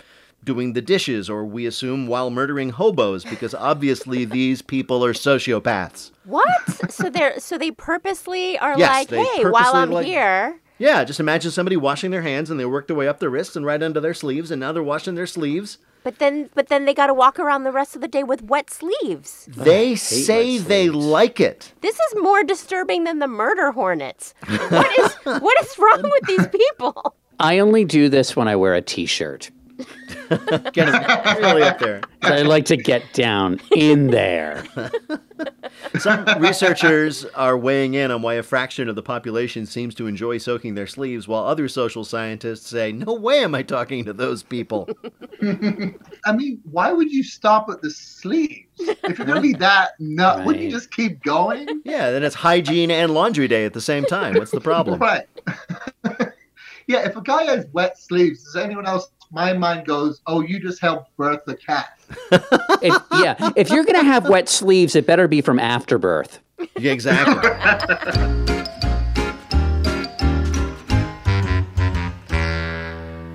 doing 0.45 0.73
the 0.73 0.81
dishes, 0.83 1.29
or 1.29 1.45
we 1.45 1.67
assume 1.67 2.07
while 2.07 2.31
murdering 2.31 2.71
hobos, 2.71 3.25
because 3.25 3.55
obviously 3.55 4.25
these 4.25 4.63
people 4.63 5.05
are 5.05 5.13
sociopaths. 5.13 6.11
What? 6.25 6.91
so 6.91 7.11
they're 7.11 7.39
so 7.39 7.59
they 7.59 7.71
purposely 7.71 8.59
are 8.59 8.79
Yes, 8.79 9.11
like, 9.11 9.27
hey, 9.27 9.45
while 9.45 9.75
I'm 9.75 9.91
like- 9.91 10.07
here, 10.07 10.61
Yeah, 10.79 11.05
just 11.05 11.21
imagine 11.21 11.51
somebody 11.51 11.77
washing 11.77 12.11
their 12.11 12.23
hands 12.23 12.51
and 12.51 12.59
they 12.59 12.65
work 12.65 12.87
their 12.87 12.97
way 12.97 13.07
up 13.09 13.19
their 13.21 13.29
wrists 13.31 13.55
and 13.57 13.67
right 13.67 13.83
under 13.83 14.01
their 14.01 14.15
sleeves, 14.15 14.51
and 14.51 14.61
now 14.61 14.73
they're 14.73 14.83
washing 14.83 15.15
their 15.15 15.27
sleeves. 15.27 15.79
but 16.03 16.19
then 16.19 16.49
but 16.55 16.69
then 16.69 16.87
they 16.87 16.95
got 16.95 17.09
to 17.09 17.15
walk 17.15 17.39
around 17.39 17.65
the 17.65 17.73
rest 17.73 17.95
of 17.95 18.01
the 18.01 18.09
day 18.09 18.23
with 18.25 18.41
wet 18.43 18.71
sleeves. 18.71 19.47
They 19.55 19.95
say 19.95 20.57
they 20.57 20.89
like 20.89 21.39
it. 21.41 21.75
This 21.83 21.97
is 22.01 22.15
more 22.23 22.43
disturbing 22.43 23.05
than 23.05 23.19
the 23.19 23.29
murder 23.29 23.73
hornets. 23.73 24.33
What 24.49 24.99
is 24.99 25.13
what 25.43 25.61
is 25.63 25.79
wrong 25.79 26.03
with 26.03 26.25
these 26.27 26.47
people? 26.47 27.15
I 27.41 27.59
only 27.59 27.85
do 27.85 28.09
this 28.09 28.35
when 28.37 28.49
I 28.49 28.57
wear 28.57 28.75
a 28.75 28.81
t-shirt. 28.83 29.51
Getting 30.73 30.95
really 31.43 31.63
up 31.63 31.79
there. 31.79 32.01
I 32.23 32.43
like 32.43 32.65
to 32.67 32.77
get 32.77 33.13
down 33.13 33.61
in 33.75 34.09
there. 34.09 34.65
Some 35.99 36.25
researchers 36.39 37.25
are 37.27 37.57
weighing 37.57 37.95
in 37.95 38.11
on 38.11 38.23
why 38.23 38.35
a 38.35 38.43
fraction 38.43 38.89
of 38.89 38.95
the 38.95 39.03
population 39.03 39.67
seems 39.67 39.95
to 39.97 40.07
enjoy 40.07 40.39
soaking 40.39 40.75
their 40.75 40.87
sleeves, 40.87 41.27
while 41.27 41.45
other 41.45 41.69
social 41.69 42.05
scientists 42.05 42.69
say, 42.69 42.93
No 42.93 43.15
way 43.15 43.43
am 43.43 43.55
I 43.55 43.63
talking 43.63 44.05
to 44.05 44.13
those 44.13 44.43
people. 44.43 44.89
I 45.43 46.33
mean, 46.33 46.61
why 46.71 46.93
would 46.93 47.11
you 47.11 47.23
stop 47.23 47.69
at 47.71 47.81
the 47.81 47.91
sleeves? 47.91 48.67
If 48.79 49.19
you're 49.19 49.27
gonna 49.27 49.41
be 49.41 49.55
that 49.55 49.93
nut, 49.99 50.45
wouldn't 50.45 50.65
you 50.65 50.71
just 50.71 50.91
keep 50.91 51.23
going? 51.23 51.83
Yeah, 51.85 52.11
then 52.11 52.23
it's 52.23 52.35
hygiene 52.35 52.91
and 52.91 53.13
laundry 53.13 53.49
day 53.49 53.65
at 53.65 53.73
the 53.73 53.81
same 53.81 54.05
time. 54.05 54.35
What's 54.35 54.51
the 54.51 54.61
problem? 54.61 55.01
Right. 55.01 55.27
Yeah, 56.91 57.07
if 57.07 57.15
a 57.15 57.23
guy 57.23 57.45
has 57.45 57.67
wet 57.73 57.97
sleeves, 57.99 58.43
does 58.43 58.57
anyone 58.57 58.85
else? 58.85 59.13
My 59.31 59.53
mind 59.53 59.87
goes, 59.87 60.21
"Oh, 60.27 60.41
you 60.41 60.59
just 60.59 60.81
helped 60.81 61.17
birth 61.17 61.41
the 61.47 61.57
cat." 61.57 61.99
If, 62.83 62.97
yeah, 63.13 63.51
if 63.57 63.69
you're 63.69 63.85
gonna 63.85 64.03
have 64.03 64.27
wet 64.27 64.49
sleeves, 64.49 64.97
it 64.97 65.07
better 65.07 65.29
be 65.29 65.43
from 65.43 65.59
afterbirth. 65.59 66.39
Yeah, 66.79 66.93
exactly. 66.93 67.51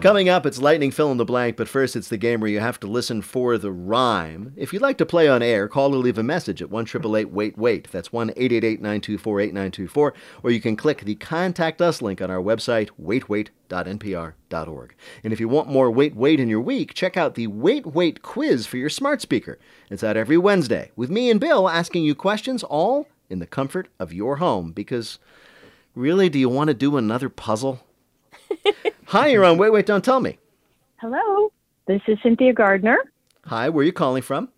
Coming 0.05 0.29
up, 0.29 0.45
it's 0.45 0.61
lightning 0.61 0.91
fill 0.91 1.11
in 1.11 1.17
the 1.17 1.25
blank, 1.25 1.57
but 1.57 1.67
first 1.67 1.95
it's 1.95 2.09
the 2.09 2.17
game 2.17 2.39
where 2.39 2.47
you 2.51 2.59
have 2.59 2.79
to 2.81 2.85
listen 2.85 3.23
for 3.23 3.57
the 3.57 3.71
rhyme. 3.71 4.53
If 4.55 4.71
you'd 4.71 4.83
like 4.83 4.99
to 4.99 5.05
play 5.05 5.27
on 5.27 5.41
air, 5.41 5.67
call 5.67 5.95
or 5.95 5.97
leave 5.97 6.19
a 6.19 6.23
message 6.23 6.61
at 6.61 6.69
1 6.69 6.85
wait 7.31 7.57
wait. 7.57 7.91
That's 7.91 8.13
1 8.13 8.27
924 8.27 9.41
8924, 9.41 10.13
or 10.43 10.51
you 10.51 10.61
can 10.61 10.75
click 10.75 10.99
the 10.99 11.15
Contact 11.15 11.81
Us 11.81 12.03
link 12.03 12.21
on 12.21 12.29
our 12.29 12.39
website, 12.39 12.89
waitwait.npr.org. 13.01 14.95
And 15.23 15.33
if 15.33 15.39
you 15.39 15.47
want 15.47 15.69
more 15.69 15.89
Wait 15.89 16.15
Wait 16.15 16.39
in 16.39 16.49
your 16.49 16.61
week, 16.61 16.93
check 16.93 17.17
out 17.17 17.33
the 17.33 17.47
Wait 17.47 17.87
Wait 17.87 18.21
quiz 18.21 18.67
for 18.67 18.77
your 18.77 18.89
smart 18.91 19.23
speaker. 19.23 19.57
It's 19.89 20.03
out 20.03 20.17
every 20.17 20.37
Wednesday, 20.37 20.91
with 20.95 21.09
me 21.09 21.31
and 21.31 21.39
Bill 21.39 21.67
asking 21.67 22.03
you 22.03 22.13
questions 22.13 22.61
all 22.61 23.07
in 23.27 23.39
the 23.39 23.47
comfort 23.47 23.87
of 23.99 24.13
your 24.13 24.35
home, 24.35 24.71
because 24.71 25.17
really, 25.95 26.29
do 26.29 26.37
you 26.37 26.49
want 26.49 26.67
to 26.67 26.75
do 26.75 26.95
another 26.95 27.27
puzzle? 27.27 27.81
Hi, 29.05 29.27
you're 29.27 29.45
on 29.45 29.57
Wait, 29.57 29.71
Wait, 29.71 29.85
Don't 29.85 30.03
Tell 30.03 30.19
Me. 30.19 30.37
Hello, 30.97 31.51
this 31.87 32.01
is 32.07 32.17
Cynthia 32.23 32.53
Gardner 32.53 32.97
Hi, 33.45 33.69
where 33.69 33.83
are 33.83 33.85
you 33.85 33.93
calling 33.93 34.23
from? 34.23 34.49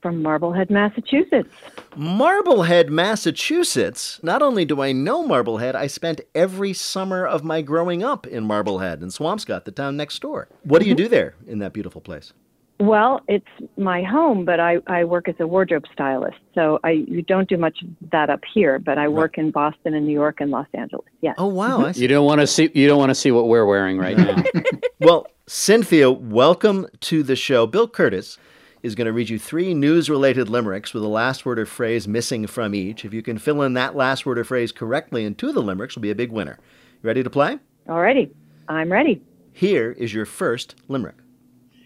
from 0.00 0.22
Marblehead, 0.22 0.70
Massachusetts. 0.70 1.50
Marblehead, 1.96 2.90
Massachusetts. 2.90 4.18
Not 4.22 4.42
only 4.42 4.64
do 4.64 4.80
I 4.80 4.92
know 4.92 5.26
Marblehead, 5.26 5.76
I 5.76 5.86
spent 5.86 6.22
every 6.34 6.72
summer 6.72 7.26
of 7.26 7.44
my 7.44 7.62
growing 7.62 8.02
up 8.02 8.26
in 8.26 8.44
Marblehead 8.44 9.02
and 9.02 9.10
Swampscott, 9.10 9.64
the 9.64 9.72
town 9.72 9.96
next 9.96 10.20
door. 10.20 10.48
What 10.62 10.80
do 10.80 10.88
you 10.88 10.94
mm-hmm. 10.94 11.04
do 11.04 11.08
there 11.08 11.34
in 11.46 11.58
that 11.58 11.72
beautiful 11.72 12.00
place? 12.00 12.32
Well, 12.80 13.20
it's 13.28 13.44
my 13.76 14.02
home, 14.02 14.46
but 14.46 14.58
I, 14.58 14.78
I 14.86 15.04
work 15.04 15.28
as 15.28 15.34
a 15.38 15.46
wardrobe 15.46 15.84
stylist, 15.92 16.38
so 16.54 16.80
I 16.82 16.92
you 16.92 17.20
don't 17.20 17.46
do 17.46 17.58
much 17.58 17.82
of 17.82 17.88
that 18.10 18.30
up 18.30 18.40
here. 18.54 18.78
But 18.78 18.96
I 18.96 19.06
work 19.06 19.36
in 19.36 19.50
Boston 19.50 19.92
and 19.92 20.06
New 20.06 20.14
York 20.14 20.40
and 20.40 20.50
Los 20.50 20.66
Angeles. 20.72 21.04
Yes. 21.20 21.34
Oh 21.36 21.46
wow! 21.46 21.88
You 21.88 22.08
don't 22.08 22.24
want 22.24 22.40
to 22.40 22.46
see. 22.46 22.70
You 22.72 22.86
don't 22.86 22.98
want 22.98 23.10
to 23.10 23.14
see 23.14 23.32
what 23.32 23.48
we're 23.48 23.66
wearing 23.66 23.98
right 23.98 24.16
now. 24.16 24.42
well, 25.00 25.26
Cynthia, 25.46 26.10
welcome 26.10 26.86
to 27.00 27.22
the 27.22 27.36
show. 27.36 27.66
Bill 27.66 27.86
Kurtis 27.86 28.38
is 28.82 28.94
going 28.94 29.06
to 29.06 29.12
read 29.12 29.28
you 29.28 29.38
three 29.38 29.74
news 29.74 30.08
related 30.08 30.48
limericks 30.48 30.94
with 30.94 31.02
a 31.02 31.08
last 31.08 31.44
word 31.44 31.58
or 31.58 31.66
phrase 31.66 32.08
missing 32.08 32.46
from 32.46 32.74
each. 32.74 33.04
If 33.04 33.12
you 33.12 33.20
can 33.20 33.36
fill 33.36 33.60
in 33.60 33.74
that 33.74 33.94
last 33.94 34.24
word 34.24 34.38
or 34.38 34.44
phrase 34.44 34.72
correctly 34.72 35.26
in 35.26 35.34
two 35.34 35.50
of 35.50 35.54
the 35.54 35.60
limericks, 35.60 35.96
you'll 35.96 36.02
be 36.02 36.10
a 36.10 36.14
big 36.14 36.32
winner. 36.32 36.58
You 37.02 37.06
ready 37.08 37.22
to 37.22 37.28
play? 37.28 37.58
Alrighty, 37.86 38.30
I'm 38.70 38.90
ready. 38.90 39.22
Here 39.52 39.92
is 39.92 40.14
your 40.14 40.24
first 40.24 40.76
limerick. 40.88 41.16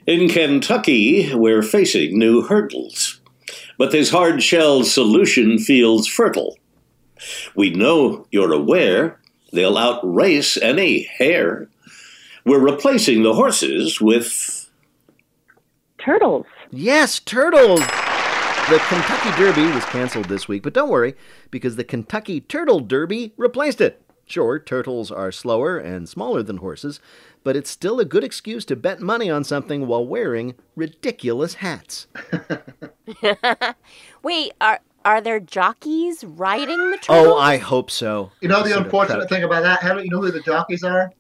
In 0.07 0.29
Kentucky, 0.29 1.35
we're 1.35 1.63
facing 1.63 2.19
new 2.19 2.43
hurdles, 2.43 3.23
but 3.79 3.91
this 3.91 4.11
hard 4.11 4.43
shell 4.43 4.85
solution 4.85 5.59
feels 5.59 6.07
fertile. 6.07 6.59
We 7.55 7.71
know 7.71 8.27
you're 8.31 8.53
aware 8.53 9.19
they'll 9.51 9.79
outrace 9.79 10.59
any 10.59 11.05
hare. 11.05 11.69
We're 12.45 12.61
replacing 12.61 13.23
the 13.23 13.33
horses 13.33 13.99
with 13.99 14.71
turtles. 15.97 16.45
Yes, 16.71 17.19
turtles. 17.19 17.81
The 17.81 18.83
Kentucky 18.89 19.31
Derby 19.39 19.73
was 19.75 19.87
canceled 19.87 20.27
this 20.27 20.47
week, 20.47 20.63
but 20.65 20.75
don't 20.75 20.91
worry, 20.91 21.15
because 21.51 21.77
the 21.77 21.85
Kentucky 21.85 22.43
Turtle 22.43 22.81
Derby 22.81 23.33
replaced 23.39 23.81
it. 23.81 24.04
Sure, 24.27 24.59
turtles 24.59 25.11
are 25.11 25.31
slower 25.31 25.79
and 25.79 26.09
smaller 26.09 26.43
than 26.43 26.59
horses, 26.59 27.01
but 27.43 27.57
it's 27.57 27.70
still 27.70 28.01
a 28.01 28.05
good 28.05 28.25
excuse 28.25 28.64
to 28.64 28.77
bet 28.77 29.01
money 29.01 29.31
on 29.31 29.45
something 29.45 29.87
while 29.87 30.07
wearing 30.07 30.55
ridiculous 30.75 31.55
hats. 31.55 32.07
Wait, 34.22 34.53
are 34.61 34.81
are 35.05 35.20
there 35.20 35.39
jockeys 35.39 36.25
riding 36.25 36.91
the 36.91 36.97
turtles? 36.97 37.27
Oh, 37.29 37.37
I 37.37 37.59
hope 37.59 37.91
so. 37.91 38.33
You 38.41 38.49
know 38.49 38.62
the 38.62 38.70
Sort 38.70 38.85
unfortunate 38.85 39.29
thing 39.29 39.43
about 39.43 39.62
that, 39.62 39.83
Henry? 39.83 40.05
You 40.05 40.11
know 40.11 40.22
who 40.22 40.31
the 40.31 40.41
jockeys 40.41 40.83
are? 40.83 41.12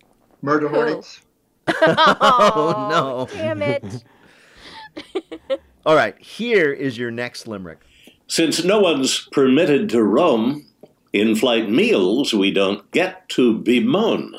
Murder 0.42 0.68
hornets. 0.68 1.20
Oh, 1.66 2.74
oh, 2.76 2.88
no. 2.90 3.34
Damn 3.34 3.62
it. 3.62 4.04
All 5.86 5.94
right, 5.94 6.18
here 6.20 6.72
is 6.72 6.98
your 6.98 7.10
next 7.10 7.46
limerick. 7.46 7.80
Since 8.26 8.64
no 8.64 8.80
one's 8.80 9.28
permitted 9.32 9.88
to 9.90 10.02
roam, 10.02 10.66
in 11.14 11.36
flight 11.36 11.70
meals 11.70 12.34
we 12.34 12.50
don't 12.50 12.90
get 12.90 13.28
to 13.28 13.56
bemoan. 13.58 14.34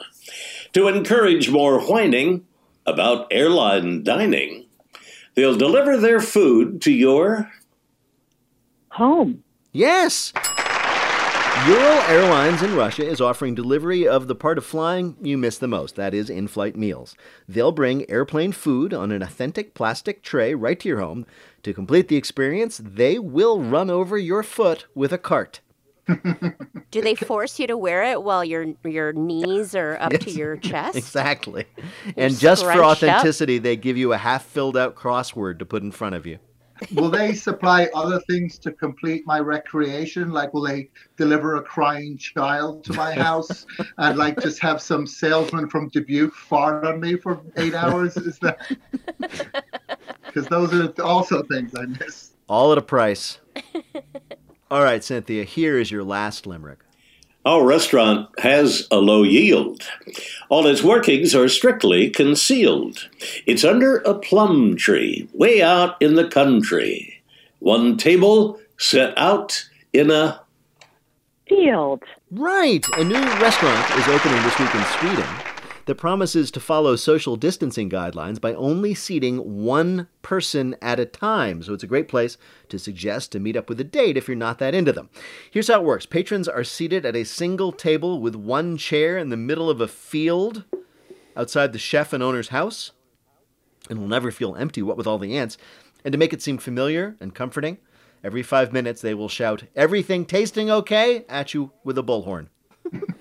To 0.73 0.89
encourage 0.89 1.49
more 1.49 1.79
whining 1.79 2.45
about 2.85 3.27
airline 3.31 4.03
dining, 4.03 4.65
they'll 5.35 5.55
deliver 5.55 5.95
their 5.95 6.19
food 6.19 6.81
to 6.81 6.91
your 6.91 7.49
home. 8.89 9.43
Yes! 9.71 10.33
Ural 11.65 12.01
Airlines 12.09 12.61
in 12.61 12.75
Russia 12.75 13.07
is 13.07 13.21
offering 13.21 13.55
delivery 13.55 14.05
of 14.05 14.27
the 14.27 14.35
part 14.35 14.57
of 14.57 14.65
flying 14.65 15.15
you 15.21 15.37
miss 15.37 15.57
the 15.57 15.69
most, 15.69 15.95
that 15.95 16.13
is, 16.13 16.29
in 16.29 16.49
flight 16.49 16.75
meals. 16.75 17.15
They'll 17.47 17.71
bring 17.71 18.07
airplane 18.09 18.51
food 18.51 18.93
on 18.93 19.13
an 19.13 19.23
authentic 19.23 19.73
plastic 19.73 20.21
tray 20.21 20.53
right 20.53 20.79
to 20.81 20.89
your 20.89 20.99
home. 20.99 21.25
To 21.63 21.73
complete 21.73 22.09
the 22.09 22.17
experience, 22.17 22.81
they 22.83 23.17
will 23.17 23.63
run 23.63 23.89
over 23.89 24.17
your 24.17 24.43
foot 24.43 24.85
with 24.93 25.13
a 25.13 25.17
cart. 25.17 25.61
Do 26.91 27.01
they 27.01 27.15
force 27.15 27.59
you 27.59 27.67
to 27.67 27.77
wear 27.77 28.03
it 28.03 28.23
while 28.23 28.43
your 28.45 28.65
your 28.83 29.11
knees 29.13 29.75
are 29.75 29.97
up 29.99 30.11
to 30.13 30.31
your 30.31 30.57
chest? 30.69 30.95
Exactly. 30.97 31.65
You're 32.15 32.27
And 32.27 32.37
just 32.37 32.63
for 32.63 32.71
scrunched 32.71 33.03
up. 33.03 33.17
authenticity, 33.17 33.57
they 33.57 33.75
give 33.75 33.97
you 33.97 34.13
a 34.13 34.17
half 34.17 34.45
filled 34.45 34.77
out 34.77 34.95
crossword 34.95 35.59
to 35.59 35.65
put 35.65 35.83
in 35.83 35.91
front 35.91 36.15
of 36.15 36.25
you. 36.25 36.39
will 36.93 37.09
they 37.09 37.33
supply 37.33 37.87
other 37.95 38.19
things 38.29 38.57
to 38.59 38.71
complete 38.71 39.23
my 39.25 39.39
recreation? 39.39 40.31
Like, 40.31 40.53
will 40.53 40.63
they 40.63 40.89
deliver 41.17 41.55
a 41.55 41.61
crying 41.61 42.17
child 42.17 42.83
to 42.85 42.93
my 42.93 43.13
house 43.13 43.65
and 43.97 44.17
like 44.17 44.39
just 44.41 44.61
have 44.61 44.81
some 44.81 45.07
salesman 45.07 45.69
from 45.69 45.87
Dubuque 45.89 46.33
fart 46.35 46.85
on 46.85 46.99
me 46.99 47.15
for 47.17 47.41
eight 47.57 47.73
hours? 47.73 48.17
Is 48.17 48.37
that 48.39 48.59
because 50.27 50.47
those 50.49 50.73
are 50.73 50.93
also 51.01 51.43
things 51.43 51.73
I 51.75 51.85
miss. 51.85 52.31
All 52.47 52.71
at 52.73 52.77
a 52.77 52.81
price. 52.81 53.39
All 54.71 54.81
right, 54.81 55.03
Cynthia, 55.03 55.43
here 55.43 55.77
is 55.77 55.91
your 55.91 56.03
last 56.03 56.47
limerick. 56.47 56.79
Our 57.45 57.63
restaurant 57.63 58.27
has 58.39 58.87
a 58.89 58.97
low 58.97 59.21
yield. 59.21 59.83
All 60.49 60.65
its 60.65 60.81
workings 60.81 61.35
are 61.35 61.47
strictly 61.47 62.09
concealed. 62.09 63.07
It's 63.45 63.63
under 63.63 63.97
a 63.97 64.15
plum 64.15 64.75
tree, 64.75 65.29
way 65.33 65.61
out 65.61 66.01
in 66.01 66.15
the 66.15 66.27
country. 66.27 67.21
One 67.59 67.95
table 67.97 68.59
set 68.79 69.15
out 69.17 69.69
in 69.93 70.09
a 70.09 70.41
field. 71.47 72.01
Right. 72.31 72.83
A 72.97 73.03
new 73.03 73.21
restaurant 73.39 73.91
is 73.99 74.07
opening 74.07 74.41
this 74.41 74.57
week 74.57 74.73
in 74.73 74.83
Sweden 74.99 75.44
that 75.85 75.95
promises 75.95 76.49
to 76.51 76.59
follow 76.59 76.95
social 76.95 77.35
distancing 77.35 77.89
guidelines 77.89 78.41
by 78.41 78.53
only 78.55 78.93
seating 78.93 79.63
one 79.63 80.07
person 80.21 80.75
at 80.81 80.99
a 80.99 81.05
time. 81.05 81.61
So 81.61 81.73
it's 81.73 81.83
a 81.83 81.87
great 81.87 82.07
place 82.07 82.37
to 82.69 82.79
suggest 82.79 83.31
to 83.31 83.39
meet 83.39 83.55
up 83.55 83.69
with 83.69 83.79
a 83.79 83.83
date 83.83 84.17
if 84.17 84.27
you're 84.27 84.35
not 84.35 84.57
that 84.59 84.73
into 84.73 84.91
them. 84.91 85.09
Here's 85.51 85.67
how 85.67 85.81
it 85.81 85.85
works 85.85 86.05
patrons 86.05 86.47
are 86.47 86.63
seated 86.63 87.05
at 87.05 87.15
a 87.15 87.23
single 87.23 87.71
table 87.71 88.19
with 88.19 88.35
one 88.35 88.77
chair 88.77 89.17
in 89.17 89.29
the 89.29 89.37
middle 89.37 89.69
of 89.69 89.79
a 89.79 89.87
field 89.87 90.63
outside 91.37 91.71
the 91.73 91.79
chef 91.79 92.13
and 92.13 92.23
owner's 92.23 92.49
house. 92.49 92.91
and 93.89 93.99
will 93.99 94.07
never 94.07 94.31
feel 94.31 94.55
empty, 94.55 94.81
what 94.81 94.97
with 94.97 95.05
all 95.05 95.19
the 95.19 95.37
ants. 95.37 95.57
And 96.03 96.11
to 96.11 96.17
make 96.17 96.33
it 96.33 96.41
seem 96.41 96.57
familiar 96.57 97.15
and 97.19 97.35
comforting, 97.35 97.77
every 98.23 98.41
five 98.41 98.73
minutes 98.73 99.01
they 99.01 99.13
will 99.13 99.29
shout, 99.29 99.63
Everything 99.75 100.25
tasting 100.25 100.71
okay? 100.71 101.25
at 101.29 101.53
you 101.53 101.71
with 101.83 101.97
a 101.97 102.03
bullhorn. 102.03 102.47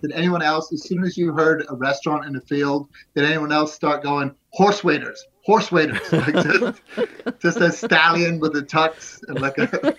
Did 0.00 0.12
anyone 0.12 0.42
else, 0.42 0.72
as 0.72 0.84
soon 0.84 1.02
as 1.04 1.16
you 1.16 1.32
heard 1.32 1.66
a 1.68 1.74
restaurant 1.74 2.24
in 2.24 2.32
the 2.32 2.40
field, 2.40 2.88
did 3.16 3.24
anyone 3.24 3.50
else 3.50 3.74
start 3.74 4.02
going, 4.02 4.32
horse 4.50 4.84
waiters, 4.84 5.24
horse 5.44 5.72
waiters? 5.72 6.00
Like 6.12 6.34
just, 6.34 6.82
just 7.40 7.56
a 7.58 7.72
stallion 7.72 8.38
with 8.38 8.56
a 8.56 8.62
tux 8.62 9.20
and 9.28 9.40
like 9.40 9.58
a, 9.58 9.96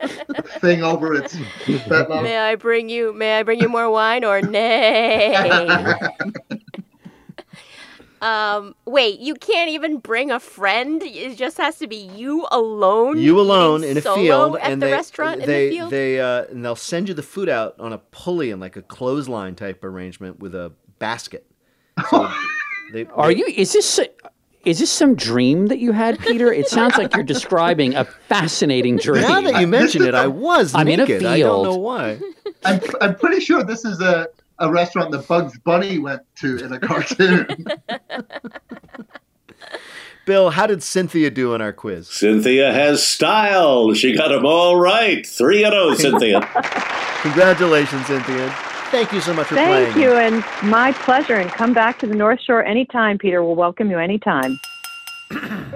a 0.00 0.42
thing 0.60 0.82
over 0.82 1.14
its 1.14 1.34
fetlock. 1.64 2.22
May 2.22 2.38
I 2.38 2.54
bring 2.54 2.88
you? 2.88 3.12
May 3.12 3.38
I 3.38 3.42
bring 3.42 3.60
you 3.60 3.68
more 3.68 3.90
wine 3.90 4.24
or 4.24 4.40
nay? 4.40 5.34
Um, 8.22 8.76
wait, 8.84 9.18
you 9.18 9.34
can't 9.34 9.68
even 9.68 9.98
bring 9.98 10.30
a 10.30 10.38
friend. 10.38 11.02
It 11.02 11.36
just 11.36 11.56
has 11.56 11.78
to 11.78 11.88
be 11.88 11.96
you 11.96 12.46
alone. 12.52 13.18
You 13.18 13.40
alone 13.40 13.82
in 13.82 13.98
a 13.98 14.00
field, 14.00 14.56
at 14.58 14.70
and 14.70 14.80
the 14.80 14.86
they, 14.86 14.92
restaurant 14.92 15.44
they, 15.44 15.64
in 15.64 15.70
the 15.70 15.76
field. 15.76 15.90
they, 15.90 16.20
uh, 16.20 16.44
and 16.44 16.64
they'll 16.64 16.76
send 16.76 17.08
you 17.08 17.14
the 17.14 17.22
food 17.24 17.48
out 17.48 17.74
on 17.80 17.92
a 17.92 17.98
pulley 17.98 18.52
and 18.52 18.60
like 18.60 18.76
a 18.76 18.82
clothesline 18.82 19.56
type 19.56 19.82
arrangement 19.82 20.38
with 20.38 20.54
a 20.54 20.72
basket. 21.00 21.50
So 22.10 22.32
they, 22.92 23.06
Are 23.14 23.32
you? 23.32 23.44
Is 23.46 23.72
this? 23.72 23.98
Is 24.64 24.78
this 24.78 24.92
some 24.92 25.16
dream 25.16 25.66
that 25.66 25.80
you 25.80 25.90
had, 25.90 26.20
Peter? 26.20 26.52
It 26.52 26.68
sounds 26.68 26.96
like 26.96 27.12
you're 27.16 27.24
describing 27.24 27.96
a 27.96 28.04
fascinating 28.04 28.98
dream. 28.98 29.22
Now 29.22 29.40
that 29.40 29.60
you 29.60 29.66
mention 29.66 30.02
it, 30.02 30.14
I 30.14 30.28
was 30.28 30.72
I'm 30.76 30.86
in 30.86 31.00
a 31.00 31.06
field. 31.06 31.24
I 31.24 31.40
don't 31.40 31.64
know 31.64 31.76
why. 31.76 32.20
I'm, 32.64 32.80
I'm 33.00 33.16
pretty 33.16 33.40
sure 33.40 33.64
this 33.64 33.84
is 33.84 34.00
a, 34.00 34.28
a 34.62 34.70
restaurant 34.70 35.10
that 35.10 35.26
Bugs 35.28 35.58
Bunny 35.58 35.98
went 35.98 36.22
to 36.36 36.64
in 36.64 36.72
a 36.72 36.78
cartoon. 36.78 37.46
Bill, 40.24 40.50
how 40.50 40.68
did 40.68 40.84
Cynthia 40.84 41.30
do 41.30 41.52
in 41.52 41.60
our 41.60 41.72
quiz? 41.72 42.08
Cynthia 42.08 42.72
has 42.72 43.04
style. 43.04 43.92
She 43.92 44.16
got 44.16 44.28
them 44.28 44.46
all 44.46 44.76
right. 44.76 45.26
Three 45.26 45.64
in 45.64 45.72
a 45.72 45.76
row, 45.76 45.94
Cynthia. 45.94 46.40
Congratulations, 47.22 48.06
Cynthia. 48.06 48.54
Thank 48.92 49.12
you 49.12 49.20
so 49.20 49.34
much 49.34 49.48
for 49.48 49.56
Thank 49.56 49.92
playing. 49.92 49.92
Thank 49.92 49.96
you, 49.96 50.12
and 50.12 50.70
my 50.70 50.92
pleasure. 50.92 51.34
And 51.34 51.50
come 51.50 51.74
back 51.74 51.98
to 52.00 52.06
the 52.06 52.14
North 52.14 52.40
Shore 52.40 52.64
anytime, 52.64 53.18
Peter. 53.18 53.42
We'll 53.42 53.56
welcome 53.56 53.90
you 53.90 53.98
anytime. 53.98 54.60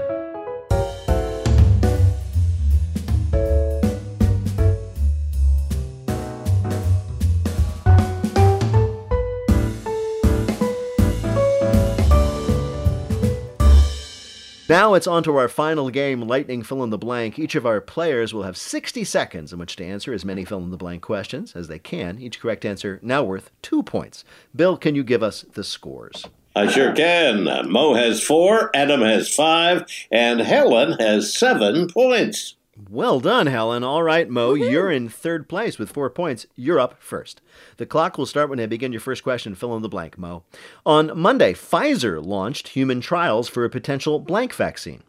Now 14.68 14.94
it's 14.94 15.06
on 15.06 15.22
to 15.22 15.36
our 15.36 15.46
final 15.46 15.90
game, 15.90 16.22
Lightning 16.22 16.64
Fill 16.64 16.82
in 16.82 16.90
the 16.90 16.98
Blank. 16.98 17.38
Each 17.38 17.54
of 17.54 17.64
our 17.64 17.80
players 17.80 18.34
will 18.34 18.42
have 18.42 18.56
60 18.56 19.04
seconds 19.04 19.52
in 19.52 19.60
which 19.60 19.76
to 19.76 19.84
answer 19.84 20.12
as 20.12 20.24
many 20.24 20.44
fill 20.44 20.58
in 20.58 20.70
the 20.70 20.76
blank 20.76 21.02
questions 21.02 21.54
as 21.54 21.68
they 21.68 21.78
can. 21.78 22.18
Each 22.18 22.40
correct 22.40 22.64
answer 22.64 22.98
now 23.00 23.22
worth 23.22 23.52
two 23.62 23.84
points. 23.84 24.24
Bill, 24.56 24.76
can 24.76 24.96
you 24.96 25.04
give 25.04 25.22
us 25.22 25.44
the 25.54 25.62
scores? 25.62 26.26
I 26.56 26.66
sure 26.66 26.92
can. 26.92 27.44
Mo 27.70 27.94
has 27.94 28.24
four, 28.24 28.74
Adam 28.74 29.02
has 29.02 29.32
five, 29.32 29.84
and 30.10 30.40
Helen 30.40 30.98
has 30.98 31.32
seven 31.32 31.86
points. 31.86 32.56
Well 32.90 33.20
done, 33.20 33.46
Helen. 33.46 33.82
All 33.82 34.02
right, 34.02 34.28
Mo, 34.28 34.52
you're 34.52 34.90
in 34.90 35.08
third 35.08 35.48
place 35.48 35.78
with 35.78 35.90
four 35.90 36.10
points. 36.10 36.46
You're 36.56 36.78
up 36.78 37.02
first. 37.02 37.40
The 37.78 37.86
clock 37.86 38.18
will 38.18 38.26
start 38.26 38.50
when 38.50 38.60
I 38.60 38.66
begin 38.66 38.92
your 38.92 39.00
first 39.00 39.22
question. 39.22 39.54
Fill 39.54 39.74
in 39.76 39.82
the 39.82 39.88
blank, 39.88 40.18
Mo. 40.18 40.44
On 40.84 41.18
Monday, 41.18 41.54
Pfizer 41.54 42.22
launched 42.24 42.68
human 42.68 43.00
trials 43.00 43.48
for 43.48 43.64
a 43.64 43.70
potential 43.70 44.18
blank 44.18 44.54
vaccine. 44.54 45.02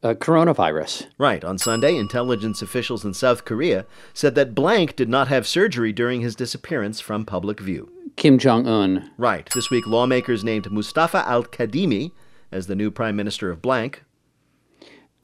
Uh, 0.00 0.14
coronavirus. 0.14 1.06
Right. 1.18 1.42
On 1.42 1.58
Sunday, 1.58 1.96
intelligence 1.96 2.62
officials 2.62 3.04
in 3.04 3.14
South 3.14 3.44
Korea 3.44 3.84
said 4.14 4.36
that 4.36 4.54
blank 4.54 4.94
did 4.94 5.08
not 5.08 5.26
have 5.26 5.44
surgery 5.44 5.92
during 5.92 6.20
his 6.20 6.36
disappearance 6.36 7.00
from 7.00 7.24
public 7.24 7.58
view. 7.58 7.90
Kim 8.14 8.38
Jong 8.38 8.68
Un. 8.68 9.10
Right. 9.18 9.50
This 9.52 9.70
week, 9.70 9.88
lawmakers 9.88 10.44
named 10.44 10.70
Mustafa 10.70 11.28
al 11.28 11.42
Kadhimi 11.42 12.12
as 12.52 12.68
the 12.68 12.76
new 12.76 12.92
prime 12.92 13.16
minister 13.16 13.50
of 13.50 13.60
blank. 13.60 14.04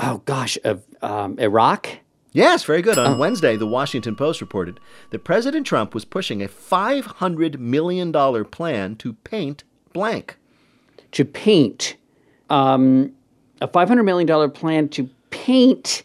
Oh 0.00 0.22
gosh, 0.24 0.58
of 0.64 0.82
um, 1.04 1.38
Iraq. 1.38 1.88
Yes, 2.32 2.64
very 2.64 2.82
good. 2.82 2.98
On 2.98 3.14
Oh. 3.14 3.16
Wednesday, 3.16 3.56
the 3.56 3.66
Washington 3.66 4.16
Post 4.16 4.40
reported 4.40 4.80
that 5.10 5.20
President 5.22 5.66
Trump 5.66 5.94
was 5.94 6.04
pushing 6.04 6.42
a 6.42 6.48
$500 6.48 7.58
million 7.58 8.12
plan 8.46 8.96
to 8.96 9.12
paint 9.12 9.62
blank. 9.92 10.36
To 11.12 11.24
paint, 11.24 11.94
um, 12.50 13.12
a 13.60 13.68
five 13.68 13.86
hundred 13.86 14.02
million 14.02 14.26
dollar 14.26 14.48
plan 14.48 14.88
to 14.88 15.08
paint 15.30 16.02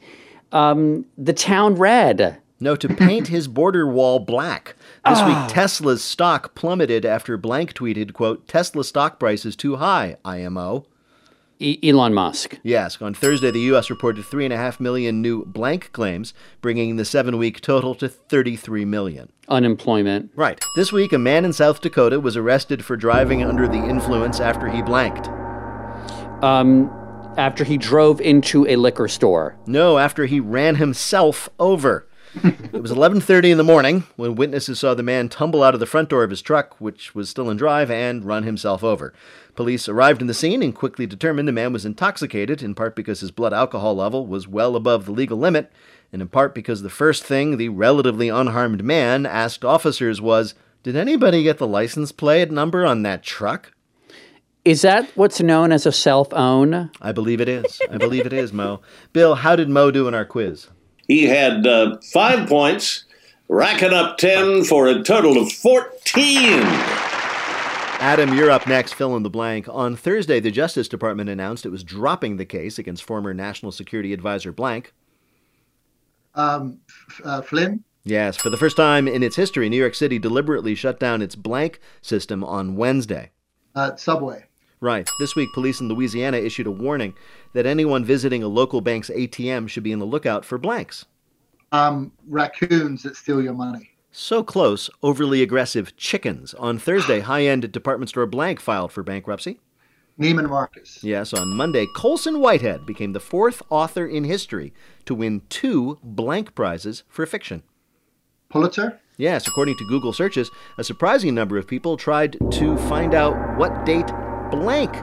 um, 0.51 1.03
the 1.17 1.33
town 1.33 1.73
red. 1.75 2.37
No, 2.59 2.75
to 2.75 2.87
paint 2.89 3.27
his 3.29 3.47
border 3.47 3.87
wall 3.87 4.19
black. 4.19 4.75
This 5.07 5.17
Ah. 5.19 5.27
week, 5.45 5.53
Tesla's 5.53 6.03
stock 6.03 6.53
plummeted 6.53 7.05
after 7.05 7.37
Blank 7.37 7.73
tweeted, 7.73 8.13
quote, 8.13 8.47
Tesla 8.47 8.83
stock 8.83 9.17
price 9.19 9.45
is 9.45 9.55
too 9.55 9.77
high, 9.77 10.17
IMO. 10.23 10.85
Elon 11.61 12.13
Musk. 12.13 12.57
Yes, 12.63 13.01
on 13.01 13.13
Thursday, 13.13 13.51
the 13.51 13.59
U.S. 13.61 13.89
reported 13.89 14.23
3.5 14.23 14.79
million 14.79 15.21
new 15.21 15.43
blank 15.45 15.91
claims, 15.91 16.33
bringing 16.61 16.95
the 16.95 17.03
seven 17.03 17.37
week 17.37 17.59
total 17.59 17.95
to 17.95 18.07
33 18.07 18.85
million. 18.85 19.29
Unemployment. 19.49 20.31
Right. 20.35 20.63
This 20.75 20.93
week, 20.93 21.11
a 21.11 21.17
man 21.17 21.43
in 21.43 21.51
South 21.51 21.81
Dakota 21.81 22.19
was 22.19 22.37
arrested 22.37 22.85
for 22.85 22.95
driving 22.95 23.43
under 23.43 23.67
the 23.67 23.77
influence 23.77 24.39
after 24.39 24.69
he 24.69 24.81
blanked. 24.81 25.27
Um, 26.41 26.89
after 27.37 27.63
he 27.63 27.77
drove 27.77 28.21
into 28.21 28.65
a 28.67 28.75
liquor 28.75 29.07
store. 29.07 29.57
No, 29.65 29.97
after 29.97 30.25
he 30.25 30.39
ran 30.39 30.75
himself 30.75 31.49
over. 31.59 32.08
It 32.35 32.81
was 32.81 32.91
11:30 32.91 33.51
in 33.51 33.57
the 33.57 33.63
morning 33.63 34.03
when 34.15 34.35
witnesses 34.35 34.79
saw 34.79 34.93
the 34.93 35.01
man 35.01 35.29
tumble 35.29 35.63
out 35.63 35.73
of 35.73 35.79
the 35.79 35.85
front 35.85 36.09
door 36.09 36.23
of 36.23 36.29
his 36.29 36.41
truck, 36.41 36.79
which 36.79 37.15
was 37.15 37.29
still 37.29 37.49
in 37.49 37.57
drive, 37.57 37.89
and 37.89 38.23
run 38.23 38.43
himself 38.43 38.83
over. 38.83 39.13
Police 39.55 39.89
arrived 39.89 40.21
in 40.21 40.27
the 40.27 40.33
scene 40.33 40.61
and 40.61 40.75
quickly 40.75 41.07
determined 41.07 41.47
the 41.47 41.53
man 41.53 41.73
was 41.73 41.85
intoxicated, 41.85 42.61
in 42.61 42.75
part 42.75 42.95
because 42.95 43.21
his 43.21 43.31
blood 43.31 43.53
alcohol 43.53 43.95
level 43.95 44.27
was 44.27 44.47
well 44.47 44.75
above 44.75 45.05
the 45.05 45.11
legal 45.11 45.37
limit, 45.37 45.71
and 46.13 46.21
in 46.21 46.27
part 46.27 46.53
because 46.53 46.81
the 46.81 46.89
first 46.89 47.23
thing 47.23 47.57
the 47.57 47.69
relatively 47.69 48.29
unharmed 48.29 48.83
man 48.83 49.25
asked 49.25 49.65
officers 49.65 50.21
was, 50.21 50.53
"Did 50.83 50.95
anybody 50.95 51.43
get 51.43 51.57
the 51.57 51.67
license 51.67 52.11
plate 52.11 52.51
number 52.51 52.85
on 52.85 53.01
that 53.03 53.23
truck?" 53.23 53.71
Is 54.63 54.83
that 54.83 55.09
what's 55.15 55.41
known 55.41 55.71
as 55.71 55.85
a 55.85 55.91
self 55.91 56.31
own? 56.33 56.91
I 57.01 57.11
believe 57.11 57.41
it 57.41 57.49
is. 57.49 57.81
I 57.89 57.97
believe 57.97 58.25
it 58.25 58.33
is, 58.33 58.53
Mo. 58.53 58.81
Bill, 59.13 59.35
how 59.35 59.55
did 59.55 59.69
Mo 59.69 59.89
do 59.89 60.07
in 60.07 60.13
our 60.13 60.25
quiz? 60.25 60.67
He 61.09 61.25
had 61.25 61.65
uh, 61.65 61.97
five 62.13 62.47
points, 62.47 63.05
racking 63.49 63.93
up 63.93 64.19
10 64.19 64.63
for 64.65 64.87
a 64.87 65.01
total 65.01 65.41
of 65.41 65.51
14. 65.51 66.61
Adam, 68.01 68.33
you're 68.35 68.51
up 68.51 68.67
next. 68.67 68.93
Fill 68.93 69.15
in 69.15 69.23
the 69.23 69.29
blank. 69.29 69.67
On 69.67 69.95
Thursday, 69.95 70.39
the 70.39 70.51
Justice 70.51 70.87
Department 70.87 71.27
announced 71.27 71.65
it 71.65 71.69
was 71.69 71.83
dropping 71.83 72.37
the 72.37 72.45
case 72.45 72.77
against 72.77 73.03
former 73.03 73.33
National 73.33 73.71
Security 73.71 74.13
Advisor 74.13 74.51
Blank. 74.51 74.93
Um, 76.35 76.79
uh, 77.25 77.41
Flynn? 77.41 77.83
Yes, 78.03 78.37
for 78.37 78.51
the 78.51 78.57
first 78.57 78.77
time 78.77 79.07
in 79.07 79.23
its 79.23 79.35
history, 79.35 79.67
New 79.67 79.77
York 79.77 79.95
City 79.95 80.19
deliberately 80.19 80.75
shut 80.75 80.99
down 80.99 81.23
its 81.23 81.35
blank 81.35 81.79
system 82.03 82.43
on 82.43 82.75
Wednesday. 82.75 83.31
Uh, 83.75 83.95
Subway. 83.95 84.45
Right. 84.81 85.09
This 85.19 85.35
week, 85.35 85.49
police 85.53 85.81
in 85.81 85.89
Louisiana 85.89 86.37
issued 86.37 86.67
a 86.67 86.71
warning 86.71 87.13
that 87.53 87.65
anyone 87.65 88.03
visiting 88.05 88.43
a 88.43 88.47
local 88.47 88.81
bank's 88.81 89.09
ATM 89.09 89.69
should 89.69 89.83
be 89.83 89.93
on 89.93 89.99
the 89.99 90.05
lookout 90.05 90.45
for 90.45 90.57
blanks. 90.57 91.05
Um, 91.71 92.11
raccoons 92.27 93.03
that 93.03 93.15
steal 93.15 93.41
your 93.41 93.53
money. 93.53 93.91
So 94.11 94.43
close, 94.43 94.89
overly 95.03 95.43
aggressive 95.43 95.95
chickens. 95.95 96.53
On 96.55 96.79
Thursday, 96.79 97.19
high 97.19 97.45
end 97.45 97.71
department 97.71 98.09
store 98.09 98.25
Blank 98.25 98.59
filed 98.59 98.91
for 98.91 99.03
bankruptcy. 99.03 99.59
Neiman 100.19 100.49
Marcus. 100.49 101.01
Yes, 101.03 101.33
on 101.33 101.55
Monday, 101.55 101.85
Colson 101.95 102.39
Whitehead 102.39 102.85
became 102.85 103.13
the 103.13 103.19
fourth 103.21 103.61
author 103.69 104.05
in 104.05 104.25
history 104.25 104.73
to 105.05 105.15
win 105.15 105.43
two 105.47 105.97
blank 106.03 106.55
prizes 106.55 107.03
for 107.07 107.25
fiction. 107.25 107.63
Pulitzer? 108.49 108.99
Yes, 109.15 109.47
according 109.47 109.77
to 109.77 109.87
Google 109.87 110.11
searches, 110.11 110.49
a 110.77 110.83
surprising 110.83 111.35
number 111.35 111.57
of 111.57 111.67
people 111.67 111.95
tried 111.95 112.37
to 112.51 112.77
find 112.89 113.13
out 113.13 113.57
what 113.57 113.85
date 113.85 114.11
blank 114.51 114.93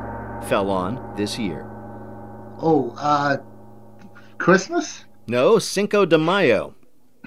fell 0.48 0.68
on 0.68 1.14
this 1.16 1.38
year. 1.38 1.75
Oh, 2.60 2.94
uh, 2.98 3.38
Christmas? 4.38 5.04
No, 5.26 5.58
Cinco 5.58 6.06
de 6.06 6.18
Mayo. 6.18 6.74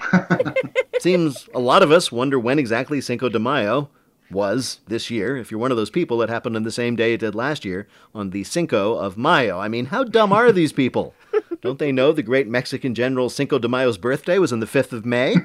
Seems 1.00 1.48
a 1.54 1.58
lot 1.58 1.82
of 1.82 1.92
us 1.92 2.10
wonder 2.10 2.38
when 2.38 2.58
exactly 2.58 3.00
Cinco 3.00 3.28
de 3.28 3.38
Mayo 3.38 3.90
was 4.30 4.80
this 4.86 5.10
year. 5.10 5.36
If 5.36 5.50
you're 5.50 5.60
one 5.60 5.70
of 5.70 5.76
those 5.76 5.90
people, 5.90 6.22
it 6.22 6.30
happened 6.30 6.56
on 6.56 6.62
the 6.62 6.70
same 6.70 6.96
day 6.96 7.14
it 7.14 7.20
did 7.20 7.34
last 7.34 7.64
year, 7.64 7.88
on 8.14 8.30
the 8.30 8.44
Cinco 8.44 8.94
of 8.94 9.16
Mayo. 9.16 9.58
I 9.58 9.68
mean, 9.68 9.86
how 9.86 10.04
dumb 10.04 10.32
are 10.32 10.52
these 10.52 10.72
people? 10.72 11.14
Don't 11.62 11.78
they 11.78 11.92
know 11.92 12.12
the 12.12 12.22
great 12.22 12.48
Mexican 12.48 12.94
general 12.94 13.28
Cinco 13.28 13.58
de 13.58 13.68
Mayo's 13.68 13.98
birthday 13.98 14.38
was 14.38 14.52
on 14.52 14.60
the 14.60 14.66
5th 14.66 14.92
of 14.92 15.04
May? 15.04 15.36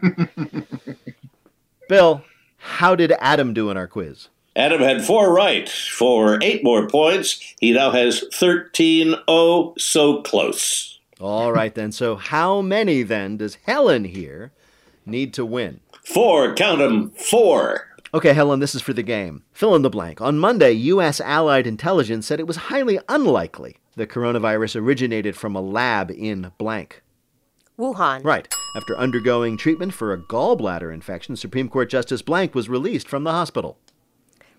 Bill, 1.89 2.23
how 2.57 2.95
did 2.95 3.13
Adam 3.19 3.53
do 3.53 3.69
in 3.69 3.77
our 3.77 3.87
quiz? 3.87 4.29
Adam 4.55 4.81
had 4.81 5.03
four 5.03 5.33
right 5.33 5.67
for 5.67 6.39
eight 6.41 6.63
more 6.63 6.87
points. 6.87 7.39
He 7.59 7.73
now 7.73 7.91
has 7.91 8.23
13 8.33 9.15
oh, 9.27 9.73
so 9.77 10.21
close. 10.21 10.99
All 11.19 11.51
right, 11.51 11.73
then. 11.73 11.91
So, 11.91 12.15
how 12.15 12.61
many 12.61 13.03
then 13.03 13.37
does 13.37 13.55
Helen 13.65 14.05
here 14.05 14.51
need 15.05 15.33
to 15.33 15.45
win? 15.45 15.79
Four, 16.03 16.53
count 16.53 16.79
them, 16.79 17.11
four. 17.11 17.87
Okay, 18.13 18.33
Helen, 18.33 18.59
this 18.59 18.75
is 18.75 18.81
for 18.81 18.93
the 18.93 19.03
game. 19.03 19.43
Fill 19.51 19.75
in 19.75 19.81
the 19.81 19.89
blank. 19.89 20.21
On 20.21 20.37
Monday, 20.37 20.71
U.S. 20.71 21.19
Allied 21.19 21.67
intelligence 21.67 22.27
said 22.27 22.39
it 22.39 22.47
was 22.47 22.55
highly 22.55 22.99
unlikely 23.09 23.77
the 23.95 24.07
coronavirus 24.07 24.75
originated 24.77 25.35
from 25.35 25.55
a 25.55 25.61
lab 25.61 26.11
in 26.11 26.51
blank. 26.57 27.01
Wuhan. 27.77 28.23
Right. 28.23 28.47
After 28.77 28.97
undergoing 28.97 29.57
treatment 29.57 29.93
for 29.93 30.13
a 30.13 30.17
gallbladder 30.17 30.93
infection, 30.93 31.35
Supreme 31.35 31.69
Court 31.69 31.89
Justice 31.89 32.21
Blank 32.21 32.55
was 32.55 32.69
released 32.69 33.07
from 33.07 33.23
the 33.23 33.31
hospital. 33.31 33.77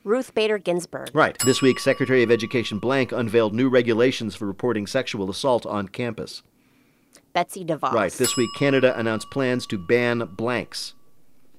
Ruth 0.07 0.37
Bader 0.37 0.59
Ginsburg. 0.59 1.11
Right. 1.13 1.37
This 1.41 1.61
week, 1.61 1.81
Secretary 1.81 2.23
of 2.23 2.31
Education 2.31 2.79
Blank 2.79 3.11
unveiled 3.11 3.53
new 3.53 3.69
regulations 3.69 4.37
for 4.37 4.47
reporting 4.47 4.87
sexual 4.87 5.29
assault 5.29 5.67
on 5.67 5.89
campus. 5.89 6.45
Betsy 7.33 7.65
DeVos. 7.65 7.91
Right. 7.91 8.13
This 8.13 8.37
week, 8.37 8.51
Canada 8.57 8.97
announced 8.97 9.33
plans 9.33 9.67
to 9.67 9.77
ban 9.77 10.21
blanks. 10.37 10.95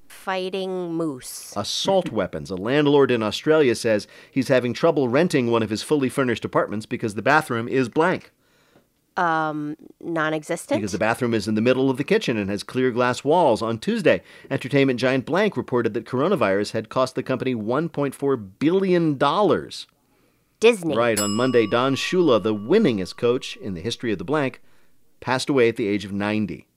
Fighting 0.08 0.94
moose. 0.94 1.52
Assault 1.58 2.08
weapons. 2.10 2.50
A 2.50 2.56
landlord 2.56 3.10
in 3.10 3.22
Australia 3.22 3.74
says 3.74 4.08
he's 4.30 4.48
having 4.48 4.72
trouble 4.72 5.10
renting 5.10 5.50
one 5.50 5.62
of 5.62 5.68
his 5.68 5.82
fully 5.82 6.08
furnished 6.08 6.46
apartments 6.46 6.86
because 6.86 7.16
the 7.16 7.22
bathroom 7.22 7.68
is 7.68 7.90
blank. 7.90 8.32
Um, 9.18 9.76
non 10.00 10.32
existent? 10.32 10.80
Because 10.80 10.92
the 10.92 10.98
bathroom 10.98 11.34
is 11.34 11.48
in 11.48 11.56
the 11.56 11.60
middle 11.60 11.90
of 11.90 11.96
the 11.96 12.04
kitchen 12.04 12.36
and 12.36 12.48
has 12.48 12.62
clear 12.62 12.92
glass 12.92 13.24
walls. 13.24 13.60
On 13.60 13.76
Tuesday, 13.76 14.22
entertainment 14.48 15.00
giant 15.00 15.26
Blank 15.26 15.56
reported 15.56 15.92
that 15.94 16.04
coronavirus 16.04 16.70
had 16.70 16.88
cost 16.88 17.16
the 17.16 17.24
company 17.24 17.52
$1.4 17.52 18.50
billion. 18.60 19.18
Disney. 20.60 20.96
Right. 20.96 21.18
On 21.18 21.32
Monday, 21.32 21.66
Don 21.66 21.96
Shula, 21.96 22.40
the 22.40 22.54
winningest 22.54 23.16
coach 23.16 23.56
in 23.56 23.74
the 23.74 23.80
history 23.80 24.12
of 24.12 24.18
the 24.18 24.24
Blank, 24.24 24.62
passed 25.18 25.48
away 25.48 25.68
at 25.68 25.74
the 25.74 25.88
age 25.88 26.04
of 26.04 26.12
90. 26.12 26.68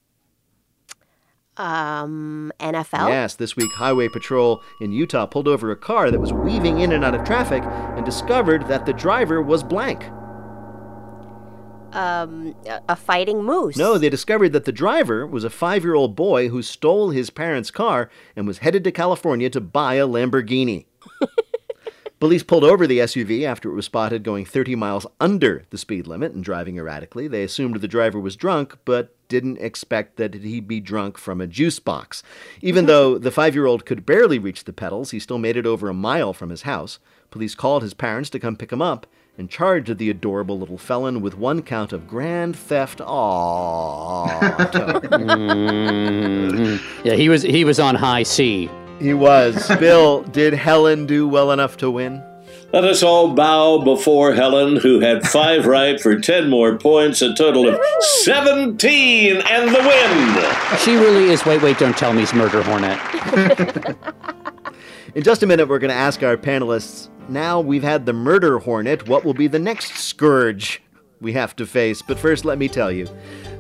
Um, 1.58 2.52
NFL? 2.60 3.10
Yes, 3.10 3.36
this 3.36 3.56
week 3.56 3.72
Highway 3.74 4.08
Patrol 4.08 4.64
in 4.80 4.92
Utah 4.92 5.28
pulled 5.28 5.48
over 5.48 5.70
a 5.70 5.76
car 5.76 6.10
that 6.10 6.20
was 6.20 6.34
weaving 6.34 6.80
in 6.80 6.92
and 6.92 7.06
out 7.06 7.14
of 7.14 7.24
traffic 7.24 7.64
and 7.64 8.04
discovered 8.04 8.68
that 8.68 8.88
the 8.88 8.94
driver 8.94 9.44
was 9.44 9.62
blank. 9.64 10.10
Um, 11.94 12.56
a 12.88 12.96
fighting 12.96 13.44
moose. 13.44 13.78
No, 13.78 13.98
they 13.98 14.10
discovered 14.10 14.54
that 14.54 14.66
the 14.66 14.72
driver 14.72 15.28
was 15.28 15.44
a 15.44 15.50
five 15.50 15.84
year 15.84 15.94
old 15.94 16.16
boy 16.16 16.50
who 16.50 16.62
stole 16.62 17.10
his 17.10 17.30
parents' 17.30 17.72
car 17.72 18.10
and 18.36 18.48
was 18.48 18.60
headed 18.60 18.84
to 18.86 18.92
California 18.92 19.50
to 19.50 19.62
buy 19.62 19.96
a 19.96 20.08
Lamborghini. 20.08 20.86
Police 22.22 22.44
pulled 22.44 22.64
over 22.64 22.86
the 22.86 23.00
SUV 23.00 23.46
after 23.46 23.72
it 23.72 23.74
was 23.74 23.86
spotted 23.86 24.24
going 24.24 24.46
30 24.46 24.76
miles 24.76 25.08
under 25.20 25.64
the 25.72 25.78
speed 25.78 26.06
limit 26.06 26.34
and 26.34 26.44
driving 26.44 26.78
erratically. 26.78 27.28
They 27.28 27.42
assumed 27.42 27.82
the 27.82 27.88
driver 27.88 28.20
was 28.20 28.36
drunk, 28.36 28.78
but 28.86 29.16
didn't 29.28 29.58
expect 29.58 30.18
that 30.18 30.36
he'd 30.36 30.68
be 30.68 30.80
drunk 30.80 31.18
from 31.18 31.42
a 31.42 31.48
juice 31.48 31.80
box. 31.80 32.22
Even 32.62 32.86
though 32.88 33.18
the 33.18 33.32
five 33.32 33.56
year 33.56 33.66
old 33.66 33.88
could 33.88 34.06
barely 34.06 34.38
reach 34.38 34.66
the 34.66 34.72
pedals, 34.72 35.10
he 35.10 35.20
still 35.20 35.40
made 35.40 35.58
it 35.58 35.66
over 35.66 35.90
a 35.90 35.96
mile 35.96 36.32
from 36.32 36.52
his 36.52 36.62
house. 36.62 37.00
Police 37.32 37.56
called 37.56 37.82
his 37.82 37.96
parents 37.96 38.30
to 38.30 38.40
come 38.40 38.56
pick 38.56 38.72
him 38.72 38.84
up 38.84 39.08
and 39.38 39.50
charged 39.50 39.98
the 39.98 40.10
adorable 40.10 40.60
little 40.60 40.78
felon 40.78 41.22
with 41.22 41.38
one 41.38 41.62
count 41.62 41.94
of 41.94 42.08
grand 42.08 42.56
theft. 42.56 43.00
Aww. 43.00 44.28
mm-hmm. 45.12 47.08
Yeah, 47.08 47.14
he 47.16 47.30
was 47.30 47.42
he 47.42 47.64
was 47.64 47.80
on 47.80 47.96
high 47.96 48.24
C. 48.24 48.70
He 49.00 49.14
was. 49.14 49.68
Bill, 49.80 50.22
did 50.24 50.54
Helen 50.54 51.08
do 51.08 51.28
well 51.28 51.52
enough 51.52 51.78
to 51.78 51.90
win? 51.90 52.24
Let 52.74 52.86
us 52.86 53.04
all 53.04 53.34
bow 53.34 53.80
before 53.80 54.34
Helen, 54.34 54.78
who 54.78 55.02
had 55.02 55.28
five 55.28 55.66
right 55.66 56.00
for 56.00 56.18
10 56.18 56.50
more 56.50 56.78
points, 56.78 57.22
a 57.22 57.34
total 57.34 57.68
of 57.68 57.78
17, 58.24 59.42
and 59.42 59.76
the 59.76 59.80
win. 59.80 60.78
She 60.80 60.96
really 60.96 61.32
is, 61.32 61.46
wait, 61.46 61.62
wait, 61.62 61.78
don't 61.80 61.98
tell 61.98 62.14
me's 62.14 62.34
murder 62.34 62.64
hornet. 62.64 62.98
In 65.14 65.24
just 65.24 65.44
a 65.44 65.48
minute, 65.48 65.68
we're 65.68 65.80
going 65.80 65.90
to 65.90 65.96
ask 65.96 66.24
our 66.24 66.38
panelists 66.38 67.10
now 67.28 67.60
we've 67.60 67.84
had 67.84 68.06
the 68.06 68.14
murder 68.14 68.60
hornet, 68.60 69.08
what 69.08 69.26
will 69.26 69.34
be 69.34 69.48
the 69.48 69.60
next 69.60 69.98
scourge 69.98 70.82
we 71.20 71.34
have 71.34 71.56
to 71.58 71.66
face? 71.66 72.02
But 72.02 72.18
first, 72.18 72.46
let 72.46 72.58
me 72.58 72.70
tell 72.70 72.92
you 72.92 73.08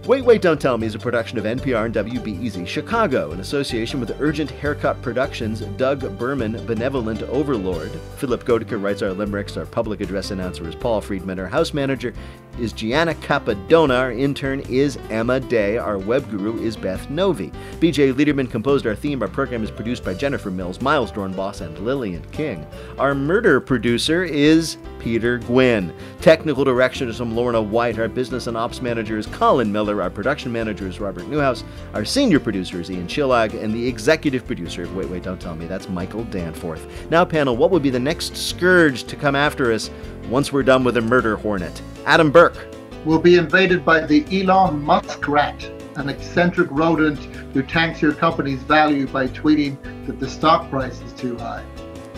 Wait, 0.08 0.26
Wait, 0.26 0.42
Don't 0.42 0.60
Tell 0.60 0.80
Me 0.80 0.88
is 0.88 0.96
a 0.96 1.00
production 1.00 1.38
of 1.38 1.44
NPR 1.44 1.86
and 1.86 1.94
WBEZ 1.94 2.66
Chicago 2.66 3.34
in 3.34 3.40
association 3.40 4.00
with 4.00 4.20
Urgent 4.20 4.50
Haircut 4.50 5.00
Productions, 5.04 5.62
Doug 5.78 6.18
Berman, 6.18 6.54
Benevolent 6.66 7.22
Overlord. 7.22 7.92
Philipp 8.18 8.44
Goedicke 8.44 8.82
writes 8.82 9.04
our 9.04 9.14
limericks. 9.14 9.58
Our 9.58 9.68
public 9.68 10.02
address 10.02 10.32
announcer 10.32 10.68
is 10.68 10.74
Paul 10.74 11.02
Friedman. 11.02 11.38
Our 11.38 11.46
house 11.46 11.72
manager 11.72 12.16
is 12.60 12.74
Gianna 12.74 13.14
Capadona. 13.14 13.96
Our 14.00 14.12
intern 14.12 14.62
is 14.62 14.98
Emma 15.12 15.40
Day. 15.40 15.78
Our 15.78 16.00
web 16.00 16.28
guru 16.32 16.60
is 16.60 16.76
Beth 16.76 17.08
Novey. 17.10 17.54
BJ 17.80 18.12
Leiderman 18.12 18.50
composed 18.50 18.88
our 18.88 18.96
theme. 18.96 19.22
Our 19.22 19.28
program 19.28 19.64
is 19.64 19.70
produced 19.70 20.04
by 20.04 20.16
Jennifer 20.16 20.50
Mills, 20.50 20.82
Miles 20.82 21.12
Doornbos, 21.12 21.62
and 21.62 21.78
Lillian 21.78 22.24
King. 22.32 22.66
Our 22.98 23.14
murder 23.14 23.62
producer 23.62 24.24
is 24.24 24.78
Peter 24.98 25.38
Gwinn. 25.38 25.94
Technical 26.22 26.64
direction 26.64 27.08
is 27.08 27.18
from 27.18 27.36
Lorna 27.36 27.62
White. 27.62 28.00
Our 28.00 28.08
business 28.08 28.48
and 28.48 28.58
ops 28.58 28.82
manager 28.82 29.20
is 29.20 29.28
Colin 29.28 29.72
Miller. 29.72 29.91
Our 30.00 30.12
production 30.12 30.52
manager 30.52 30.88
is 30.88 31.00
Robert 31.00 31.28
Newhouse. 31.28 31.64
Our 31.96 32.06
senior 32.06 32.40
producer 32.40 32.80
is 32.80 32.92
Ian 32.92 33.08
Chillag. 33.08 33.60
And 33.60 33.74
the 33.74 33.88
executive 33.88 34.46
producer 34.46 34.84
of 34.84 34.96
Wait, 34.96 35.10
Wait, 35.10 35.24
Don't 35.24 35.42
Tell 35.42 35.56
Me, 35.56 35.66
that's 35.66 35.90
Michael 35.90 36.24
Danforth. 36.26 37.10
Now, 37.10 37.26
panel, 37.26 37.58
what 37.58 37.72
would 37.72 37.82
be 37.82 37.90
the 37.90 38.00
next 38.00 38.38
scourge 38.38 39.06
to 39.06 39.16
come 39.16 39.36
after 39.36 39.74
us 39.74 39.90
once 40.30 40.54
we're 40.54 40.64
done 40.64 40.84
with 40.84 40.94
the 40.94 41.02
murder 41.02 41.36
hornet? 41.36 41.82
Adam 42.06 42.32
Burke. 42.32 42.68
We'll 43.04 43.20
be 43.20 43.38
invaded 43.38 43.84
by 43.84 44.06
the 44.06 44.24
Elon 44.32 44.80
Musk 44.80 45.28
rat, 45.28 45.64
an 45.96 46.08
eccentric 46.08 46.70
rodent 46.70 47.18
who 47.54 47.64
tanks 47.64 48.02
your 48.02 48.14
company's 48.14 48.62
value 48.62 49.08
by 49.08 49.28
tweeting 49.28 49.78
that 50.06 50.20
the 50.20 50.30
stock 50.30 50.70
price 50.70 51.02
is 51.02 51.12
too 51.14 51.36
high. 51.38 51.66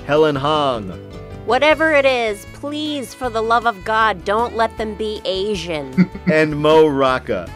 Helen 0.05 0.35
Hong. 0.35 0.89
Whatever 1.45 1.93
it 1.93 2.05
is, 2.05 2.45
please, 2.53 3.13
for 3.13 3.29
the 3.29 3.41
love 3.41 3.65
of 3.65 3.83
God, 3.83 4.23
don't 4.23 4.55
let 4.55 4.77
them 4.77 4.95
be 4.95 5.21
Asian. 5.25 6.09
and 6.31 6.57
Mo 6.57 6.87
Rocca. 6.87 7.49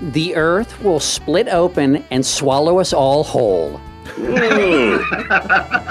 The 0.00 0.34
earth 0.34 0.82
will 0.82 1.00
split 1.00 1.48
open 1.48 2.04
and 2.10 2.24
swallow 2.24 2.78
us 2.78 2.92
all 2.92 3.22
whole. 3.22 3.80
Hmm. 4.06 4.96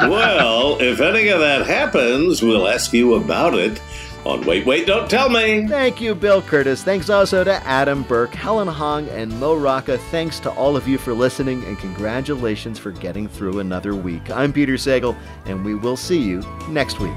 well, 0.10 0.78
if 0.82 1.00
any 1.00 1.30
of 1.30 1.40
that 1.40 1.66
happens, 1.66 2.42
we'll 2.42 2.68
ask 2.68 2.92
you 2.92 3.16
about 3.16 3.54
it 3.54 3.82
on 4.26 4.46
Wait, 4.46 4.66
Wait, 4.66 4.88
Don't 4.88 5.10
Tell 5.10 5.30
Me. 5.30 5.68
Thank 5.68 6.02
you, 6.02 6.14
Bill 6.16 6.42
Kurtis. 6.42 6.84
Thanks 6.84 7.10
also 7.10 7.44
to 7.44 7.54
Adam 7.66 8.04
Burke, 8.04 8.34
Helen 8.34 8.68
Hong, 8.68 9.08
and 9.10 9.40
Mo 9.40 9.56
Rocca. 9.56 9.98
Thanks 9.98 10.40
to 10.42 10.52
all 10.52 10.76
of 10.76 10.88
you 10.88 10.98
for 10.98 11.14
listening, 11.14 11.64
and 11.66 11.78
congratulations 11.80 12.78
for 12.78 12.92
getting 12.92 13.28
through 13.28 13.60
another 13.60 13.96
week. 13.96 14.30
I'm 14.32 14.52
Peter 14.52 14.74
Sagal, 14.74 15.16
and 15.46 15.64
we 15.64 15.76
will 15.76 15.98
see 15.98 16.22
you 16.22 16.42
next 16.70 17.00
week. 17.00 17.16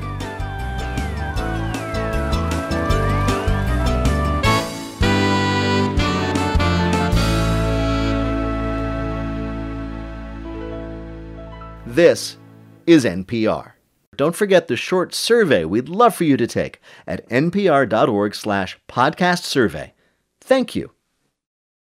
This 11.92 12.38
is 12.86 13.04
NPR. 13.04 13.72
Don't 14.16 14.34
forget 14.34 14.66
the 14.66 14.76
short 14.76 15.12
survey 15.12 15.66
we'd 15.66 15.90
love 15.90 16.14
for 16.14 16.24
you 16.24 16.38
to 16.38 16.46
take 16.46 16.80
at 17.06 17.28
npr.org 17.28 18.34
slash 18.34 18.78
podcast 18.88 19.42
survey. 19.42 19.92
Thank 20.40 20.74
you. 20.74 20.92